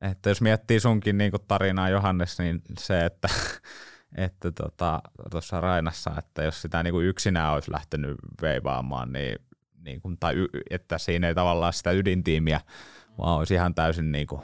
että 0.00 0.30
jos 0.30 0.40
miettii 0.40 0.80
sunkin 0.80 1.18
niinku 1.18 1.38
tarinaa 1.38 1.88
Johannes, 1.88 2.38
niin 2.38 2.62
se, 2.78 3.04
että 3.04 3.28
että 4.16 4.52
tota, 4.52 5.02
tuossa 5.30 5.56
tota, 5.56 5.60
Rainassa, 5.60 6.10
että 6.18 6.42
jos 6.42 6.62
sitä 6.62 6.82
niinku 6.82 7.00
yksinään 7.00 7.52
olisi 7.52 7.72
lähtenyt 7.72 8.16
veivaamaan, 8.42 9.12
niin, 9.12 9.38
niin 9.84 10.00
kuin, 10.00 10.16
tai 10.20 10.34
y, 10.36 10.46
että 10.70 10.98
siinä 10.98 11.28
ei 11.28 11.34
tavallaan 11.34 11.72
sitä 11.72 11.90
ydintiimiä 11.90 12.60
vaan 13.18 13.38
olisi 13.38 13.54
ihan 13.54 13.74
täysin 13.74 14.12
niin 14.12 14.26
kuin 14.26 14.42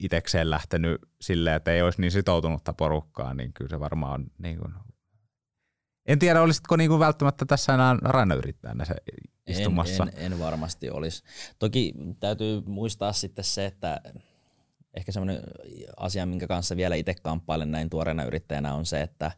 itekseen 0.00 0.50
lähtenyt 0.50 1.00
silleen, 1.20 1.56
että 1.56 1.72
ei 1.72 1.82
olisi 1.82 2.00
niin 2.00 2.10
sitoutunutta 2.10 2.72
porukkaa, 2.72 3.34
niin 3.34 3.52
kyllä 3.52 3.68
se 3.68 3.80
varmaan 3.80 4.14
on 4.14 4.26
niin 4.38 4.58
kuin 4.58 4.74
en 6.08 6.18
tiedä, 6.18 6.42
olisitko 6.42 6.76
niin 6.76 6.90
kuin 6.90 7.00
välttämättä 7.00 7.44
tässä 7.46 7.74
enää 7.74 7.96
rannayrittäjänä 8.02 8.84
se 8.84 8.94
istumassa? 9.46 10.04
En, 10.04 10.12
en, 10.16 10.32
en 10.32 10.38
varmasti 10.38 10.90
olisi. 10.90 11.22
Toki 11.58 11.94
täytyy 12.20 12.62
muistaa 12.66 13.12
sitten 13.12 13.44
se, 13.44 13.66
että 13.66 14.00
ehkä 14.94 15.12
semmoinen 15.12 15.42
asia, 15.96 16.26
minkä 16.26 16.46
kanssa 16.46 16.76
vielä 16.76 16.94
itse 16.94 17.14
kamppailen 17.22 17.70
näin 17.70 17.90
tuoreena 17.90 18.24
yrittäjänä 18.24 18.74
on 18.74 18.86
se, 18.86 19.02
että, 19.02 19.30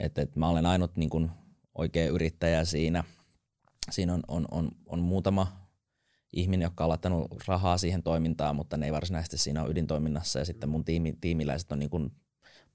että, 0.00 0.22
että 0.22 0.38
mä 0.38 0.48
olen 0.48 0.66
ainut 0.66 0.96
niin 0.96 1.10
kuin 1.10 1.30
oikea 1.74 2.06
yrittäjä 2.08 2.64
siinä. 2.64 3.04
Siinä 3.90 4.14
on, 4.14 4.22
on, 4.28 4.46
on, 4.50 4.70
on 4.86 4.98
muutama 4.98 5.62
ihminen, 6.32 6.66
joka 6.66 6.84
on 6.84 6.88
laittanut 6.88 7.26
rahaa 7.46 7.78
siihen 7.78 8.02
toimintaan, 8.02 8.56
mutta 8.56 8.76
ne 8.76 8.86
ei 8.86 8.92
varsinaisesti 8.92 9.38
siinä 9.38 9.62
ole 9.62 9.70
ydintoiminnassa 9.70 10.38
ja 10.38 10.44
sitten 10.44 10.68
mun 10.68 10.84
tiimi, 10.84 11.18
tiimiläiset 11.20 11.72
on 11.72 11.78
niin 11.78 11.90
kuin 11.90 12.12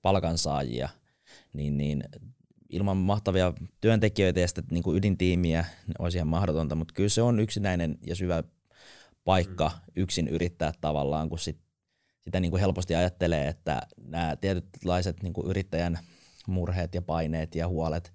palkansaajia, 0.02 0.90
niin, 1.54 1.78
niin 1.78 2.04
ilman 2.70 2.98
mahtavia 2.98 3.54
työntekijöitä 3.82 4.40
ja 4.40 4.48
sitten 4.48 4.66
niin 4.72 4.84
kuin 4.84 4.98
ydintiimiä 4.98 5.66
olisi 6.00 6.18
ihan 6.18 6.28
mahdotonta, 6.28 6.76
mutta 6.76 6.94
kyllä 6.94 7.10
se 7.10 7.22
on 7.22 7.40
yksinäinen 7.40 7.98
ja 8.02 8.16
syvä 8.16 8.44
paikka 9.24 9.70
mm. 9.70 9.92
yksin 9.96 10.28
yrittää 10.28 10.74
tavallaan, 10.82 11.30
kun 11.30 11.40
sit, 11.40 11.60
sitä 12.28 12.40
niin 12.40 12.52
kuin 12.52 12.62
helposti 12.62 12.96
ajattelee, 12.96 13.48
että 13.48 13.82
nämä 14.08 14.36
tietynlaiset 14.36 15.24
niin 15.24 15.34
kuin 15.34 15.48
yrittäjän 15.48 16.00
murheet 16.48 16.96
ja 16.96 17.02
paineet 17.02 17.56
ja 17.56 17.68
huolet 17.68 18.14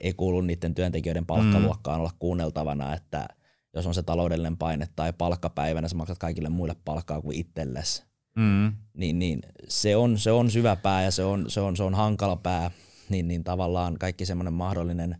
ei 0.00 0.12
kuulu 0.12 0.40
niiden 0.40 0.74
työntekijöiden 0.74 1.26
palkkaluokkaan 1.26 1.98
mm. 1.98 2.00
olla 2.00 2.12
kuunneltavana, 2.18 2.94
että 2.94 3.28
jos 3.74 3.86
on 3.86 3.94
se 3.94 4.02
taloudellinen 4.02 4.56
paine 4.56 4.88
tai 4.96 5.12
palkkapäivänä, 5.12 5.88
sä 5.88 5.96
maksat 5.96 6.18
kaikille 6.18 6.48
muille 6.48 6.76
palkkaa 6.84 7.20
kuin 7.20 7.36
itsellesi. 7.36 8.02
Mm. 8.36 8.72
Niin, 8.94 9.18
niin 9.18 9.40
se, 9.68 9.96
on, 9.96 10.18
se 10.18 10.32
on 10.32 10.50
syvä 10.50 10.76
pää 10.76 11.02
ja 11.02 11.10
se 11.10 11.24
on, 11.24 11.50
se 11.50 11.60
on, 11.60 11.76
se 11.76 11.82
on 11.82 11.94
hankala 11.94 12.36
pää, 12.36 12.70
niin, 13.08 13.28
niin 13.28 13.44
tavallaan 13.44 13.98
kaikki 13.98 14.26
semmoinen 14.26 14.52
mahdollinen 14.52 15.16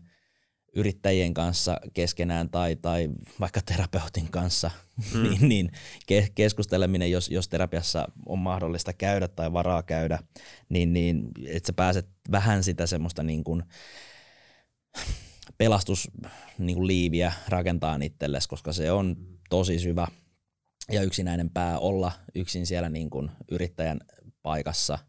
yrittäjien 0.75 1.33
kanssa 1.33 1.79
keskenään 1.93 2.49
tai, 2.49 2.75
tai 2.75 3.09
vaikka 3.39 3.61
terapeutin 3.61 4.31
kanssa, 4.31 4.71
mm. 5.13 5.23
niin, 5.29 5.49
niin 5.49 5.71
ke, 6.07 6.27
keskusteleminen, 6.35 7.11
jos, 7.11 7.29
jos 7.29 7.49
terapiassa 7.49 8.07
on 8.25 8.39
mahdollista 8.39 8.93
käydä 8.93 9.27
tai 9.27 9.53
varaa 9.53 9.83
käydä, 9.83 10.19
niin, 10.69 10.93
niin 10.93 11.31
että 11.47 11.67
sä 11.67 11.73
pääset 11.73 12.07
vähän 12.31 12.63
sitä 12.63 12.87
semmoista 12.87 13.23
niin 13.23 13.43
kuin, 13.43 13.63
pelastusliiviä 15.57 17.29
niin 17.29 17.43
rakentaa 17.47 17.99
itsellesi, 18.01 18.49
koska 18.49 18.73
se 18.73 18.91
on 18.91 19.17
tosi 19.49 19.79
syvä 19.79 20.07
ja 20.91 21.01
yksinäinen 21.01 21.49
pää 21.49 21.79
olla 21.79 22.11
yksin 22.35 22.65
siellä 22.65 22.89
niin 22.89 23.09
kuin 23.09 23.31
yrittäjän 23.51 23.99
paikassa, 24.41 24.99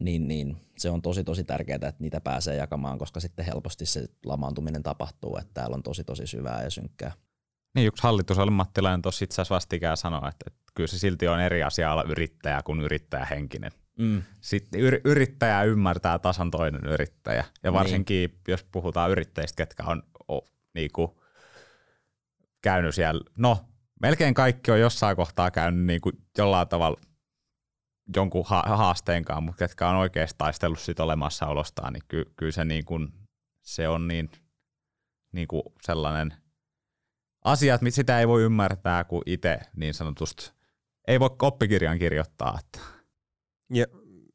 niin, 0.00 0.28
niin 0.28 0.56
se 0.78 0.90
on 0.90 1.02
tosi 1.02 1.24
tosi 1.24 1.44
tärkeää, 1.44 1.76
että 1.76 1.94
niitä 1.98 2.20
pääsee 2.20 2.56
jakamaan, 2.56 2.98
koska 2.98 3.20
sitten 3.20 3.44
helposti 3.44 3.86
se 3.86 4.06
lamaantuminen 4.24 4.82
tapahtuu, 4.82 5.36
että 5.36 5.50
täällä 5.54 5.74
on 5.74 5.82
tosi 5.82 6.04
tosi 6.04 6.26
syvää 6.26 6.62
ja 6.62 6.70
synkkää. 6.70 7.12
Niin 7.76 7.86
yksi 7.86 8.02
hallitusohjelmattilainen 8.02 9.02
tuossa 9.02 9.24
itse 9.24 9.34
asiassa 9.34 9.54
vastikään 9.54 9.96
sanoi, 9.96 10.28
että, 10.28 10.44
että 10.46 10.72
kyllä 10.74 10.86
se 10.86 10.98
silti 10.98 11.28
on 11.28 11.40
eri 11.40 11.62
asia 11.62 11.92
olla 11.92 12.04
yrittäjä 12.08 12.62
kuin 12.62 12.80
yrittäjähenkinen. 12.80 13.72
Mm. 13.98 14.22
Sitten 14.40 14.80
yr- 14.80 15.00
yrittäjä 15.04 15.62
ymmärtää 15.62 16.18
tasan 16.18 16.50
toinen 16.50 16.86
yrittäjä. 16.86 17.44
Ja 17.62 17.72
varsinkin, 17.72 18.30
niin. 18.30 18.40
jos 18.48 18.64
puhutaan 18.64 19.10
yrittäjistä, 19.10 19.56
ketkä 19.56 19.82
on 19.86 20.02
o, 20.28 20.40
niinku, 20.74 21.22
käynyt 22.62 22.94
siellä, 22.94 23.24
no 23.36 23.58
melkein 24.02 24.34
kaikki 24.34 24.70
on 24.70 24.80
jossain 24.80 25.16
kohtaa 25.16 25.50
käynyt 25.50 25.86
niinku 25.86 26.12
jollain 26.38 26.68
tavalla 26.68 27.00
jonkun 28.16 28.44
ha- 28.46 28.76
haasteenkaan, 28.76 29.42
mutta 29.42 29.58
ketkä 29.58 29.88
on 29.88 29.96
oikeasti 29.96 30.34
taistellut 30.38 30.80
siitä 30.80 31.04
olemassaolostaan, 31.04 31.92
niin 31.92 32.02
ky- 32.08 32.32
kyllä 32.36 32.52
se, 32.52 32.64
niin 32.64 32.84
kuin, 32.84 33.08
se 33.62 33.88
on 33.88 34.08
niin, 34.08 34.30
niin 35.32 35.48
kuin 35.48 35.62
sellainen 35.82 36.34
asia, 37.46 37.74
että 37.74 37.90
sitä 37.90 38.20
ei 38.20 38.28
voi 38.28 38.42
ymmärtää, 38.42 39.04
kun 39.04 39.22
itse 39.26 39.58
niin 39.76 39.94
sanotusti 39.94 40.56
ei 41.06 41.20
voi 41.20 41.36
oppikirjan 41.42 41.98
kirjoittaa. 41.98 42.58
Että. 42.58 42.80
Ja 43.70 43.86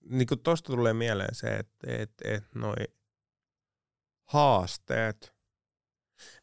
niin 0.09 0.27
kuin 0.27 0.39
tosta 0.39 0.73
tulee 0.73 0.93
mieleen 0.93 1.35
se, 1.35 1.47
että 1.47 1.87
et, 1.87 2.11
et 2.23 2.43
noi 2.55 2.75
haasteet, 4.27 5.33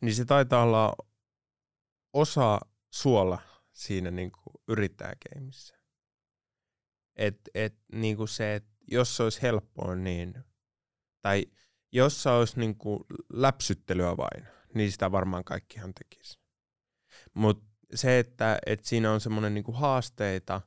niin 0.00 0.14
se 0.14 0.24
taitaa 0.24 0.62
olla 0.62 0.96
osa 2.12 2.60
suola 2.90 3.38
siinä 3.72 4.10
niin 4.10 4.32
kuin 4.32 4.62
yrittäjäkeimissä. 4.68 5.78
Et, 7.16 7.40
et, 7.54 7.76
niin 7.92 8.16
kuin 8.16 8.28
se, 8.28 8.54
että 8.54 8.70
jos 8.90 9.16
se 9.16 9.22
olisi 9.22 9.42
helppoa, 9.42 9.94
niin, 9.94 10.44
tai 11.22 11.46
jos 11.92 12.22
se 12.22 12.28
olisi 12.28 12.58
niin 12.58 12.76
kuin 12.76 13.04
läpsyttelyä 13.32 14.16
vain, 14.16 14.48
niin 14.74 14.92
sitä 14.92 15.12
varmaan 15.12 15.44
kaikkihan 15.44 15.94
tekisi. 15.94 16.37
Mutta 17.34 17.66
se, 17.94 18.18
että, 18.18 18.58
että 18.66 18.88
siinä 18.88 19.12
on 19.12 19.20
semmoinen 19.20 19.54
niin 19.54 19.64
haasteita 19.72 20.60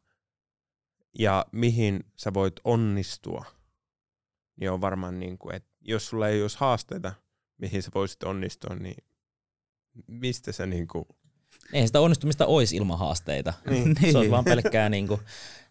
ja 1.20 1.46
mihin 1.52 2.04
sä 2.18 2.34
voit 2.34 2.54
onnistua, 2.64 3.46
niin 4.60 4.72
on 4.72 4.82
varmaan 4.82 5.20
niin 5.20 5.38
kuin, 5.38 5.56
että 5.56 5.70
jos 5.82 6.08
sulla 6.08 6.28
ei 6.28 6.42
olisi 6.42 6.58
haasteita, 6.60 7.14
mihin 7.58 7.84
sä 7.84 7.92
voisit 7.96 8.24
onnistua, 8.24 8.76
niin 8.76 9.04
mistä 10.08 10.52
sä 10.52 10.66
niin 10.66 10.88
kuin... 10.88 11.06
Eihän 11.74 11.88
sitä 11.88 12.02
onnistumista 12.02 12.46
olisi 12.46 12.76
ilman 12.76 13.00
haasteita. 13.00 13.54
Niin. 13.70 13.96
Se 14.12 14.18
on 14.18 14.32
vaan 14.32 14.46
pelkkää 14.46 14.90
niin 14.90 15.08
kuin, 15.08 15.22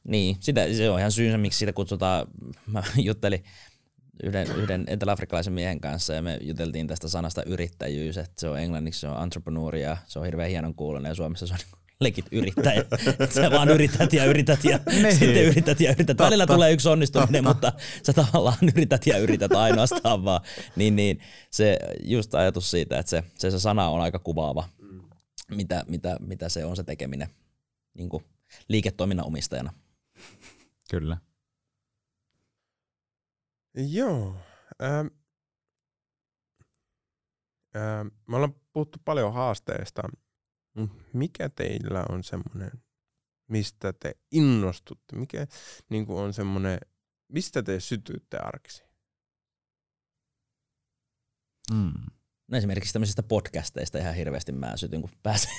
niin, 0.05 0.36
sitä, 0.41 0.74
se 0.76 0.91
on 0.91 0.99
ihan 0.99 1.12
syynsä, 1.12 1.38
miksi 1.38 1.59
sitä 1.59 1.72
kutsutaan, 1.72 2.26
mä 2.66 2.82
juttelin 2.97 3.45
yhden, 4.22 4.48
yhden 4.56 4.84
eteläafrikkalaisen 4.86 5.52
miehen 5.52 5.80
kanssa 5.80 6.14
ja 6.14 6.22
me 6.22 6.38
juteltiin 6.42 6.86
tästä 6.86 7.08
sanasta 7.08 7.42
yrittäjyys, 7.42 8.18
että 8.18 8.40
se 8.40 8.48
on 8.48 8.58
englanniksi 8.58 9.00
se 9.00 9.08
on 9.08 9.22
entrepreneur 9.22 9.76
ja 9.76 9.96
se 10.06 10.18
on 10.18 10.24
hirveän 10.24 10.50
hienon 10.50 10.74
kuulonen 10.74 11.10
ja 11.10 11.14
Suomessa 11.14 11.46
se 11.46 11.54
on 11.54 11.58
niin 11.58 11.80
legit 12.00 12.26
yrittäjä. 12.32 12.84
sä 13.34 13.50
vaan 13.50 13.68
yrität 13.68 14.12
ja 14.12 14.24
yrität 14.24 14.64
ja 14.64 14.80
niin. 14.86 15.16
sitten 15.16 15.44
yrität 15.44 15.80
ja 15.80 15.90
yrität. 15.90 16.18
Välillä 16.18 16.46
tulee 16.46 16.72
yksi 16.72 16.88
onnistuminen, 16.88 17.44
Totta. 17.44 17.72
mutta 17.72 17.84
sä 18.02 18.12
tavallaan 18.12 18.58
yrität 18.74 19.06
ja 19.06 19.18
yrität 19.18 19.52
ainoastaan 19.52 20.24
vaan. 20.24 20.40
Niin, 20.76 20.96
niin 20.96 21.20
se 21.50 21.78
just 22.04 22.34
ajatus 22.34 22.70
siitä, 22.70 22.98
että 22.98 23.10
se, 23.10 23.24
se, 23.38 23.50
se 23.50 23.58
sana 23.58 23.88
on 23.88 24.00
aika 24.00 24.18
kuvaava, 24.18 24.68
mm. 24.78 25.00
mitä, 25.50 25.84
mitä, 25.88 26.16
mitä 26.20 26.48
se 26.48 26.64
on 26.64 26.76
se 26.76 26.84
tekeminen 26.84 27.28
niin 27.94 28.08
kuin 28.08 28.24
liiketoiminnan 28.68 29.26
omistajana. 29.26 29.72
Kyllä. 30.90 31.16
Joo. 33.74 34.36
Ähm, 34.82 35.06
ähm, 37.76 38.06
me 38.28 38.36
ollaan 38.36 38.54
puhuttu 38.72 38.98
paljon 39.04 39.34
haasteista. 39.34 40.02
Mikä 41.12 41.48
teillä 41.48 42.04
on 42.08 42.24
semmoinen, 42.24 42.70
mistä 43.48 43.92
te 43.92 44.14
innostutte? 44.30 45.16
Mikä 45.16 45.46
niin 45.88 46.06
kuin 46.06 46.18
on 46.18 46.32
semmoinen, 46.34 46.78
mistä 47.28 47.62
te 47.62 47.80
sytyytte 47.80 48.38
arksi? 48.38 48.84
Mm. 51.74 52.19
No 52.51 52.59
esimerkiksi 52.59 52.92
tämmöisistä 52.92 53.22
podcasteista 53.22 53.98
ihan 53.98 54.14
hirveästi 54.14 54.53
mä 54.53 54.76
sytyn, 54.76 55.01
kun 55.01 55.11
pääsee, 55.22 55.53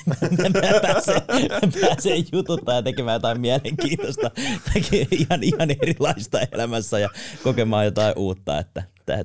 jututtaa 2.31 2.75
ja 2.75 2.81
tekemään 2.81 3.15
jotain 3.15 3.41
mielenkiintoista, 3.41 4.31
ihan, 5.11 5.43
ihan 5.43 5.71
erilaista 5.81 6.39
elämässä 6.51 6.99
ja 6.99 7.09
kokemaan 7.43 7.85
jotain 7.85 8.13
uutta, 8.17 8.59
että 8.59 8.83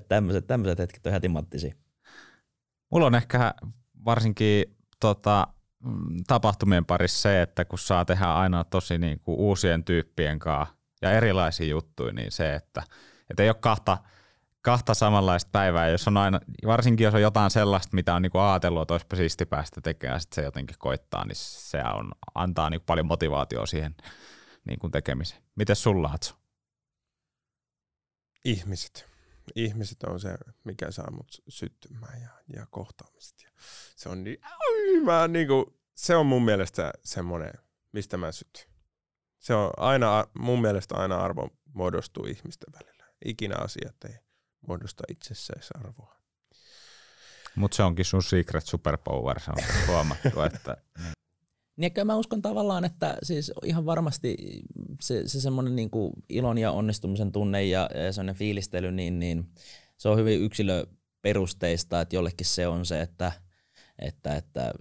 tämmöiset, 0.09 0.47
tämmöiset 0.47 0.79
hetket 0.79 1.07
on 1.07 1.11
ihan 1.11 1.21
timanttisia. 1.21 1.75
Mulla 2.91 3.07
on 3.07 3.15
ehkä 3.15 3.55
varsinkin 4.05 4.77
tota, 5.01 5.49
mm, 5.85 6.25
tapahtumien 6.27 6.85
parissa 6.85 7.23
se, 7.23 7.43
että 7.43 7.65
kun 7.65 7.79
saa 7.79 8.05
tehdä 8.05 8.25
aina 8.25 8.65
tosi 8.65 8.99
niin 8.99 9.21
kuin 9.21 9.39
uusien 9.39 9.85
tyyppien 9.85 10.39
kanssa 10.39 10.75
ja 11.03 11.13
erilaisia 11.13 11.67
juttuja, 11.67 12.13
niin 12.13 12.33
se, 12.33 12.55
että, 12.55 12.83
että 13.31 13.43
ei 13.43 13.49
ole 13.49 13.57
kahta– 13.61 13.99
kahta 14.67 14.95
samanlaista 14.95 15.49
päivää, 15.53 15.89
jos 15.89 16.09
on 16.09 16.17
aina, 16.17 16.41
varsinkin 16.67 17.05
jos 17.05 17.15
on 17.15 17.23
jotain 17.23 17.51
sellaista, 17.51 17.95
mitä 17.95 18.15
on 18.15 18.23
niinku 18.23 18.39
ajatellut, 18.39 18.83
että 18.83 18.95
olisipa 18.95 19.17
siisti 19.17 19.47
päästä 19.47 19.81
tekemään, 19.81 20.21
sitten 20.21 20.35
se 20.35 20.45
jotenkin 20.45 20.77
koittaa, 20.79 21.25
niin 21.25 21.37
se 21.37 21.83
on, 21.95 22.13
antaa 22.35 22.71
niinku 22.71 22.85
paljon 22.87 23.07
motivaatiota 23.07 23.67
siihen 23.67 23.95
niinku 24.65 24.89
tekemiseen. 24.89 25.43
Miten 25.57 25.77
sulla, 25.77 26.09
Hatsu? 26.09 26.35
Ihmiset. 28.45 29.07
Ihmiset 29.55 30.03
on 30.03 30.21
se, 30.21 30.35
mikä 30.65 30.91
saa 30.91 31.11
mut 31.11 31.43
syttymään 31.49 32.21
ja, 32.23 32.29
ja 32.57 32.67
kohtaamiset. 32.71 33.43
Ja 33.43 33.51
se 33.97 34.09
on 34.09 34.25
niin, 34.25 34.39
mä 35.05 35.29
niinku, 35.29 35.79
se 35.95 36.17
on 36.17 36.27
mun 36.27 36.45
mielestä 36.45 36.93
semmoinen, 37.05 37.53
mistä 37.93 38.17
mä 38.17 38.33
sytyn. 38.33 38.65
Se 39.39 39.55
on 39.55 39.71
aina, 39.77 40.25
mun 40.39 40.61
mielestä 40.61 40.95
aina 40.95 41.17
arvo 41.17 41.51
muodostuu 41.75 42.27
ihmisten 42.27 42.75
välillä. 42.75 43.05
Ikinä 43.25 43.55
asiat 43.59 44.05
ei 44.05 44.26
muodosta 44.69 45.05
itsesäisarvoa. 45.09 46.17
Mutta 47.57 47.77
se 47.77 47.83
onkin 47.83 48.05
sun 48.05 48.23
secret 48.23 48.67
superpower, 48.67 49.41
se 49.41 49.51
on 49.51 49.87
huomattu. 49.87 50.41
että, 50.55 50.77
niin. 50.99 51.13
Niin, 51.77 51.93
mä 52.05 52.17
uskon 52.17 52.43
tavallaan, 52.43 52.85
että 52.85 53.19
siis 53.23 53.53
ihan 53.65 53.87
varmasti 53.87 54.37
se, 55.01 55.29
se 55.29 55.41
semmoinen 55.41 55.77
niin 55.77 55.91
ilon 56.29 56.59
ja 56.59 56.73
onnistumisen 56.73 57.33
tunne 57.33 57.65
ja, 57.65 57.91
ja 57.95 58.13
semmoinen 58.13 58.35
fiilistely, 58.35 58.93
niin, 58.93 59.19
niin 59.19 59.51
se 59.97 60.09
on 60.09 60.19
hyvin 60.19 60.41
yksilöperusteista, 60.41 62.01
että 62.01 62.17
jollekin 62.17 62.47
se 62.47 62.69
on 62.69 62.87
se, 62.87 63.01
että, 63.01 63.33
että, 63.99 64.37
että 64.37 64.73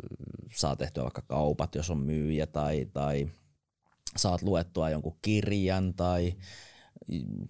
saa 0.55 0.75
tehtyä 0.75 1.03
vaikka 1.03 1.21
kaupat, 1.21 1.75
jos 1.75 1.89
on 1.89 1.97
myyjä 1.99 2.47
tai, 2.47 2.85
tai 2.93 3.27
saat 4.17 4.41
luettua 4.41 4.89
jonkun 4.89 5.17
kirjan 5.21 5.93
tai 5.93 6.33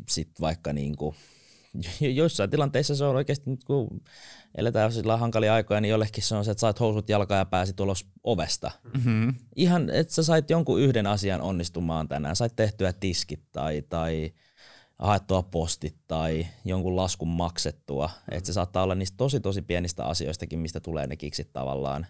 sitten 0.09 0.41
vaikka 0.41 0.73
niin 0.73 0.95
kuin 0.95 1.15
joissain 2.15 2.49
tilanteissa 2.49 2.95
se 2.95 3.03
on 3.05 3.15
oikeasti, 3.15 3.49
nyt 3.49 3.63
kun 3.63 4.01
eletään 4.55 4.91
sillä 4.91 5.17
hankalia 5.17 5.53
aikoja, 5.53 5.81
niin 5.81 5.89
jollekin 5.89 6.23
se 6.23 6.35
on 6.35 6.45
se, 6.45 6.51
että 6.51 6.61
sait 6.61 6.79
housut 6.79 7.09
jalkaan 7.09 7.39
ja 7.39 7.45
pääsit 7.45 7.79
ulos 7.79 8.05
ovesta. 8.23 8.71
Mm-hmm. 8.93 9.33
Ihan, 9.55 9.89
että 9.89 10.13
sä 10.13 10.23
sait 10.23 10.49
jonkun 10.49 10.81
yhden 10.81 11.07
asian 11.07 11.41
onnistumaan 11.41 12.07
tänään. 12.07 12.35
Sait 12.35 12.55
tehtyä 12.55 12.93
tiskit 12.93 13.43
tai, 13.51 13.83
tai 13.89 14.31
haettua 14.99 15.43
postit 15.43 15.95
tai 16.07 16.47
jonkun 16.65 16.95
laskun 16.95 17.27
maksettua. 17.27 18.07
Mm-hmm. 18.07 18.37
Että 18.37 18.47
se 18.47 18.53
saattaa 18.53 18.83
olla 18.83 18.95
niistä 18.95 19.17
tosi 19.17 19.39
tosi 19.39 19.61
pienistä 19.61 20.05
asioistakin, 20.05 20.59
mistä 20.59 20.79
tulee 20.79 21.07
ne 21.07 21.15
kiksit 21.15 21.53
tavallaan 21.53 22.07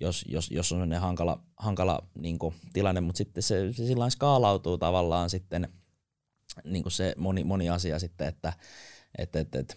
jos, 0.00 0.24
jos, 0.28 0.50
jos 0.50 0.72
on 0.72 0.88
ne 0.88 0.96
hankala, 0.96 1.40
hankala 1.56 2.08
niin 2.14 2.38
tilanne, 2.72 3.00
mutta 3.00 3.18
sitten 3.18 3.42
se, 3.42 3.72
se 3.72 3.86
sillä 3.86 4.10
skaalautuu 4.10 4.78
tavallaan 4.78 5.30
sitten 5.30 5.68
niin 6.64 6.84
se 6.88 7.14
moni, 7.18 7.44
moni 7.44 7.70
asia 7.70 7.98
sitten, 7.98 8.28
että 8.28 8.52
et, 9.18 9.36
et, 9.36 9.54
et. 9.54 9.76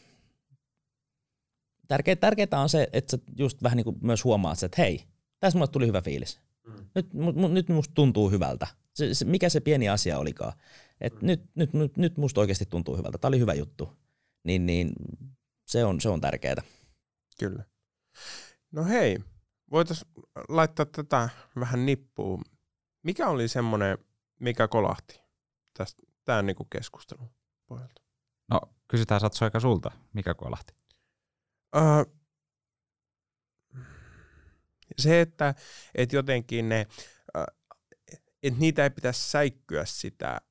Tärkeä, 1.88 2.16
tärkeää 2.16 2.62
on 2.62 2.70
se, 2.70 2.88
että 2.94 3.18
sä 3.18 3.24
just 3.38 3.64
vähän 3.64 3.78
niin 3.78 3.84
kuin 3.86 3.98
myös 4.02 4.24
huomaat, 4.24 4.64
että 4.64 4.82
hei, 4.82 5.04
tässä 5.40 5.58
mulle 5.58 5.72
tuli 5.72 5.88
hyvä 5.88 6.02
fiilis. 6.02 6.40
Mm. 6.68 6.86
Nyt, 6.96 7.14
mu, 7.14 7.48
nyt 7.48 7.70
musta 7.70 7.94
tuntuu 7.94 8.30
hyvältä. 8.30 8.68
Se, 8.94 9.14
se, 9.14 9.26
mikä 9.26 9.50
se 9.50 9.60
pieni 9.60 9.90
asia 9.90 10.20
olikaan. 10.20 10.54
Et 11.02 11.14
mm. 11.14 11.28
nyt, 11.28 11.42
nyt, 11.56 11.74
nyt, 11.74 11.98
nyt 11.98 12.18
musta 12.18 12.42
oikeasti 12.42 12.66
tuntuu 12.66 12.98
hyvältä. 12.98 13.18
Tämä 13.18 13.30
oli 13.30 13.40
hyvä 13.40 13.54
juttu. 13.54 13.90
Niin, 14.44 14.66
niin 14.66 14.94
se 15.68 15.86
on, 15.86 16.02
se 16.02 16.10
on 16.10 16.22
tärkeää. 16.22 16.62
Kyllä. 17.40 17.64
No 18.72 18.86
hei, 18.86 19.18
voitaisiin 19.72 20.12
laittaa 20.50 20.86
tätä 20.86 21.30
vähän 21.60 21.86
nippuun. 21.86 22.42
Mikä 23.04 23.30
oli 23.30 23.48
semmoinen, 23.48 23.98
mikä 24.40 24.68
kolahti 24.68 25.22
tästä, 25.78 26.04
tämän 26.26 26.46
niin 26.46 26.56
keskustelun 26.70 27.30
pohjalta? 27.68 28.03
Kysytään 28.94 29.22
Satsu 29.22 29.44
aika 29.46 29.60
sulta, 29.60 29.92
mikä 30.14 30.34
kolahti? 30.34 30.74
Uh, 31.76 32.14
se, 34.98 35.22
että, 35.22 35.56
että 35.96 36.16
jotenkin 36.16 36.70
ne, 36.70 36.88
että 38.44 38.60
niitä 38.60 38.84
ei 38.84 38.90
pitäisi 38.90 39.32
säikkyä 39.32 39.86
sitä 39.86 40.42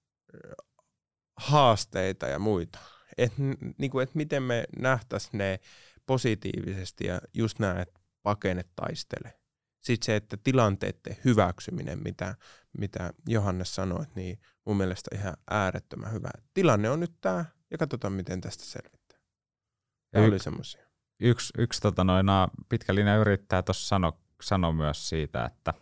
haasteita 1.37 2.27
ja 2.27 2.39
muita. 2.39 2.79
Että 3.19 3.43
niin 3.79 4.01
et 4.03 4.15
miten 4.15 4.43
me 4.43 4.65
nähtäisiin 4.79 5.39
ne 5.39 5.61
positiivisesti 6.07 7.07
ja 7.07 7.21
just 7.35 7.59
nämä, 7.59 7.81
että 7.81 8.01
pakene 8.23 8.65
taistele. 8.77 9.39
Sitten 9.81 10.07
se, 10.07 10.17
että 10.17 10.37
tilanteiden 10.37 11.17
hyväksyminen, 11.25 12.03
mitä, 12.03 12.35
mitä 12.79 13.13
Johannes 13.29 13.75
sanoi, 13.75 14.07
niin 14.15 14.41
mun 14.67 14.77
mielestä 14.77 15.17
ihan 15.17 15.37
äärettömän 15.51 16.13
hyvä. 16.13 16.31
Tilanne 16.55 16.91
on 16.91 17.01
nyt 17.01 17.21
tämä, 17.21 17.45
ja 17.73 17.79
katsotaan, 17.79 18.13
miten 18.13 18.41
tästä 18.41 18.65
selvittää. 18.65 19.19
Ja 20.13 20.21
y- 20.21 20.29
oli 20.29 20.39
semmoisia. 20.39 20.83
Yksi, 21.21 21.53
yksi 21.59 21.81
tota 21.81 22.05
noina, 22.05 22.49
pitkä 22.69 22.95
linja 22.95 23.17
yrittää 23.17 23.63
tuossa 23.63 23.89
sano, 23.89 24.19
sano 24.43 24.73
myös 24.73 25.09
siitä, 25.09 25.45
että, 25.45 25.75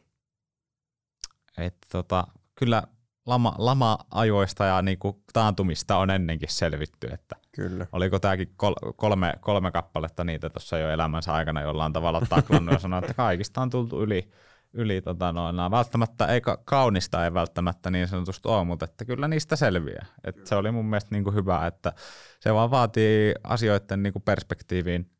että 1.58 1.86
tota, 1.92 2.26
kyllä 2.54 2.82
lama, 3.26 3.54
lama-ajoista 3.58 4.64
ja 4.64 4.82
niinku 4.82 5.22
taantumista 5.32 5.96
on 5.96 6.10
ennenkin 6.10 6.52
selvitty, 6.52 7.06
että 7.12 7.36
Kyllä. 7.52 7.86
oliko 7.92 8.18
tämäkin 8.18 8.52
kol, 8.56 8.74
kolme, 8.96 9.34
kolme 9.40 9.70
kappaletta 9.70 10.24
niitä 10.24 10.50
tuossa 10.50 10.78
jo 10.78 10.90
elämänsä 10.90 11.32
aikana 11.32 11.62
jollain 11.62 11.92
tavalla 11.92 12.20
taklannut 12.28 12.72
ja 12.72 12.78
sanoi, 12.78 12.98
että 12.98 13.14
kaikista 13.14 13.60
on 13.60 13.70
tultu 13.70 14.02
yli, 14.02 14.30
yli 14.72 15.02
tota 15.02 15.32
noin, 15.32 15.56
välttämättä, 15.70 16.26
ei 16.26 16.40
ka- 16.40 16.62
kaunista 16.64 17.24
ei 17.24 17.34
välttämättä 17.34 17.90
niin 17.90 18.08
sanotusti 18.08 18.48
ole, 18.48 18.64
mutta 18.64 18.84
että 18.84 19.04
kyllä 19.04 19.28
niistä 19.28 19.56
selviää. 19.56 20.06
Et 20.24 20.46
se 20.46 20.54
oli 20.54 20.70
mun 20.70 20.86
mielestä 20.86 21.14
niinku 21.14 21.30
hyvä, 21.30 21.66
että 21.66 21.92
se 22.40 22.54
vaan 22.54 22.70
vaatii 22.70 23.34
asioiden 23.44 24.02
niinku 24.02 24.20
perspektiiviin 24.20 25.10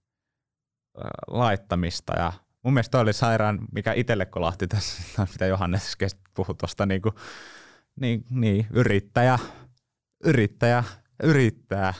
äh, 0.98 1.10
laittamista 1.26 2.12
ja 2.18 2.32
mun 2.62 2.74
mielestä 2.74 3.00
oli 3.00 3.12
sairaan, 3.12 3.58
mikä 3.72 3.92
itselle 3.92 4.26
kolahti 4.26 4.66
tässä, 4.66 5.02
mitä 5.32 5.46
Johannes 5.46 5.96
puhui 6.34 6.54
tuosta 6.54 6.86
niinku, 6.86 7.12
niin, 8.00 8.24
niin, 8.30 8.66
yrittäjä, 8.70 9.38
yrittäjä, 10.24 10.84
yrittää 11.22 11.94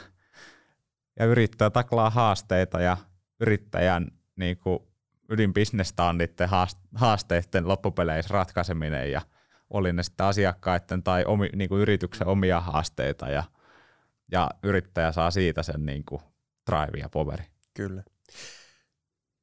ja 1.18 1.26
yrittää 1.26 1.70
taklaa 1.70 2.10
haasteita 2.10 2.80
ja 2.80 2.96
yrittäjän 3.40 4.06
niin 4.36 4.58
kuin, 4.58 4.89
ydinbisnestä 5.30 6.04
on 6.04 6.18
niiden 6.18 6.48
haasteiden 6.94 7.68
loppupeleissä 7.68 8.34
ratkaiseminen 8.34 9.12
ja 9.12 9.20
oli 9.70 9.92
ne 9.92 10.02
sitten 10.02 10.26
asiakkaiden 10.26 11.02
tai 11.02 11.24
omi, 11.24 11.48
niin 11.56 11.68
kuin 11.68 11.82
yrityksen 11.82 12.26
omia 12.26 12.60
haasteita 12.60 13.28
ja, 13.28 13.44
ja 14.32 14.50
yrittäjä 14.62 15.12
saa 15.12 15.30
siitä 15.30 15.62
sen 15.62 15.86
niin 15.86 16.04
kuin, 16.04 16.22
drive 16.70 16.98
ja 16.98 17.08
poveri. 17.08 17.44
Kyllä. 17.74 18.02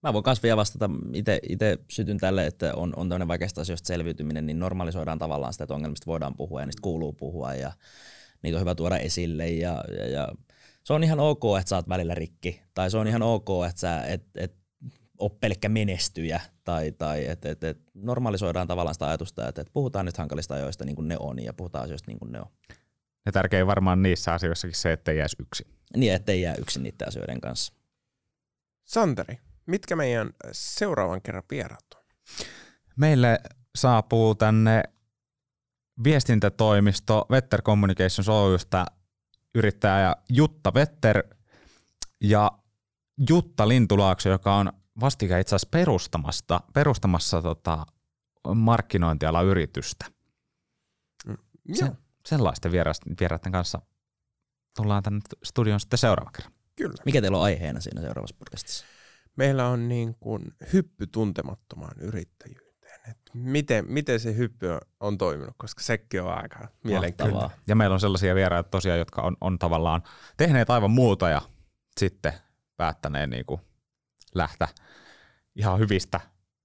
Mä 0.04 0.14
voin 0.14 0.24
myös 0.26 0.44
vielä 0.44 0.58
vastata, 0.58 0.90
itse 1.50 1.78
sytyn 1.90 2.18
tälle, 2.18 2.46
että 2.46 2.74
on, 2.76 2.94
on 2.96 3.10
tämmöinen 3.10 3.28
vaikeasta 3.28 3.62
asioista 3.62 3.88
selviytyminen, 3.88 4.46
niin 4.46 4.60
normalisoidaan 4.60 5.20
tavallaan 5.20 5.54
sitä, 5.54 5.64
että 5.64 5.74
ongelmista 5.74 6.06
voidaan 6.06 6.36
puhua 6.36 6.60
ja 6.60 6.66
niistä 6.66 6.82
kuuluu 6.82 7.14
puhua 7.14 7.54
ja 7.54 7.72
niitä 8.44 8.58
on 8.58 8.62
hyvä 8.62 8.76
tuoda 8.76 8.98
esille 8.98 9.48
ja, 9.48 9.84
ja, 9.98 10.08
ja 10.08 10.28
se 10.84 10.94
on 10.94 11.04
ihan 11.04 11.20
ok, 11.20 11.44
että 11.60 11.70
sä 11.70 11.76
oot 11.76 11.90
välillä 11.90 12.16
rikki 12.16 12.62
tai 12.74 12.92
se 12.92 12.98
on 12.98 13.08
ihan 13.08 13.22
ok, 13.22 13.50
että 13.70 13.80
sä 13.80 14.04
et, 14.04 14.24
et 14.36 14.57
ole 15.20 15.32
pelkkä 15.40 15.70
menestyjä 15.70 16.42
tai, 16.64 16.92
tai 16.92 17.26
että 17.26 17.50
et, 17.50 17.64
et 17.64 17.80
normalisoidaan 17.94 18.68
tavallaan 18.68 18.96
sitä 18.96 19.08
ajatusta, 19.08 19.48
että 19.48 19.62
et 19.62 19.74
puhutaan 19.74 20.06
nyt 20.06 20.18
hankalista 20.18 20.54
ajoista 20.54 20.86
niin 20.86 20.96
kuin 20.96 21.08
ne 21.08 21.18
on 21.20 21.44
ja 21.44 21.54
puhutaan 21.54 21.84
asioista 21.84 22.12
niin 22.12 22.20
kuin 22.20 22.32
ne 22.32 22.40
on. 22.40 22.48
Ja 23.26 23.32
tärkein 23.32 23.68
varmaan 23.68 24.04
niissä 24.04 24.34
asioissakin 24.34 24.76
se, 24.76 24.94
että 24.94 25.12
ei 25.12 25.18
jäisi 25.18 25.38
yksin. 25.40 25.68
Niin, 25.96 26.14
ettei 26.14 26.42
jää 26.42 26.56
yksin 26.56 26.84
niiden 26.84 27.08
asioiden 27.08 27.42
kanssa. 27.42 27.74
Santeri, 28.86 29.40
mitkä 29.66 29.96
meidän 29.96 30.30
seuraavan 30.52 31.22
kerran 31.22 31.44
vieraat 31.52 31.86
on? 31.96 32.04
Meille 32.96 33.40
saapuu 33.76 34.36
tänne 34.36 34.84
viestintätoimisto 36.04 37.26
Vetter 37.32 37.62
Communications 37.62 38.30
Oystä 38.30 38.86
yrittäjä 39.56 40.16
Jutta 40.30 40.74
Vetter 40.74 41.24
ja 42.22 42.52
Jutta 43.30 43.68
Lintulaakso, 43.68 44.30
joka 44.30 44.56
on 44.56 44.72
vastikään 45.00 45.42
itse 45.42 45.56
asiassa 45.56 45.70
perustamassa, 45.72 46.62
perustamassa 46.74 47.42
tota 47.42 47.86
markkinointiala 48.56 49.42
yritystä. 49.42 50.06
Mm, 51.28 51.38
Se, 51.74 51.92
sellaisten 52.26 52.72
vieraiden 53.20 53.52
kanssa 53.52 53.82
tullaan 54.76 55.04
tänne 55.04 55.20
studioon 55.44 55.80
sitten 55.80 56.00
seuraava 56.00 56.32
kerran. 56.32 56.54
Kyllä. 56.76 56.96
Mikä 57.06 57.22
teillä 57.22 57.38
on 57.38 57.44
aiheena 57.44 57.80
siinä 57.80 58.02
seuraavassa 58.02 58.36
podcastissa? 58.40 58.86
Meillä 59.36 59.68
on 59.68 59.88
niin 59.88 60.16
kuin 60.20 60.44
hyppy 60.74 61.08
tuntemattomaan 61.08 62.00
yrittäjyyteen. 62.00 62.68
Et 63.12 63.18
miten, 63.34 63.86
miten 63.88 64.20
se 64.20 64.36
hyppy 64.36 64.68
on 65.00 65.18
toiminut, 65.18 65.56
koska 65.58 65.84
sekin 65.84 66.22
on 66.22 66.34
aika 66.34 66.68
mielenkiintoinen. 66.84 67.50
Ja 67.68 67.76
meillä 67.76 67.94
on 67.94 68.00
sellaisia 68.00 68.36
vieraita 68.36 68.70
tosiaan, 68.70 69.00
jotka 69.00 69.22
on, 69.22 69.38
on 69.42 69.60
tavallaan 69.60 70.04
tehneet 70.38 70.70
aivan 70.70 70.92
muuta 70.92 71.30
ja 71.30 71.42
sitten 72.00 72.34
päättäneen 72.78 73.30
niin 73.30 73.46
kuin 73.46 73.62
lähteä 74.38 74.68
ihan 75.56 75.80
hyvistä 75.80 76.20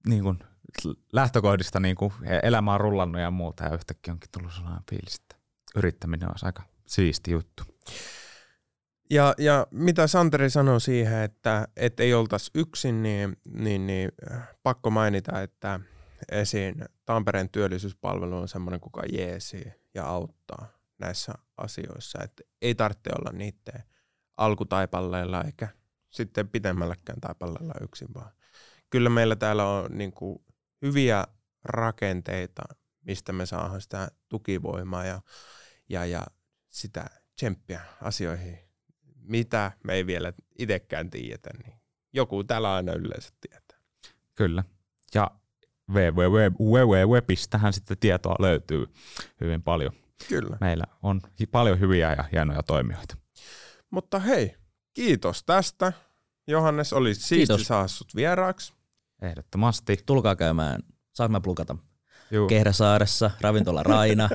niin 0.07 0.23
kuin 0.23 0.39
lähtökohdista 1.13 1.79
niin 1.79 1.95
kuin 1.95 2.13
elämä 2.43 2.73
on 2.73 2.79
rullannut 2.79 3.21
ja 3.21 3.31
muuta 3.31 3.63
ja 3.63 3.73
yhtäkkiä 3.73 4.13
onkin 4.13 4.29
tullut 4.31 4.53
sellainen 4.53 4.83
fiilis, 4.89 5.15
että 5.15 5.35
yrittäminen 5.75 6.29
on 6.29 6.35
aika 6.41 6.63
siisti 6.87 7.31
juttu. 7.31 7.63
Ja, 9.09 9.33
ja 9.37 9.67
mitä 9.71 10.07
Santeri 10.07 10.49
sanoi 10.49 10.81
siihen, 10.81 11.21
että, 11.21 11.67
että 11.75 12.03
ei 12.03 12.13
oltaisi 12.13 12.51
yksin, 12.55 13.03
niin, 13.03 13.37
niin, 13.45 13.87
niin 13.87 14.11
äh, 14.31 14.47
pakko 14.63 14.89
mainita, 14.89 15.41
että 15.41 15.79
esiin 16.31 16.85
Tampereen 17.05 17.49
työllisyyspalvelu 17.49 18.37
on 18.37 18.47
semmoinen, 18.47 18.79
kuka 18.79 19.01
jeesi 19.11 19.73
ja 19.93 20.05
auttaa 20.05 20.67
näissä 20.99 21.33
asioissa. 21.57 22.19
Että 22.23 22.43
ei 22.61 22.75
tarvitse 22.75 23.09
olla 23.19 23.31
niiden 23.31 23.83
alkutaipalleilla 24.37 25.41
eikä 25.41 25.67
sitten 26.13 26.49
pitemmälläkään 26.49 27.21
taipalleilla 27.21 27.73
yksin, 27.81 28.07
vaan 28.13 28.31
kyllä 28.89 29.09
meillä 29.09 29.35
täällä 29.35 29.65
on 29.65 29.97
niin 29.97 30.11
kuin 30.11 30.39
hyviä 30.81 31.23
rakenteita, 31.63 32.61
mistä 33.01 33.33
me 33.33 33.45
saadaan 33.45 33.81
sitä 33.81 34.07
tukivoimaa 34.29 35.05
ja, 35.05 35.21
ja, 35.89 36.05
ja 36.05 36.23
sitä 36.69 37.05
tsemppiä 37.35 37.81
asioihin, 38.01 38.59
mitä 39.15 39.71
me 39.83 39.93
ei 39.93 40.05
vielä 40.05 40.33
itsekään 40.59 41.09
tiedetä, 41.09 41.49
niin 41.63 41.73
joku 42.13 42.43
täällä 42.43 42.73
aina 42.73 42.93
yleensä 42.93 43.29
tietää. 43.41 43.79
Kyllä. 44.35 44.63
Ja 45.15 45.31
www.webistähän 45.91 47.73
sitten 47.73 47.97
tietoa 47.97 48.35
löytyy 48.39 48.85
hyvin 49.41 49.63
paljon. 49.63 49.93
Kyllä. 50.29 50.57
Meillä 50.61 50.83
on 51.03 51.21
paljon 51.51 51.79
hyviä 51.79 52.13
ja 52.13 52.23
hienoja 52.31 52.63
toimijoita. 52.63 53.17
Mutta 53.89 54.19
hei, 54.19 54.55
kiitos 54.93 55.43
tästä. 55.43 55.93
Johannes, 56.47 56.93
oli 56.93 57.15
siisti 57.15 57.63
saada 57.63 57.87
sut 57.87 58.15
vieraaksi. 58.15 58.73
Ehdottomasti. 59.21 59.97
Tulkaa 60.05 60.35
käymään. 60.35 60.81
Saanko 61.13 61.31
mä 61.31 61.41
plukata? 61.41 61.75
Juu. 62.31 62.47
Kehräsaaressa, 62.47 63.31
ravintola 63.41 63.83
Raina. 63.83 64.29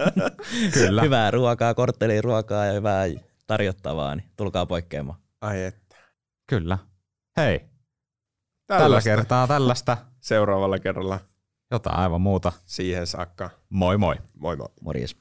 Kyllä. 0.74 1.02
hyvää 1.02 1.30
ruokaa, 1.30 1.74
kortteliruokaa 1.74 2.64
ja 2.66 2.72
hyvää 2.72 3.04
tarjottavaa, 3.46 4.16
niin 4.16 4.30
tulkaa 4.36 4.66
poikkeamaan. 4.66 5.18
Ai 5.40 5.62
että. 5.62 5.96
Kyllä. 6.46 6.78
Hei. 7.36 7.60
Tällaista. 8.66 8.84
Tällä 8.84 9.02
kertaa 9.02 9.46
tällaista. 9.46 9.96
Seuraavalla 10.20 10.78
kerralla. 10.78 11.20
Jotain 11.70 11.96
aivan 11.96 12.20
muuta. 12.20 12.52
Siihen 12.66 13.06
saakka. 13.06 13.50
Moi 13.68 13.98
moi. 13.98 14.16
Moi 14.34 14.56
moi. 14.56 14.68
Morjes. 14.80 15.16